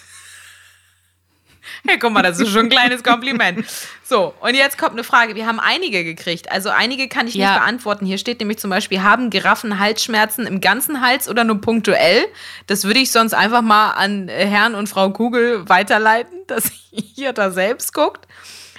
Hey, 1.87 1.97
guck 1.99 2.11
mal, 2.11 2.21
das 2.21 2.39
ist 2.39 2.49
schon 2.49 2.65
ein 2.65 2.69
kleines 2.69 3.03
Kompliment. 3.03 3.65
So, 4.03 4.33
und 4.41 4.55
jetzt 4.55 4.77
kommt 4.77 4.91
eine 4.93 5.03
Frage. 5.03 5.35
Wir 5.35 5.45
haben 5.47 5.59
einige 5.59 6.03
gekriegt. 6.03 6.51
Also 6.51 6.69
einige 6.69 7.07
kann 7.07 7.27
ich 7.27 7.35
Ja. 7.35 7.51
nicht 7.51 7.59
beantworten. 7.61 8.05
Hier 8.05 8.17
steht 8.17 8.39
nämlich 8.39 8.59
zum 8.59 8.69
Beispiel, 8.69 9.01
haben 9.01 9.29
Giraffen 9.29 9.79
Halsschmerzen 9.79 10.45
im 10.45 10.61
ganzen 10.61 11.01
Hals 11.01 11.29
oder 11.29 11.43
nur 11.43 11.61
punktuell? 11.61 12.25
Das 12.67 12.83
würde 12.83 12.99
ich 12.99 13.11
sonst 13.11 13.33
einfach 13.33 13.61
mal 13.61 13.91
an 13.91 14.27
äh, 14.29 14.45
Herrn 14.45 14.75
und 14.75 14.87
Frau 14.87 15.09
Kugel 15.11 15.67
weiterleiten, 15.69 16.39
dass 16.47 16.71
ihr 16.91 17.33
da 17.33 17.51
selbst 17.51 17.93
guckt. 17.93 18.27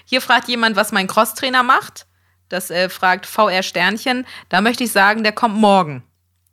Hier 0.05 0.21
fragt 0.21 0.49
jemand, 0.49 0.77
was 0.77 0.93
mein 0.93 1.07
Crosstrainer 1.07 1.63
macht. 1.63 2.07
Das 2.49 2.71
äh, 2.71 2.91
fragt 2.91 3.25
VR 3.25 3.63
Sternchen. 3.63 4.27
Da 4.51 4.61
möchte 4.61 4.85
ich 4.85 4.93
sagen, 4.93 5.23
der 5.23 5.33
kommt 5.33 5.57
morgen. 5.57 6.03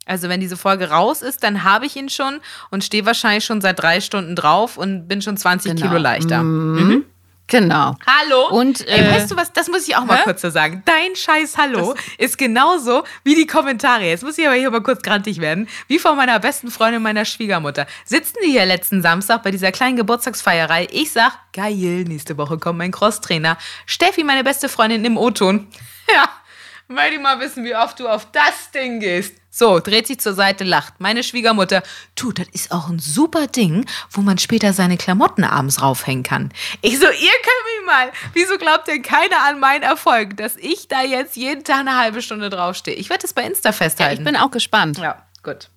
Also 0.06 0.28
wenn 0.28 0.40
diese 0.40 0.56
Folge 0.56 0.90
raus 0.90 1.22
ist, 1.22 1.42
dann 1.44 1.62
habe 1.64 1.86
ich 1.86 1.94
ihn 1.96 2.08
schon 2.08 2.40
und 2.70 2.82
stehe 2.84 3.06
wahrscheinlich 3.06 3.44
schon 3.44 3.60
seit 3.60 3.78
drei 3.80 4.00
Stunden 4.00 4.34
drauf 4.34 4.76
und 4.76 5.06
bin 5.06 5.22
schon 5.22 5.36
20 5.36 5.74
Genau. 5.76 5.86
Kilo 5.88 6.00
leichter. 6.00 6.42
Genau. 7.46 7.96
Hallo? 8.06 8.48
Und, 8.50 8.86
Ey, 8.86 9.00
äh, 9.00 9.10
weißt 9.12 9.32
du 9.32 9.36
was, 9.36 9.52
das 9.52 9.66
muss 9.68 9.86
ich 9.88 9.96
auch 9.96 10.04
mal 10.04 10.18
hä? 10.18 10.22
kurz 10.22 10.40
so 10.40 10.50
sagen. 10.50 10.84
Dein 10.84 11.16
scheiß 11.16 11.58
Hallo 11.58 11.96
ist 12.16 12.38
genauso 12.38 13.02
wie 13.24 13.34
die 13.34 13.46
Kommentare. 13.48 14.04
Jetzt 14.04 14.22
muss 14.22 14.38
ich 14.38 14.46
aber 14.46 14.54
hier 14.54 14.70
mal 14.70 14.82
kurz 14.82 15.02
grantig 15.02 15.40
werden. 15.40 15.68
Wie 15.88 15.98
von 15.98 16.16
meiner 16.16 16.38
besten 16.38 16.70
Freundin, 16.70 17.02
meiner 17.02 17.24
Schwiegermutter. 17.24 17.86
Sitzen 18.04 18.36
die 18.46 18.52
hier 18.52 18.66
letzten 18.66 19.02
Samstag 19.02 19.42
bei 19.42 19.50
dieser 19.50 19.72
kleinen 19.72 19.96
Geburtstagsfeierei. 19.96 20.86
Ich 20.92 21.10
sag, 21.10 21.32
geil, 21.52 22.04
nächste 22.06 22.38
Woche 22.38 22.56
kommt 22.56 22.78
mein 22.78 22.92
Crosstrainer. 22.92 23.58
Steffi, 23.84 24.22
meine 24.22 24.44
beste 24.44 24.68
Freundin 24.68 25.04
im 25.04 25.16
O-Ton. 25.18 25.66
Ja, 26.12 26.28
die 27.10 27.18
mal 27.18 27.38
wissen, 27.40 27.64
wie 27.64 27.74
oft 27.74 27.98
du 28.00 28.08
auf 28.08 28.26
das 28.32 28.70
Ding 28.74 29.00
gehst. 29.00 29.34
So, 29.52 29.80
dreht 29.80 30.06
sich 30.06 30.20
zur 30.20 30.34
Seite, 30.34 30.62
lacht. 30.64 30.94
Meine 31.00 31.22
Schwiegermutter, 31.24 31.82
du, 32.14 32.30
das 32.32 32.46
ist 32.52 32.70
auch 32.70 32.88
ein 32.88 32.98
super 33.00 33.46
Ding, 33.48 33.84
wo 34.10 34.20
man 34.20 34.38
später 34.38 34.72
seine 34.72 34.96
Klamotten 34.96 35.42
abends 35.44 35.82
raufhängen 35.82 36.22
kann. 36.22 36.52
Ich 36.82 36.98
so, 36.98 37.06
ihr 37.06 37.10
könnt 37.10 37.16
mich 37.18 37.86
mal. 37.86 38.12
Wieso 38.32 38.58
glaubt 38.58 38.86
denn 38.86 39.02
keiner 39.02 39.42
an 39.48 39.58
meinen 39.58 39.82
Erfolg, 39.82 40.36
dass 40.36 40.56
ich 40.56 40.86
da 40.88 41.02
jetzt 41.02 41.36
jeden 41.36 41.64
Tag 41.64 41.80
eine 41.80 41.96
halbe 41.96 42.22
Stunde 42.22 42.48
draufstehe? 42.50 42.94
Ich 42.94 43.08
werde 43.10 43.22
das 43.22 43.32
bei 43.32 43.42
Insta 43.44 43.70
Ja, 43.70 43.72
festhalten. 43.72 44.20
ich 44.22 44.24
bin 44.24 44.36
auch 44.36 44.50
gespannt. 44.52 44.98
ja, 44.98 45.26
gut. 45.42 45.68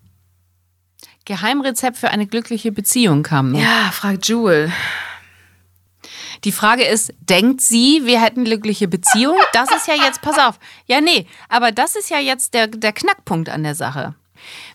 Geheimrezept 1.24 1.96
für 1.96 2.10
eine 2.10 2.26
glückliche 2.26 2.70
Beziehung 2.70 3.22
kam. 3.22 3.54
Ja, 3.54 3.90
fragt 3.92 4.28
Jewel. 4.28 4.70
Die 6.44 6.52
Frage 6.52 6.84
ist, 6.84 7.12
denkt 7.20 7.62
sie, 7.62 8.02
wir 8.04 8.20
hätten 8.20 8.44
glückliche 8.44 8.86
Beziehung? 8.86 9.36
Das 9.54 9.70
ist 9.74 9.88
ja 9.88 9.94
jetzt, 9.94 10.20
pass 10.20 10.38
auf. 10.38 10.58
Ja, 10.86 11.00
nee, 11.00 11.26
aber 11.48 11.72
das 11.72 11.96
ist 11.96 12.10
ja 12.10 12.18
jetzt 12.18 12.52
der, 12.52 12.66
der 12.66 12.92
Knackpunkt 12.92 13.48
an 13.48 13.62
der 13.62 13.74
Sache. 13.74 14.14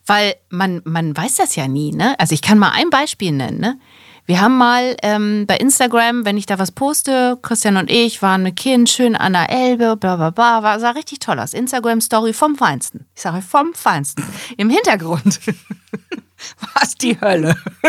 Weil 0.08 0.36
man, 0.50 0.82
man 0.84 1.16
weiß 1.16 1.36
das 1.36 1.56
ja 1.56 1.68
nie, 1.68 1.92
ne? 1.92 2.20
Also 2.20 2.34
ich 2.34 2.42
kann 2.42 2.58
mal 2.58 2.72
ein 2.72 2.90
Beispiel 2.90 3.32
nennen, 3.32 3.60
ne? 3.60 3.80
Wir 4.26 4.42
haben 4.42 4.58
mal 4.58 4.96
ähm, 5.02 5.46
bei 5.48 5.58
Instagram, 5.58 6.24
wenn 6.24 6.38
ich 6.38 6.46
da 6.46 6.60
was 6.60 6.72
poste, 6.72 7.40
Christian 7.42 7.78
und 7.78 7.90
ich 7.90 8.22
waren 8.22 8.44
mit 8.44 8.58
Kind 8.58 8.88
schön 8.88 9.16
an 9.16 9.34
der 9.34 9.50
Elbe, 9.50 9.98
bla 9.98 10.18
bla 10.18 10.30
bla, 10.30 10.62
war, 10.62 10.80
sah 10.80 10.92
richtig 10.92 11.18
toll 11.18 11.40
aus. 11.40 11.54
Instagram-Story 11.54 12.34
vom 12.34 12.56
Feinsten. 12.56 13.08
Ich 13.16 13.22
sage 13.22 13.42
vom 13.42 13.74
Feinsten. 13.74 14.24
Im 14.58 14.70
Hintergrund 14.70 15.40
war 16.60 16.84
es 16.84 16.96
die 16.96 17.20
Hölle. 17.20 17.56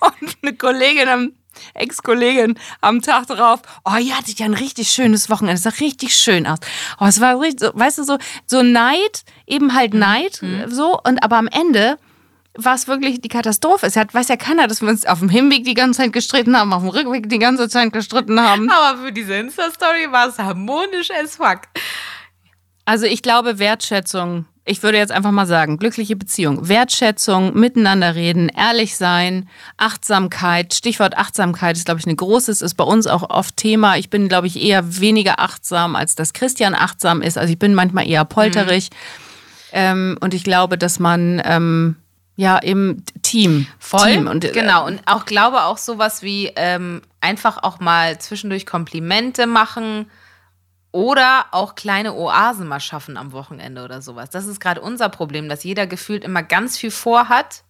und 0.00 0.36
eine 0.42 0.54
Kollegin 0.56 1.08
am 1.08 1.32
Ex-Kollegin 1.74 2.58
am 2.80 3.02
Tag 3.02 3.26
drauf, 3.26 3.60
oh, 3.84 3.96
ihr 3.98 4.16
hattet 4.16 4.38
ja 4.38 4.46
ein 4.46 4.54
richtig 4.54 4.90
schönes 4.90 5.30
Wochenende, 5.30 5.54
es 5.54 5.62
sah 5.62 5.70
richtig 5.80 6.14
schön 6.14 6.46
aus. 6.46 6.58
Oh, 6.98 7.06
es 7.06 7.20
war 7.20 7.40
richtig, 7.40 7.60
so, 7.60 7.70
weißt 7.78 7.98
du, 7.98 8.04
so, 8.04 8.18
so 8.46 8.62
Neid, 8.62 9.24
eben 9.46 9.74
halt 9.74 9.94
Neid, 9.94 10.40
so, 10.68 10.98
und 11.02 11.22
aber 11.22 11.36
am 11.36 11.48
Ende 11.48 11.98
war 12.54 12.74
es 12.74 12.88
wirklich 12.88 13.20
die 13.20 13.28
Katastrophe. 13.28 13.86
Es 13.86 13.96
hat, 13.96 14.12
weiß 14.12 14.28
ja 14.28 14.36
keiner, 14.36 14.66
dass 14.66 14.82
wir 14.82 14.88
uns 14.88 15.06
auf 15.06 15.20
dem 15.20 15.28
Hinweg 15.28 15.64
die 15.64 15.74
ganze 15.74 16.02
Zeit 16.02 16.12
gestritten 16.12 16.56
haben, 16.56 16.72
auf 16.72 16.82
dem 16.82 16.88
Rückweg 16.90 17.28
die 17.28 17.38
ganze 17.38 17.68
Zeit 17.68 17.92
gestritten 17.92 18.40
haben. 18.40 18.68
Aber 18.70 18.98
für 18.98 19.12
diese 19.12 19.34
Insta-Story 19.34 20.10
war 20.10 20.28
es 20.28 20.38
harmonisch 20.38 21.10
as 21.10 21.36
fuck. 21.36 21.60
Also 22.90 23.06
ich 23.06 23.22
glaube, 23.22 23.60
Wertschätzung, 23.60 24.46
ich 24.64 24.82
würde 24.82 24.98
jetzt 24.98 25.12
einfach 25.12 25.30
mal 25.30 25.46
sagen, 25.46 25.78
glückliche 25.78 26.16
Beziehung, 26.16 26.66
Wertschätzung, 26.66 27.56
miteinander 27.56 28.16
reden, 28.16 28.48
ehrlich 28.48 28.96
sein, 28.96 29.48
Achtsamkeit, 29.76 30.74
Stichwort 30.74 31.16
Achtsamkeit 31.16 31.76
ist, 31.76 31.84
glaube 31.84 32.00
ich, 32.00 32.06
ein 32.08 32.16
großes, 32.16 32.62
ist 32.62 32.74
bei 32.74 32.82
uns 32.82 33.06
auch 33.06 33.30
oft 33.30 33.56
Thema. 33.56 33.96
Ich 33.96 34.10
bin, 34.10 34.26
glaube 34.26 34.48
ich, 34.48 34.60
eher 34.60 34.98
weniger 34.98 35.38
achtsam, 35.38 35.94
als 35.94 36.16
dass 36.16 36.32
Christian 36.32 36.74
achtsam 36.74 37.22
ist. 37.22 37.38
Also 37.38 37.52
ich 37.52 37.60
bin 37.60 37.74
manchmal 37.74 38.08
eher 38.08 38.24
polterig. 38.24 38.90
Ähm, 39.70 40.18
und 40.20 40.34
ich 40.34 40.42
glaube, 40.42 40.76
dass 40.76 40.98
man 40.98 41.40
ähm, 41.44 41.94
ja 42.34 42.60
eben 42.60 43.04
Team, 43.22 43.68
Voll. 43.78 44.14
Team 44.14 44.26
und 44.26 44.44
äh, 44.44 44.50
genau. 44.50 44.84
Und 44.84 45.00
auch 45.06 45.26
glaube 45.26 45.62
auch 45.62 45.78
sowas 45.78 46.24
wie 46.24 46.50
ähm, 46.56 47.02
einfach 47.20 47.62
auch 47.62 47.78
mal 47.78 48.18
zwischendurch 48.18 48.66
Komplimente 48.66 49.46
machen 49.46 50.06
oder 50.92 51.46
auch 51.52 51.74
kleine 51.74 52.14
Oasen 52.14 52.66
mal 52.66 52.80
schaffen 52.80 53.16
am 53.16 53.32
Wochenende 53.32 53.84
oder 53.84 54.02
sowas. 54.02 54.30
Das 54.30 54.46
ist 54.46 54.60
gerade 54.60 54.80
unser 54.80 55.08
Problem, 55.08 55.48
dass 55.48 55.64
jeder 55.64 55.86
gefühlt 55.86 56.24
immer 56.24 56.42
ganz 56.42 56.76
viel 56.76 56.90
vorhat 56.90 57.62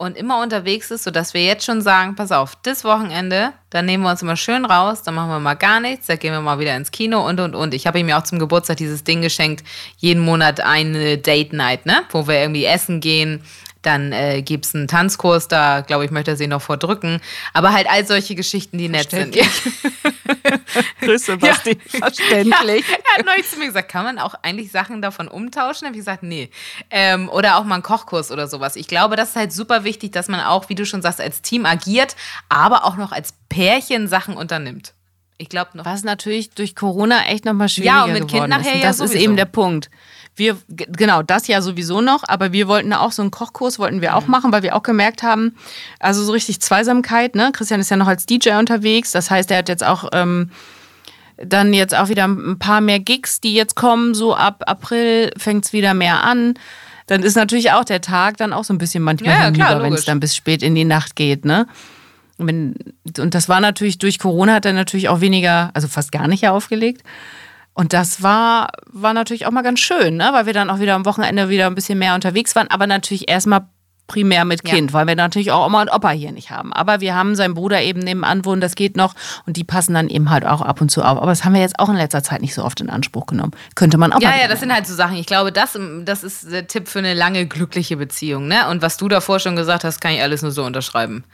und 0.00 0.16
immer 0.16 0.40
unterwegs 0.40 0.90
ist, 0.90 1.04
sodass 1.04 1.34
wir 1.34 1.44
jetzt 1.44 1.66
schon 1.66 1.82
sagen, 1.82 2.14
pass 2.14 2.32
auf, 2.32 2.56
das 2.62 2.84
Wochenende, 2.84 3.52
da 3.68 3.82
nehmen 3.82 4.02
wir 4.02 4.10
uns 4.10 4.22
immer 4.22 4.36
schön 4.36 4.64
raus, 4.64 5.02
dann 5.02 5.14
machen 5.14 5.28
wir 5.28 5.40
mal 5.40 5.52
gar 5.52 5.78
nichts, 5.78 6.06
da 6.06 6.16
gehen 6.16 6.32
wir 6.32 6.40
mal 6.40 6.58
wieder 6.58 6.74
ins 6.74 6.90
Kino 6.90 7.28
und 7.28 7.38
und 7.38 7.54
und. 7.54 7.74
Ich 7.74 7.86
habe 7.86 7.98
ihm 8.00 8.08
ja 8.08 8.18
auch 8.18 8.24
zum 8.24 8.38
Geburtstag 8.38 8.78
dieses 8.78 9.04
Ding 9.04 9.20
geschenkt, 9.20 9.62
jeden 9.98 10.24
Monat 10.24 10.60
eine 10.60 11.18
Date 11.18 11.52
Night, 11.52 11.84
ne? 11.84 12.04
Wo 12.12 12.26
wir 12.26 12.40
irgendwie 12.40 12.64
essen 12.64 13.00
gehen. 13.00 13.44
Dann 13.82 14.12
äh, 14.12 14.42
gibt 14.42 14.66
es 14.66 14.74
einen 14.74 14.88
Tanzkurs, 14.88 15.48
da 15.48 15.80
glaube 15.80 16.04
ich, 16.04 16.10
möchte 16.10 16.32
er 16.32 16.36
sie 16.36 16.46
noch 16.46 16.60
vordrücken. 16.60 17.20
Aber 17.54 17.72
halt 17.72 17.88
all 17.88 18.06
solche 18.06 18.34
Geschichten, 18.34 18.76
die 18.78 18.88
nett 18.88 19.10
sind. 19.10 19.36
Grüße, 21.00 21.38
Basti. 21.38 21.78
Verständlich. 21.86 22.84
Ja, 22.88 22.96
er 23.04 23.18
hat 23.18 23.26
neulich 23.26 23.48
zu 23.48 23.58
mir 23.58 23.66
gesagt, 23.66 23.90
kann 23.90 24.04
man 24.04 24.18
auch 24.18 24.34
eigentlich 24.42 24.70
Sachen 24.70 25.00
davon 25.00 25.28
umtauschen? 25.28 25.86
Habe 25.86 25.96
ich 25.96 26.00
gesagt, 26.00 26.22
nee. 26.22 26.50
Ähm, 26.90 27.28
oder 27.30 27.56
auch 27.56 27.64
mal 27.64 27.74
einen 27.74 27.82
Kochkurs 27.82 28.30
oder 28.30 28.48
sowas. 28.48 28.76
Ich 28.76 28.86
glaube, 28.86 29.16
das 29.16 29.30
ist 29.30 29.36
halt 29.36 29.52
super 29.52 29.84
wichtig, 29.84 30.12
dass 30.12 30.28
man 30.28 30.40
auch, 30.40 30.68
wie 30.68 30.74
du 30.74 30.84
schon 30.84 31.02
sagst, 31.02 31.20
als 31.20 31.42
Team 31.42 31.64
agiert, 31.64 32.16
aber 32.48 32.84
auch 32.84 32.96
noch 32.96 33.12
als 33.12 33.34
Pärchen 33.48 34.08
Sachen 34.08 34.36
unternimmt. 34.36 34.92
Ich 35.40 35.48
glaube 35.48 35.70
noch. 35.74 35.84
Was 35.86 36.04
natürlich 36.04 36.50
durch 36.50 36.76
Corona 36.76 37.24
echt 37.28 37.46
nochmal 37.46 37.68
schwieriger 37.70 37.94
Ja, 37.94 38.04
und 38.04 38.12
mit 38.12 38.20
Kind 38.22 38.32
geworden 38.32 38.50
nachher 38.50 38.74
ist. 38.74 38.82
Ja 38.82 38.88
das 38.88 39.00
ist 39.00 39.08
sowieso. 39.12 39.24
eben 39.24 39.36
der 39.36 39.46
Punkt. 39.46 39.90
Wir, 40.36 40.56
genau, 40.68 41.22
das 41.22 41.48
ja 41.48 41.60
sowieso 41.62 42.00
noch, 42.02 42.22
aber 42.28 42.52
wir 42.52 42.68
wollten 42.68 42.92
auch 42.92 43.10
so 43.12 43.22
einen 43.22 43.30
Kochkurs, 43.30 43.78
wollten 43.78 44.00
wir 44.00 44.16
auch 44.16 44.26
Mhm. 44.26 44.30
machen, 44.30 44.52
weil 44.52 44.62
wir 44.62 44.76
auch 44.76 44.82
gemerkt 44.82 45.22
haben, 45.22 45.56
also 45.98 46.22
so 46.22 46.32
richtig 46.32 46.60
Zweisamkeit, 46.60 47.34
ne? 47.34 47.50
Christian 47.52 47.80
ist 47.80 47.90
ja 47.90 47.96
noch 47.96 48.06
als 48.06 48.26
DJ 48.26 48.50
unterwegs, 48.58 49.12
das 49.12 49.30
heißt, 49.30 49.50
er 49.50 49.58
hat 49.58 49.68
jetzt 49.68 49.84
auch 49.84 50.08
ähm, 50.12 50.50
dann 51.36 51.72
jetzt 51.72 51.94
auch 51.94 52.08
wieder 52.08 52.26
ein 52.28 52.58
paar 52.58 52.80
mehr 52.82 53.00
Gigs, 53.00 53.40
die 53.40 53.54
jetzt 53.54 53.74
kommen, 53.76 54.14
so 54.14 54.34
ab 54.34 54.62
April 54.66 55.30
fängt 55.38 55.64
es 55.64 55.72
wieder 55.72 55.94
mehr 55.94 56.22
an. 56.22 56.54
Dann 57.06 57.22
ist 57.22 57.34
natürlich 57.34 57.72
auch 57.72 57.84
der 57.84 58.00
Tag 58.02 58.36
dann 58.36 58.52
auch 58.52 58.64
so 58.64 58.72
ein 58.74 58.78
bisschen 58.78 59.02
manchmal 59.02 59.34
Ja, 59.34 59.44
hinüber, 59.46 59.82
wenn 59.82 59.94
es 59.94 60.04
dann 60.04 60.20
bis 60.20 60.36
spät 60.36 60.62
in 60.62 60.74
die 60.74 60.84
Nacht 60.84 61.16
geht, 61.16 61.44
ne? 61.44 61.66
Wenn, 62.46 62.74
und 63.18 63.34
das 63.34 63.48
war 63.48 63.60
natürlich, 63.60 63.98
durch 63.98 64.18
Corona 64.18 64.54
hat 64.54 64.66
er 64.66 64.72
natürlich 64.72 65.08
auch 65.08 65.20
weniger, 65.20 65.70
also 65.74 65.88
fast 65.88 66.12
gar 66.12 66.28
nicht 66.28 66.42
ja 66.42 66.52
aufgelegt. 66.52 67.02
Und 67.72 67.92
das 67.92 68.22
war, 68.22 68.70
war 68.86 69.14
natürlich 69.14 69.46
auch 69.46 69.52
mal 69.52 69.62
ganz 69.62 69.80
schön, 69.80 70.16
ne? 70.16 70.30
weil 70.32 70.46
wir 70.46 70.52
dann 70.52 70.70
auch 70.70 70.80
wieder 70.80 70.94
am 70.94 71.06
Wochenende 71.06 71.48
wieder 71.48 71.66
ein 71.66 71.74
bisschen 71.74 71.98
mehr 71.98 72.14
unterwegs 72.14 72.54
waren, 72.56 72.68
aber 72.68 72.86
natürlich 72.86 73.30
erstmal 73.30 73.66
primär 74.10 74.44
mit 74.44 74.66
Ja. 74.66 74.74
Kind, 74.74 74.92
weil 74.92 75.06
wir 75.06 75.14
natürlich 75.14 75.52
auch 75.52 75.64
Oma 75.64 75.82
und 75.82 75.92
Opa 75.92 76.10
hier 76.10 76.32
nicht 76.32 76.50
haben. 76.50 76.72
Aber 76.72 77.00
wir 77.00 77.14
haben 77.14 77.36
seinen 77.36 77.54
Bruder 77.54 77.80
eben 77.80 78.00
nebenan 78.00 78.44
wohnen, 78.44 78.60
das 78.60 78.74
geht 78.74 78.96
noch 78.96 79.14
und 79.46 79.56
die 79.56 79.62
passen 79.62 79.94
dann 79.94 80.08
eben 80.08 80.30
halt 80.30 80.44
auch 80.44 80.62
ab 80.62 80.80
und 80.80 80.90
zu 80.90 81.02
auf. 81.02 81.16
Aber 81.16 81.28
das 81.28 81.44
haben 81.44 81.54
wir 81.54 81.60
jetzt 81.60 81.78
auch 81.78 81.88
in 81.88 81.94
letzter 81.94 82.22
Zeit 82.22 82.42
nicht 82.42 82.52
so 82.52 82.64
oft 82.64 82.80
in 82.80 82.90
Anspruch 82.90 83.26
genommen. 83.26 83.52
Könnte 83.76 83.98
man 83.98 84.12
auch 84.12 84.20
Ja, 84.20 84.34
ja, 84.36 84.48
das 84.48 84.60
sind 84.60 84.74
halt 84.74 84.86
so 84.86 84.94
Sachen. 84.94 85.16
Ich 85.16 85.26
glaube, 85.26 85.52
das, 85.52 85.78
das 86.04 86.24
ist 86.24 86.50
der 86.50 86.66
Tipp 86.66 86.88
für 86.88 86.98
eine 86.98 87.14
lange, 87.14 87.46
glückliche 87.46 87.96
Beziehung. 87.96 88.48
Ne? 88.48 88.68
Und 88.68 88.82
was 88.82 88.96
du 88.96 89.08
davor 89.08 89.38
schon 89.38 89.54
gesagt 89.54 89.84
hast, 89.84 90.00
kann 90.00 90.12
ich 90.12 90.20
alles 90.20 90.42
nur 90.42 90.50
so 90.50 90.64
unterschreiben. 90.64 91.24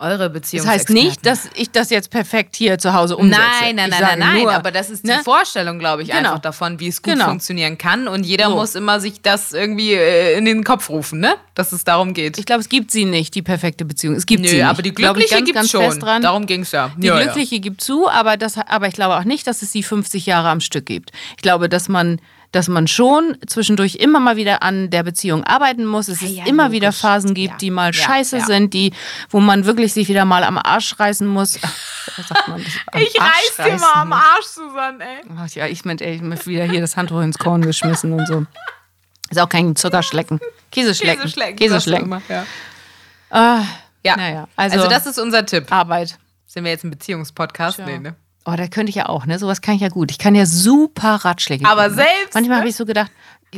Eure 0.00 0.30
Beziehung. 0.30 0.64
Das 0.64 0.72
heißt 0.74 0.90
nicht, 0.90 1.26
dass 1.26 1.48
ich 1.56 1.70
das 1.72 1.90
jetzt 1.90 2.10
perfekt 2.10 2.54
hier 2.54 2.78
zu 2.78 2.94
Hause 2.94 3.16
umsetze. 3.16 3.40
Nein, 3.62 3.74
nein, 3.74 3.90
Ich 3.92 3.98
nein, 3.98 4.18
nein, 4.18 4.18
nein. 4.34 4.42
nur, 4.42 4.52
aber 4.52 4.70
das 4.70 4.90
ist 4.90 5.02
die 5.02 5.08
ne? 5.08 5.20
Vorstellung, 5.24 5.80
glaube 5.80 6.02
ich, 6.02 6.08
Genau. 6.10 6.20
einfach 6.20 6.38
davon, 6.38 6.78
wie 6.78 6.86
es 6.86 7.02
gut 7.02 7.14
Genau. 7.14 7.24
funktionieren 7.26 7.78
kann. 7.78 8.06
Und 8.06 8.24
jeder 8.24 8.44
So. 8.50 8.54
muss 8.54 8.76
immer 8.76 9.00
sich 9.00 9.20
das 9.22 9.52
irgendwie 9.52 9.94
äh, 9.94 10.38
in 10.38 10.44
den 10.44 10.62
Kopf 10.62 10.88
rufen, 10.88 11.18
ne? 11.18 11.34
Dass 11.54 11.72
es 11.72 11.82
darum 11.82 12.14
geht. 12.14 12.38
Ich 12.38 12.46
glaube, 12.46 12.60
es 12.60 12.68
gibt 12.68 12.92
sie 12.92 13.06
nicht, 13.06 13.34
die 13.34 13.42
perfekte 13.42 13.84
Beziehung. 13.84 14.14
Es 14.14 14.24
gibt 14.26 14.42
Nö, 14.42 14.48
sie 14.48 14.56
nicht. 14.58 14.64
aber 14.66 14.82
die 14.82 14.94
glückliche 14.94 15.36
gibt's 15.42 15.52
ganz 15.52 15.70
schon. 15.70 15.98
Dran. 15.98 16.22
Darum 16.22 16.46
ging's 16.46 16.70
ja. 16.70 16.92
Die 16.96 17.08
Ja, 17.08 17.16
ja. 17.18 17.24
glückliche 17.24 17.58
gibt 17.58 17.80
zu, 17.80 18.08
aber, 18.08 18.36
das, 18.36 18.56
aber 18.56 18.86
ich 18.86 18.94
glaube 18.94 19.16
auch 19.16 19.24
nicht, 19.24 19.48
dass 19.48 19.62
es 19.62 19.72
sie 19.72 19.82
50 19.82 20.26
Jahre 20.26 20.48
am 20.50 20.60
Stück 20.60 20.86
gibt. 20.86 21.10
Ich 21.36 21.42
glaube, 21.42 21.68
dass 21.68 21.88
man, 21.88 22.20
dass 22.52 22.68
man 22.68 22.86
schon 22.88 23.36
zwischendurch 23.46 23.96
immer 23.96 24.20
mal 24.20 24.36
wieder 24.36 24.62
an 24.62 24.88
der 24.90 25.02
Beziehung 25.02 25.44
arbeiten 25.44 25.84
muss. 25.84 26.08
Es 26.08 26.20
Ja, 26.22 26.26
ist 26.28 26.34
ja, 26.36 26.46
immer 26.46 26.64
logisch. 26.64 26.76
wieder 26.76 26.92
Phasen 26.92 27.34
gibt, 27.34 27.52
Ja. 27.52 27.56
die 27.58 27.70
mal 27.70 27.92
scheiße 27.92 28.40
sind, 28.40 28.72
die, 28.74 28.92
wo 29.30 29.40
man 29.40 29.64
wirklich 29.66 29.92
sich 29.92 30.08
wieder 30.08 30.24
mal 30.24 30.44
am 30.44 30.56
Arsch 30.58 30.98
reißen 30.98 31.26
muss. 31.26 31.58
Ach, 31.62 32.26
sagt 32.26 32.48
man 32.48 32.60
Ich 32.60 33.20
reiß 33.20 33.56
dir 33.66 33.76
mal 33.78 33.92
am. 34.02 34.12
Arsch, 34.12 34.46
Susanne, 34.46 35.04
ey. 35.04 35.20
Ach 35.38 35.48
ja, 35.50 35.66
ich 35.66 35.84
mit, 35.84 36.00
ey, 36.00 36.16
ich 36.16 36.22
hab 36.22 36.46
wieder 36.46 36.64
hier 36.64 36.80
das 36.80 36.96
Handtuch 36.96 37.20
ins 37.20 37.38
Korn 37.38 37.62
geschmissen 37.62 38.12
und 38.14 38.26
so. 38.26 38.46
Ist 39.30 39.38
auch 39.38 39.48
kein 39.48 39.76
Zuckerschlecken. 39.76 40.40
Käseschlecken. 40.72 41.20
Käseschlecken. 41.22 41.56
Käseschlecken. 41.56 42.06
immer, 42.06 42.22
Ja. 42.28 42.46
Ah, 43.30 43.62
Ja. 44.04 44.16
Naja, 44.16 44.48
also, 44.56 44.76
also- 44.78 44.88
das 44.88 45.06
ist 45.06 45.18
unser 45.18 45.44
Tipp. 45.44 45.70
Arbeit. 45.70 46.18
Sind 46.46 46.64
wir 46.64 46.70
jetzt 46.70 46.84
ein 46.84 46.90
Beziehungspodcast? 46.90 47.80
Nee, 47.80 47.98
ne? 47.98 48.14
Oh, 48.50 48.56
da 48.56 48.66
könnte 48.66 48.88
ich 48.90 48.96
ja 48.96 49.08
auch, 49.08 49.26
ne? 49.26 49.38
Sowas 49.38 49.60
kann 49.60 49.74
ich 49.74 49.82
ja 49.82 49.88
gut. 49.88 50.10
Ich 50.10 50.18
kann 50.18 50.34
ja 50.34 50.46
super 50.46 51.16
Ratschläge 51.16 51.66
Aber 51.68 51.84
geben, 51.90 51.96
ne? 51.96 52.02
selbst, 52.02 52.34
Manchmal 52.34 52.56
ne? 52.56 52.60
habe 52.60 52.68
ich 52.70 52.76
so 52.76 52.86
gedacht, 52.86 53.10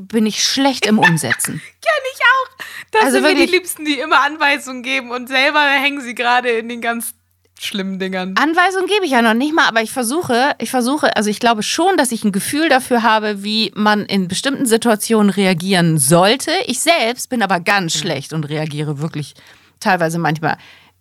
bin 0.02 0.26
ich 0.26 0.42
schlecht 0.42 0.84
im 0.86 0.98
Umsetzen. 0.98 1.60
Kenn 1.80 2.02
ich 2.14 2.20
auch. 2.22 2.64
Das 2.90 3.02
Also 3.04 3.14
sind 3.16 3.22
wir 3.24 3.30
die 3.34 3.36
wirklich- 3.42 3.52
Liebsten, 3.52 3.84
die 3.84 3.98
immer 4.00 4.20
Anweisungen 4.24 4.82
geben 4.82 5.10
und 5.12 5.28
selber 5.28 5.60
hängen 5.60 6.00
sie 6.00 6.14
gerade 6.14 6.48
in 6.50 6.68
den 6.68 6.80
ganz 6.80 7.14
schlimmen 7.60 7.98
Dingern. 7.98 8.34
Anweisungen 8.36 8.86
gebe 8.86 9.04
ich 9.04 9.10
ja 9.12 9.20
noch 9.22 9.34
nicht 9.34 9.54
mal, 9.54 9.68
aber 9.68 9.82
ich 9.82 9.92
versuche, 9.92 10.52
ich 10.58 10.70
versuche, 10.70 11.14
also 11.16 11.28
ich 11.30 11.40
glaube 11.40 11.62
schon, 11.62 11.96
dass 11.96 12.10
ich 12.10 12.24
ein 12.24 12.32
Gefühl 12.32 12.68
dafür 12.68 13.02
habe, 13.02 13.44
wie 13.44 13.70
man 13.76 14.06
in 14.06 14.28
bestimmten 14.28 14.64
Situationen 14.66 15.30
reagieren 15.30 15.98
sollte. 15.98 16.52
Ich 16.66 16.80
selbst 16.80 17.28
bin 17.28 17.42
aber 17.42 17.60
ganz 17.60 17.92
schlecht 17.96 18.32
und 18.32 18.44
reagiere 18.44 18.98
wirklich 19.00 19.34
teilweise 19.78 20.18
manchmal 20.18 20.56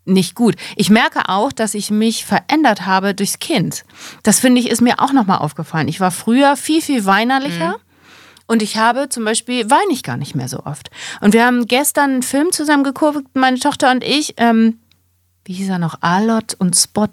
nicht 0.09 0.35
gut. 0.35 0.55
Ich 0.75 0.89
merke 0.89 1.29
auch, 1.29 1.51
dass 1.51 1.73
ich 1.73 1.91
mich 1.91 2.25
verändert 2.25 2.85
habe 2.85 3.13
durchs 3.13 3.39
Kind. 3.39 3.83
Das 4.23 4.39
finde 4.39 4.59
ich 4.61 4.69
ist 4.69 4.81
mir 4.81 4.99
auch 4.99 5.13
nochmal 5.13 5.39
aufgefallen. 5.39 5.87
Ich 5.87 5.99
war 5.99 6.11
früher 6.11 6.55
viel, 6.55 6.81
viel 6.81 7.05
weinerlicher. 7.05 7.77
Und 8.47 8.63
ich 8.63 8.77
habe 8.77 9.09
zum 9.09 9.25
Beispiel, 9.25 9.69
weine 9.69 9.91
ich 9.91 10.01
gar 10.01 10.17
nicht 10.17 10.33
mehr 10.33 10.47
so 10.47 10.65
oft. 10.65 10.89
Und 11.21 11.33
wir 11.33 11.45
haben 11.45 11.67
gestern 11.67 12.09
einen 12.09 12.23
Film 12.23 12.51
zusammen 12.51 12.83
geguckt, 12.83 13.23
meine 13.35 13.59
Tochter 13.59 13.91
und 13.91 14.03
ich. 14.03 14.33
Ähm, 14.37 14.79
wie 15.45 15.53
hieß 15.53 15.69
er 15.69 15.77
noch? 15.77 15.97
Alot 16.01 16.55
und 16.57 16.75
Spot. 16.75 17.07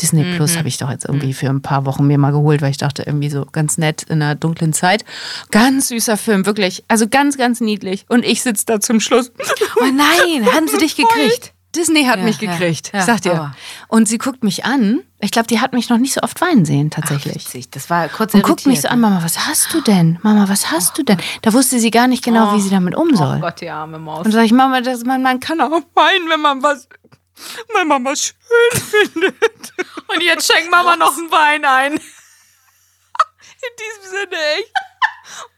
Disney 0.00 0.24
Plus 0.36 0.58
habe 0.58 0.68
ich 0.68 0.76
doch 0.76 0.90
jetzt 0.90 1.06
irgendwie 1.06 1.32
für 1.32 1.48
ein 1.48 1.62
paar 1.62 1.86
Wochen 1.86 2.06
mir 2.06 2.18
mal 2.18 2.32
geholt, 2.32 2.60
weil 2.60 2.70
ich 2.70 2.76
dachte, 2.76 3.04
irgendwie 3.04 3.30
so 3.30 3.46
ganz 3.50 3.78
nett 3.78 4.02
in 4.02 4.20
einer 4.20 4.34
dunklen 4.34 4.74
Zeit. 4.74 5.06
Ganz 5.50 5.88
süßer 5.88 6.18
Film, 6.18 6.44
wirklich. 6.44 6.84
Also 6.88 7.08
ganz, 7.08 7.38
ganz 7.38 7.60
niedlich. 7.60 8.04
Und 8.08 8.24
ich 8.24 8.42
sitze 8.42 8.66
da 8.66 8.80
zum 8.80 9.00
Schluss. 9.00 9.32
Oh 9.80 9.84
nein, 9.84 10.52
haben 10.52 10.68
sie 10.68 10.76
dich 10.76 10.96
gekriegt? 10.96 11.53
Disney 11.76 12.04
hat 12.04 12.18
Ja, 12.18 12.24
mich 12.24 12.40
ja, 12.40 12.50
gekriegt. 12.52 12.90
ja, 12.92 13.00
ich 13.00 13.04
sag 13.04 13.20
dir. 13.22 13.32
aber- 13.32 13.56
Und 13.88 14.08
sie 14.08 14.18
guckt 14.18 14.42
mich 14.44 14.64
an. 14.64 15.00
Ich 15.20 15.30
glaube, 15.30 15.46
die 15.48 15.60
hat 15.60 15.72
mich 15.72 15.88
noch 15.88 15.98
nicht 15.98 16.12
so 16.14 16.20
oft 16.22 16.40
weinen 16.40 16.64
sehen, 16.64 16.90
tatsächlich. 16.90 17.46
Witzig, 17.46 17.70
das 17.70 17.88
war 17.90 18.08
kurz 18.08 18.34
und 18.34 18.42
guckt 18.42 18.66
mich 18.66 18.80
so 18.82 18.88
an, 18.88 19.00
Mama, 19.00 19.20
was 19.22 19.46
hast 19.46 19.72
du 19.72 19.80
denn? 19.80 20.18
Mama, 20.22 20.48
was 20.48 20.70
hast 20.70 20.98
du 20.98 21.02
denn? 21.02 21.18
Da 21.42 21.52
wusste 21.52 21.78
sie 21.78 21.90
gar 21.90 22.06
nicht 22.08 22.22
genau, 22.24 22.54
wie 22.54 22.60
sie 22.60 22.70
damit 22.70 22.94
um 22.94 23.08
ne? 23.08 23.16
soll. 23.16 23.36
Oh 23.38 23.40
Gott, 23.40 23.60
die 23.60 23.70
arme 23.70 23.98
Maus. 23.98 24.26
Und 24.26 24.32
sage 24.32 24.46
ich, 24.46 24.52
Mama, 24.52 24.80
das, 24.82 25.04
man, 25.04 25.22
man 25.22 25.40
kann 25.40 25.60
auch 25.60 25.70
weinen, 25.94 26.28
wenn 26.28 26.40
man 26.40 26.62
was, 26.62 26.88
man 27.88 28.04
was 28.04 28.20
schön 28.22 28.80
findet. 29.12 29.34
Und 30.08 30.22
jetzt 30.22 30.50
schenkt 30.52 30.70
Mama 30.70 30.96
noch 30.96 31.16
einen 31.16 31.30
Wein 31.30 31.64
ein. 31.64 31.92
In 33.64 33.70
diesem 33.78 34.10
Sinne, 34.10 34.36
echt. 34.58 34.72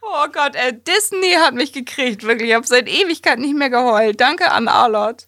Oh 0.00 0.28
Gott, 0.32 0.54
ey, 0.54 0.72
Disney 0.80 1.32
hat 1.32 1.54
mich 1.54 1.72
gekriegt, 1.72 2.22
wirklich. 2.22 2.50
Ich 2.50 2.54
habe 2.54 2.66
seit 2.66 2.88
Ewigkeit 2.88 3.40
nicht 3.40 3.56
mehr 3.56 3.68
geheult. 3.70 4.20
Danke 4.20 4.52
an 4.52 4.68
Arlott. 4.68 5.26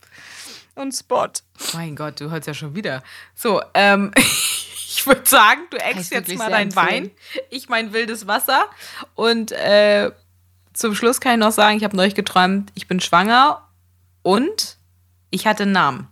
Und 0.78 0.92
Spot. 0.92 1.28
Mein 1.74 1.96
Gott, 1.96 2.20
du 2.20 2.30
hörst 2.30 2.46
ja 2.46 2.54
schon 2.54 2.74
wieder. 2.74 3.02
So, 3.34 3.60
ähm, 3.74 4.12
ich 4.16 5.04
würde 5.06 5.28
sagen, 5.28 5.60
du 5.70 5.76
eckst 5.76 6.10
jetzt 6.12 6.28
mal 6.36 6.38
sehr 6.46 6.50
dein 6.50 6.76
Wein, 6.76 7.10
ich 7.50 7.68
mein 7.68 7.92
wildes 7.92 8.26
Wasser. 8.26 8.66
Und 9.14 9.50
äh, 9.52 10.10
zum 10.72 10.94
Schluss 10.94 11.20
kann 11.20 11.32
ich 11.32 11.38
noch 11.38 11.50
sagen, 11.52 11.76
ich 11.76 11.84
habe 11.84 11.96
neulich 11.96 12.14
geträumt, 12.14 12.70
ich 12.74 12.86
bin 12.86 13.00
schwanger 13.00 13.66
und 14.22 14.76
ich 15.30 15.46
hatte 15.46 15.64
einen 15.64 15.72
Namen. 15.72 16.08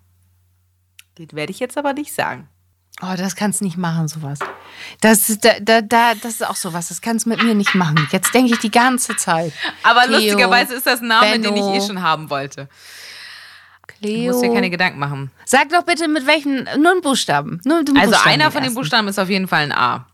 Den 1.18 1.30
werde 1.32 1.52
ich 1.52 1.60
jetzt 1.60 1.78
aber 1.78 1.92
nicht 1.92 2.12
sagen. 2.12 2.48
Oh, 3.02 3.14
das 3.16 3.36
kannst 3.36 3.60
du 3.60 3.64
nicht 3.66 3.76
machen, 3.76 4.08
sowas. 4.08 4.38
Das, 5.00 5.28
ist- 5.30 5.44
da, 5.44 5.60
da, 5.60 5.80
da, 5.82 6.14
das 6.14 6.32
ist 6.34 6.46
auch 6.46 6.56
sowas, 6.56 6.88
das 6.88 7.00
kannst 7.02 7.26
du 7.26 7.30
mit 7.30 7.42
mir 7.42 7.54
nicht 7.54 7.74
machen. 7.74 8.08
Jetzt 8.10 8.34
denke 8.34 8.54
ich 8.54 8.58
die 8.58 8.70
ganze 8.70 9.16
Zeit. 9.16 9.52
Aber 9.82 10.02
Theo, 10.02 10.12
lustigerweise 10.12 10.74
ist 10.74 10.86
das 10.86 11.00
ein 11.02 11.08
Name, 11.08 11.32
den 11.38 11.42
Benno. 11.42 11.74
ich 11.76 11.82
eh 11.82 11.86
schon 11.86 12.02
haben 12.02 12.30
wollte. 12.30 12.68
Du 13.88 13.94
Cleo. 14.06 14.32
musst 14.32 14.44
dir 14.44 14.52
keine 14.52 14.70
Gedanken 14.70 14.98
machen. 14.98 15.30
Sag 15.44 15.68
doch 15.70 15.82
bitte 15.82 16.08
mit 16.08 16.26
welchen, 16.26 16.64
nur 16.78 16.92
einen 16.92 17.00
Buchstaben. 17.02 17.60
Nur 17.64 17.78
einen 17.78 17.96
Also 17.96 18.10
Buchstaben, 18.12 18.30
einer 18.34 18.44
von 18.50 18.60
den 18.60 18.64
ersten. 18.64 18.74
Buchstaben 18.74 19.08
ist 19.08 19.18
auf 19.18 19.28
jeden 19.30 19.48
Fall 19.48 19.62
ein 19.62 19.72
A. 19.72 20.06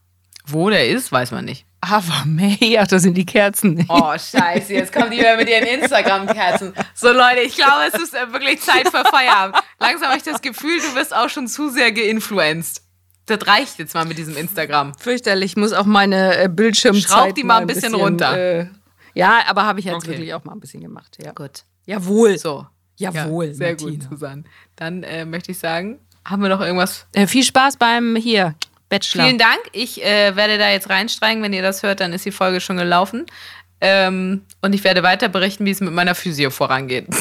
Wo 0.47 0.71
der 0.71 0.89
ist, 0.89 1.11
weiß 1.13 1.31
man 1.31 1.45
nicht. 1.45 1.65
Aber 1.81 2.25
May, 2.27 2.79
ach, 2.81 2.87
das 2.87 3.03
sind 3.03 3.15
die 3.15 3.27
Kerzen. 3.27 3.85
Oh, 3.89 4.13
scheiße, 4.17 4.73
jetzt 4.73 4.93
kommt 4.93 5.13
die 5.13 5.19
wieder 5.19 5.37
mit 5.37 5.49
ihren 5.49 5.65
Instagram-Kerzen. 5.67 6.75
So, 6.95 7.09
Leute, 7.13 7.41
ich 7.41 7.57
glaube, 7.57 7.83
es 7.93 8.01
ist 8.01 8.15
äh, 8.15 8.33
wirklich 8.33 8.61
Zeit 8.61 8.89
für 8.89 9.05
Feierabend. 9.05 9.57
Langsam 9.81 10.09
habe 10.09 10.17
ich 10.19 10.23
das 10.23 10.41
Gefühl, 10.43 10.79
du 10.79 10.95
wirst 10.95 11.15
auch 11.15 11.29
schon 11.29 11.49
zu 11.49 11.71
sehr 11.71 11.91
geinfluenced. 11.91 12.83
Das 13.27 13.47
reicht 13.47 13.79
jetzt 13.79 13.95
mal 13.95 14.05
mit 14.05 14.19
diesem 14.19 14.37
Instagram. 14.37 14.95
Fürchterlich, 14.99 15.53
ich 15.53 15.57
muss 15.57 15.73
auch 15.73 15.87
meine 15.87 16.37
äh, 16.45 16.49
Bildschirmzeit 16.49 17.09
Schraub 17.11 17.35
die 17.35 17.45
mal 17.45 17.61
ein 17.61 17.67
bisschen 17.67 17.95
runter. 17.95 18.37
Äh, 18.37 18.67
ja, 19.15 19.41
aber 19.49 19.65
habe 19.65 19.79
ich 19.81 19.87
jetzt 19.87 19.95
Okay. 19.97 20.09
wirklich 20.09 20.35
auch 20.35 20.45
mal 20.45 20.53
ein 20.53 20.61
bisschen 20.61 20.81
gemacht. 20.83 21.19
Ja. 21.23 21.33
Gut. 21.33 21.65
Jawohl. 21.87 22.39
So. 22.39 22.67
Jawohl, 23.03 23.47
Ja, 23.47 23.55
sehr 23.55 23.71
Martina. 23.71 23.91
gut, 23.93 24.03
Susanne. 24.11 24.45
Dann 24.77 25.03
äh, 25.03 25.25
möchte 25.25 25.53
ich 25.53 25.59
sagen, 25.59 25.99
haben 26.25 26.43
wir 26.43 26.49
noch 26.49 26.61
irgendwas? 26.61 27.07
Äh, 27.13 27.27
viel 27.27 27.43
Spaß 27.45 27.77
beim 27.77 28.17
hier, 28.17 28.55
Bachelor. 28.89 29.25
Vielen 29.25 29.39
Dank. 29.39 29.61
Ich 29.73 30.05
äh, 30.05 30.37
werde 30.37 30.59
da 30.59 30.71
jetzt 30.71 30.89
reinsteigen. 30.91 31.43
Wenn 31.43 31.53
ihr 31.53 31.63
das 31.63 31.83
hört, 31.83 32.01
dann 32.01 32.13
ist 32.13 32.25
die 32.25 32.31
Folge 32.33 32.61
schon 32.61 32.77
gelaufen. 32.77 33.27
Ähm, 33.81 34.43
und 34.61 34.75
ich 34.75 34.85
werde 34.85 35.03
weiter 35.03 35.29
berichten, 35.29 35.65
wie 35.65 35.71
es 35.71 35.81
mit 35.81 35.93
meiner 35.93 36.15
Physio 36.15 36.51
vorangeht. 36.51 37.07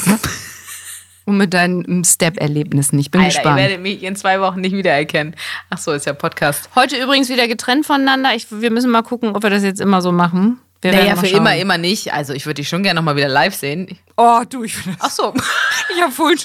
Und 1.26 1.38
mit 1.38 1.54
deinen 1.54 2.04
Step-Erlebnissen. 2.04 2.98
Ich 2.98 3.12
bin 3.12 3.22
Alter, 3.22 3.30
ihr 3.32 3.36
gespannt. 3.42 3.58
werdet 3.60 3.82
mich 3.82 4.02
in 4.02 4.16
zwei 4.16 4.42
Wochen 4.42 4.60
nicht 4.60 4.76
wiedererkennen. 4.76 5.36
Ach 5.70 5.78
so, 5.78 5.92
ist 5.92 6.08
ja 6.08 6.14
Podcast. 6.14 6.70
Heute 6.76 6.98
übrigens 7.02 7.30
wieder 7.30 7.48
getrennt 7.48 7.86
voneinander. 7.86 8.34
Ich, 8.36 8.48
wir 8.50 8.72
müssen 8.72 8.90
mal 8.90 9.04
gucken, 9.04 9.36
ob 9.36 9.44
wir 9.44 9.52
das 9.52 9.64
jetzt 9.64 9.80
immer 9.80 10.02
so 10.02 10.12
machen. 10.12 10.60
Wir 10.82 10.92
Naja, 10.94 11.16
für 11.16 11.28
schauen. 11.28 11.38
immer, 11.38 11.56
immer 11.58 11.78
nicht. 11.78 12.12
Also 12.14 12.34
ich 12.34 12.46
würde 12.46 12.56
dich 12.56 12.70
schon 12.70 12.82
gerne 12.84 13.00
noch 13.00 13.06
mal 13.06 13.16
wieder 13.16 13.28
live 13.30 13.54
sehen. 13.56 13.98
Oh, 14.18 14.42
du, 14.50 14.64
ich 14.64 14.76
finde 14.76 14.98
Ach 15.02 15.10
so. 15.12 15.34
Ich 15.96 16.02
hab 16.02 16.12
vorhin. 16.14 16.40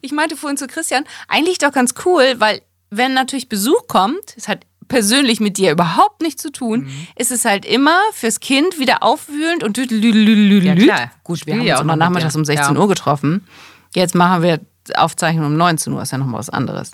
Ich 0.00 0.12
meinte 0.12 0.36
vorhin 0.36 0.56
zu 0.56 0.66
Christian, 0.66 1.04
eigentlich 1.28 1.58
doch 1.58 1.72
ganz 1.72 1.94
cool, 2.04 2.34
weil 2.38 2.60
wenn 2.90 3.14
natürlich 3.14 3.48
Besuch 3.48 3.86
kommt, 3.88 4.34
es 4.36 4.48
hat 4.48 4.60
persönlich 4.86 5.40
mit 5.40 5.56
dir 5.56 5.72
überhaupt 5.72 6.20
nichts 6.20 6.42
zu 6.42 6.52
tun, 6.52 6.80
Mhm. 6.84 7.06
ist 7.16 7.30
es 7.32 7.44
halt 7.46 7.64
immer 7.64 7.98
fürs 8.12 8.40
Kind 8.40 8.78
wieder 8.78 9.02
aufwühlend 9.02 9.64
und. 9.64 9.76
Ja, 9.78 10.74
klar. 10.74 11.10
Gut, 11.24 11.46
wir 11.46 11.54
haben 11.54 11.68
uns 11.70 11.80
immer 11.80 11.96
nachmittags 11.96 12.36
um 12.36 12.44
16 12.44 12.74
Ja. 12.76 12.80
Uhr 12.80 12.88
getroffen. 12.88 13.46
Jetzt 13.94 14.14
machen 14.14 14.42
wir 14.42 14.60
Aufzeichnung 14.96 15.46
um 15.46 15.56
19 15.56 15.92
Uhr, 15.94 16.02
ist 16.02 16.12
ja 16.12 16.18
nochmal 16.18 16.38
was 16.38 16.50
anderes. 16.50 16.92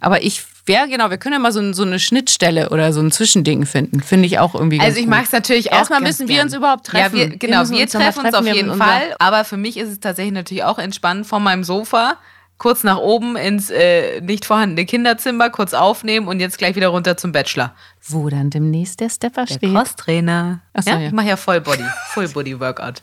Aber 0.00 0.22
ich, 0.22 0.44
ja 0.68 0.86
genau, 0.86 1.10
wir 1.10 1.18
können 1.18 1.32
ja 1.34 1.38
mal 1.38 1.52
so, 1.52 1.72
so 1.72 1.82
eine 1.82 1.98
Schnittstelle 1.98 2.70
oder 2.70 2.92
so 2.92 3.00
ein 3.00 3.10
Zwischending 3.10 3.66
finden. 3.66 4.00
Finde 4.00 4.26
ich 4.26 4.38
auch 4.38 4.54
irgendwie 4.54 4.80
Also 4.80 4.98
ich 5.00 5.06
mag 5.06 5.24
es 5.24 5.32
natürlich 5.32 5.72
auch. 5.72 5.78
Erstmal 5.78 6.00
müssen 6.00 6.28
wir 6.28 6.36
gern. 6.36 6.46
uns 6.46 6.54
überhaupt 6.54 6.86
treffen. 6.86 7.16
Ja, 7.16 7.24
wir, 7.24 7.30
Wir 7.32 7.38
genau, 7.38 7.60
müssen 7.60 7.74
wir 7.76 7.82
uns 7.82 7.92
treffen 7.92 8.06
uns 8.06 8.30
treffen. 8.30 8.34
auf 8.36 8.44
Wir 8.44 8.54
jeden 8.54 8.74
Fall. 8.76 9.14
Aber 9.18 9.44
für 9.44 9.56
mich 9.56 9.76
ist 9.76 9.88
es 9.90 10.00
tatsächlich 10.00 10.34
natürlich 10.34 10.64
auch 10.64 10.78
entspannend 10.78 11.26
von 11.26 11.42
meinem 11.42 11.64
Sofa. 11.64 12.16
Kurz 12.58 12.84
nach 12.84 12.98
oben 12.98 13.34
ins 13.34 13.70
äh, 13.70 14.20
nicht 14.20 14.44
vorhandene 14.44 14.86
Kinderzimmer, 14.86 15.50
kurz 15.50 15.74
aufnehmen 15.74 16.28
und 16.28 16.38
jetzt 16.38 16.58
gleich 16.58 16.76
wieder 16.76 16.88
runter 16.88 17.16
zum 17.16 17.32
Bachelor. 17.32 17.74
Wo 18.06 18.28
dann 18.28 18.50
demnächst 18.50 19.00
der 19.00 19.10
Stepper 19.10 19.46
Der 19.46 19.54
steht. 19.54 19.72
Crosstrainer. 19.74 20.60
So, 20.78 20.90
ja, 20.90 21.00
ja. 21.00 21.06
Ich 21.08 21.12
mache 21.12 21.26
ja 21.26 21.36
Full 21.36 21.60
Body, 21.60 21.82
Full 22.10 22.28
Body 22.28 22.60
Workout. 22.60 23.02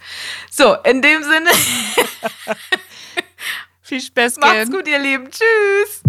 So, 0.49 0.75
in 0.85 1.01
dem 1.01 1.23
Sinne, 1.23 1.49
Viel 3.89 4.01
Spaß. 4.01 4.37
Macht's 4.37 4.69
gut, 4.69 4.87
ihr 4.87 4.99
Lieben. 4.99 5.31
Tschüss. 5.31 6.03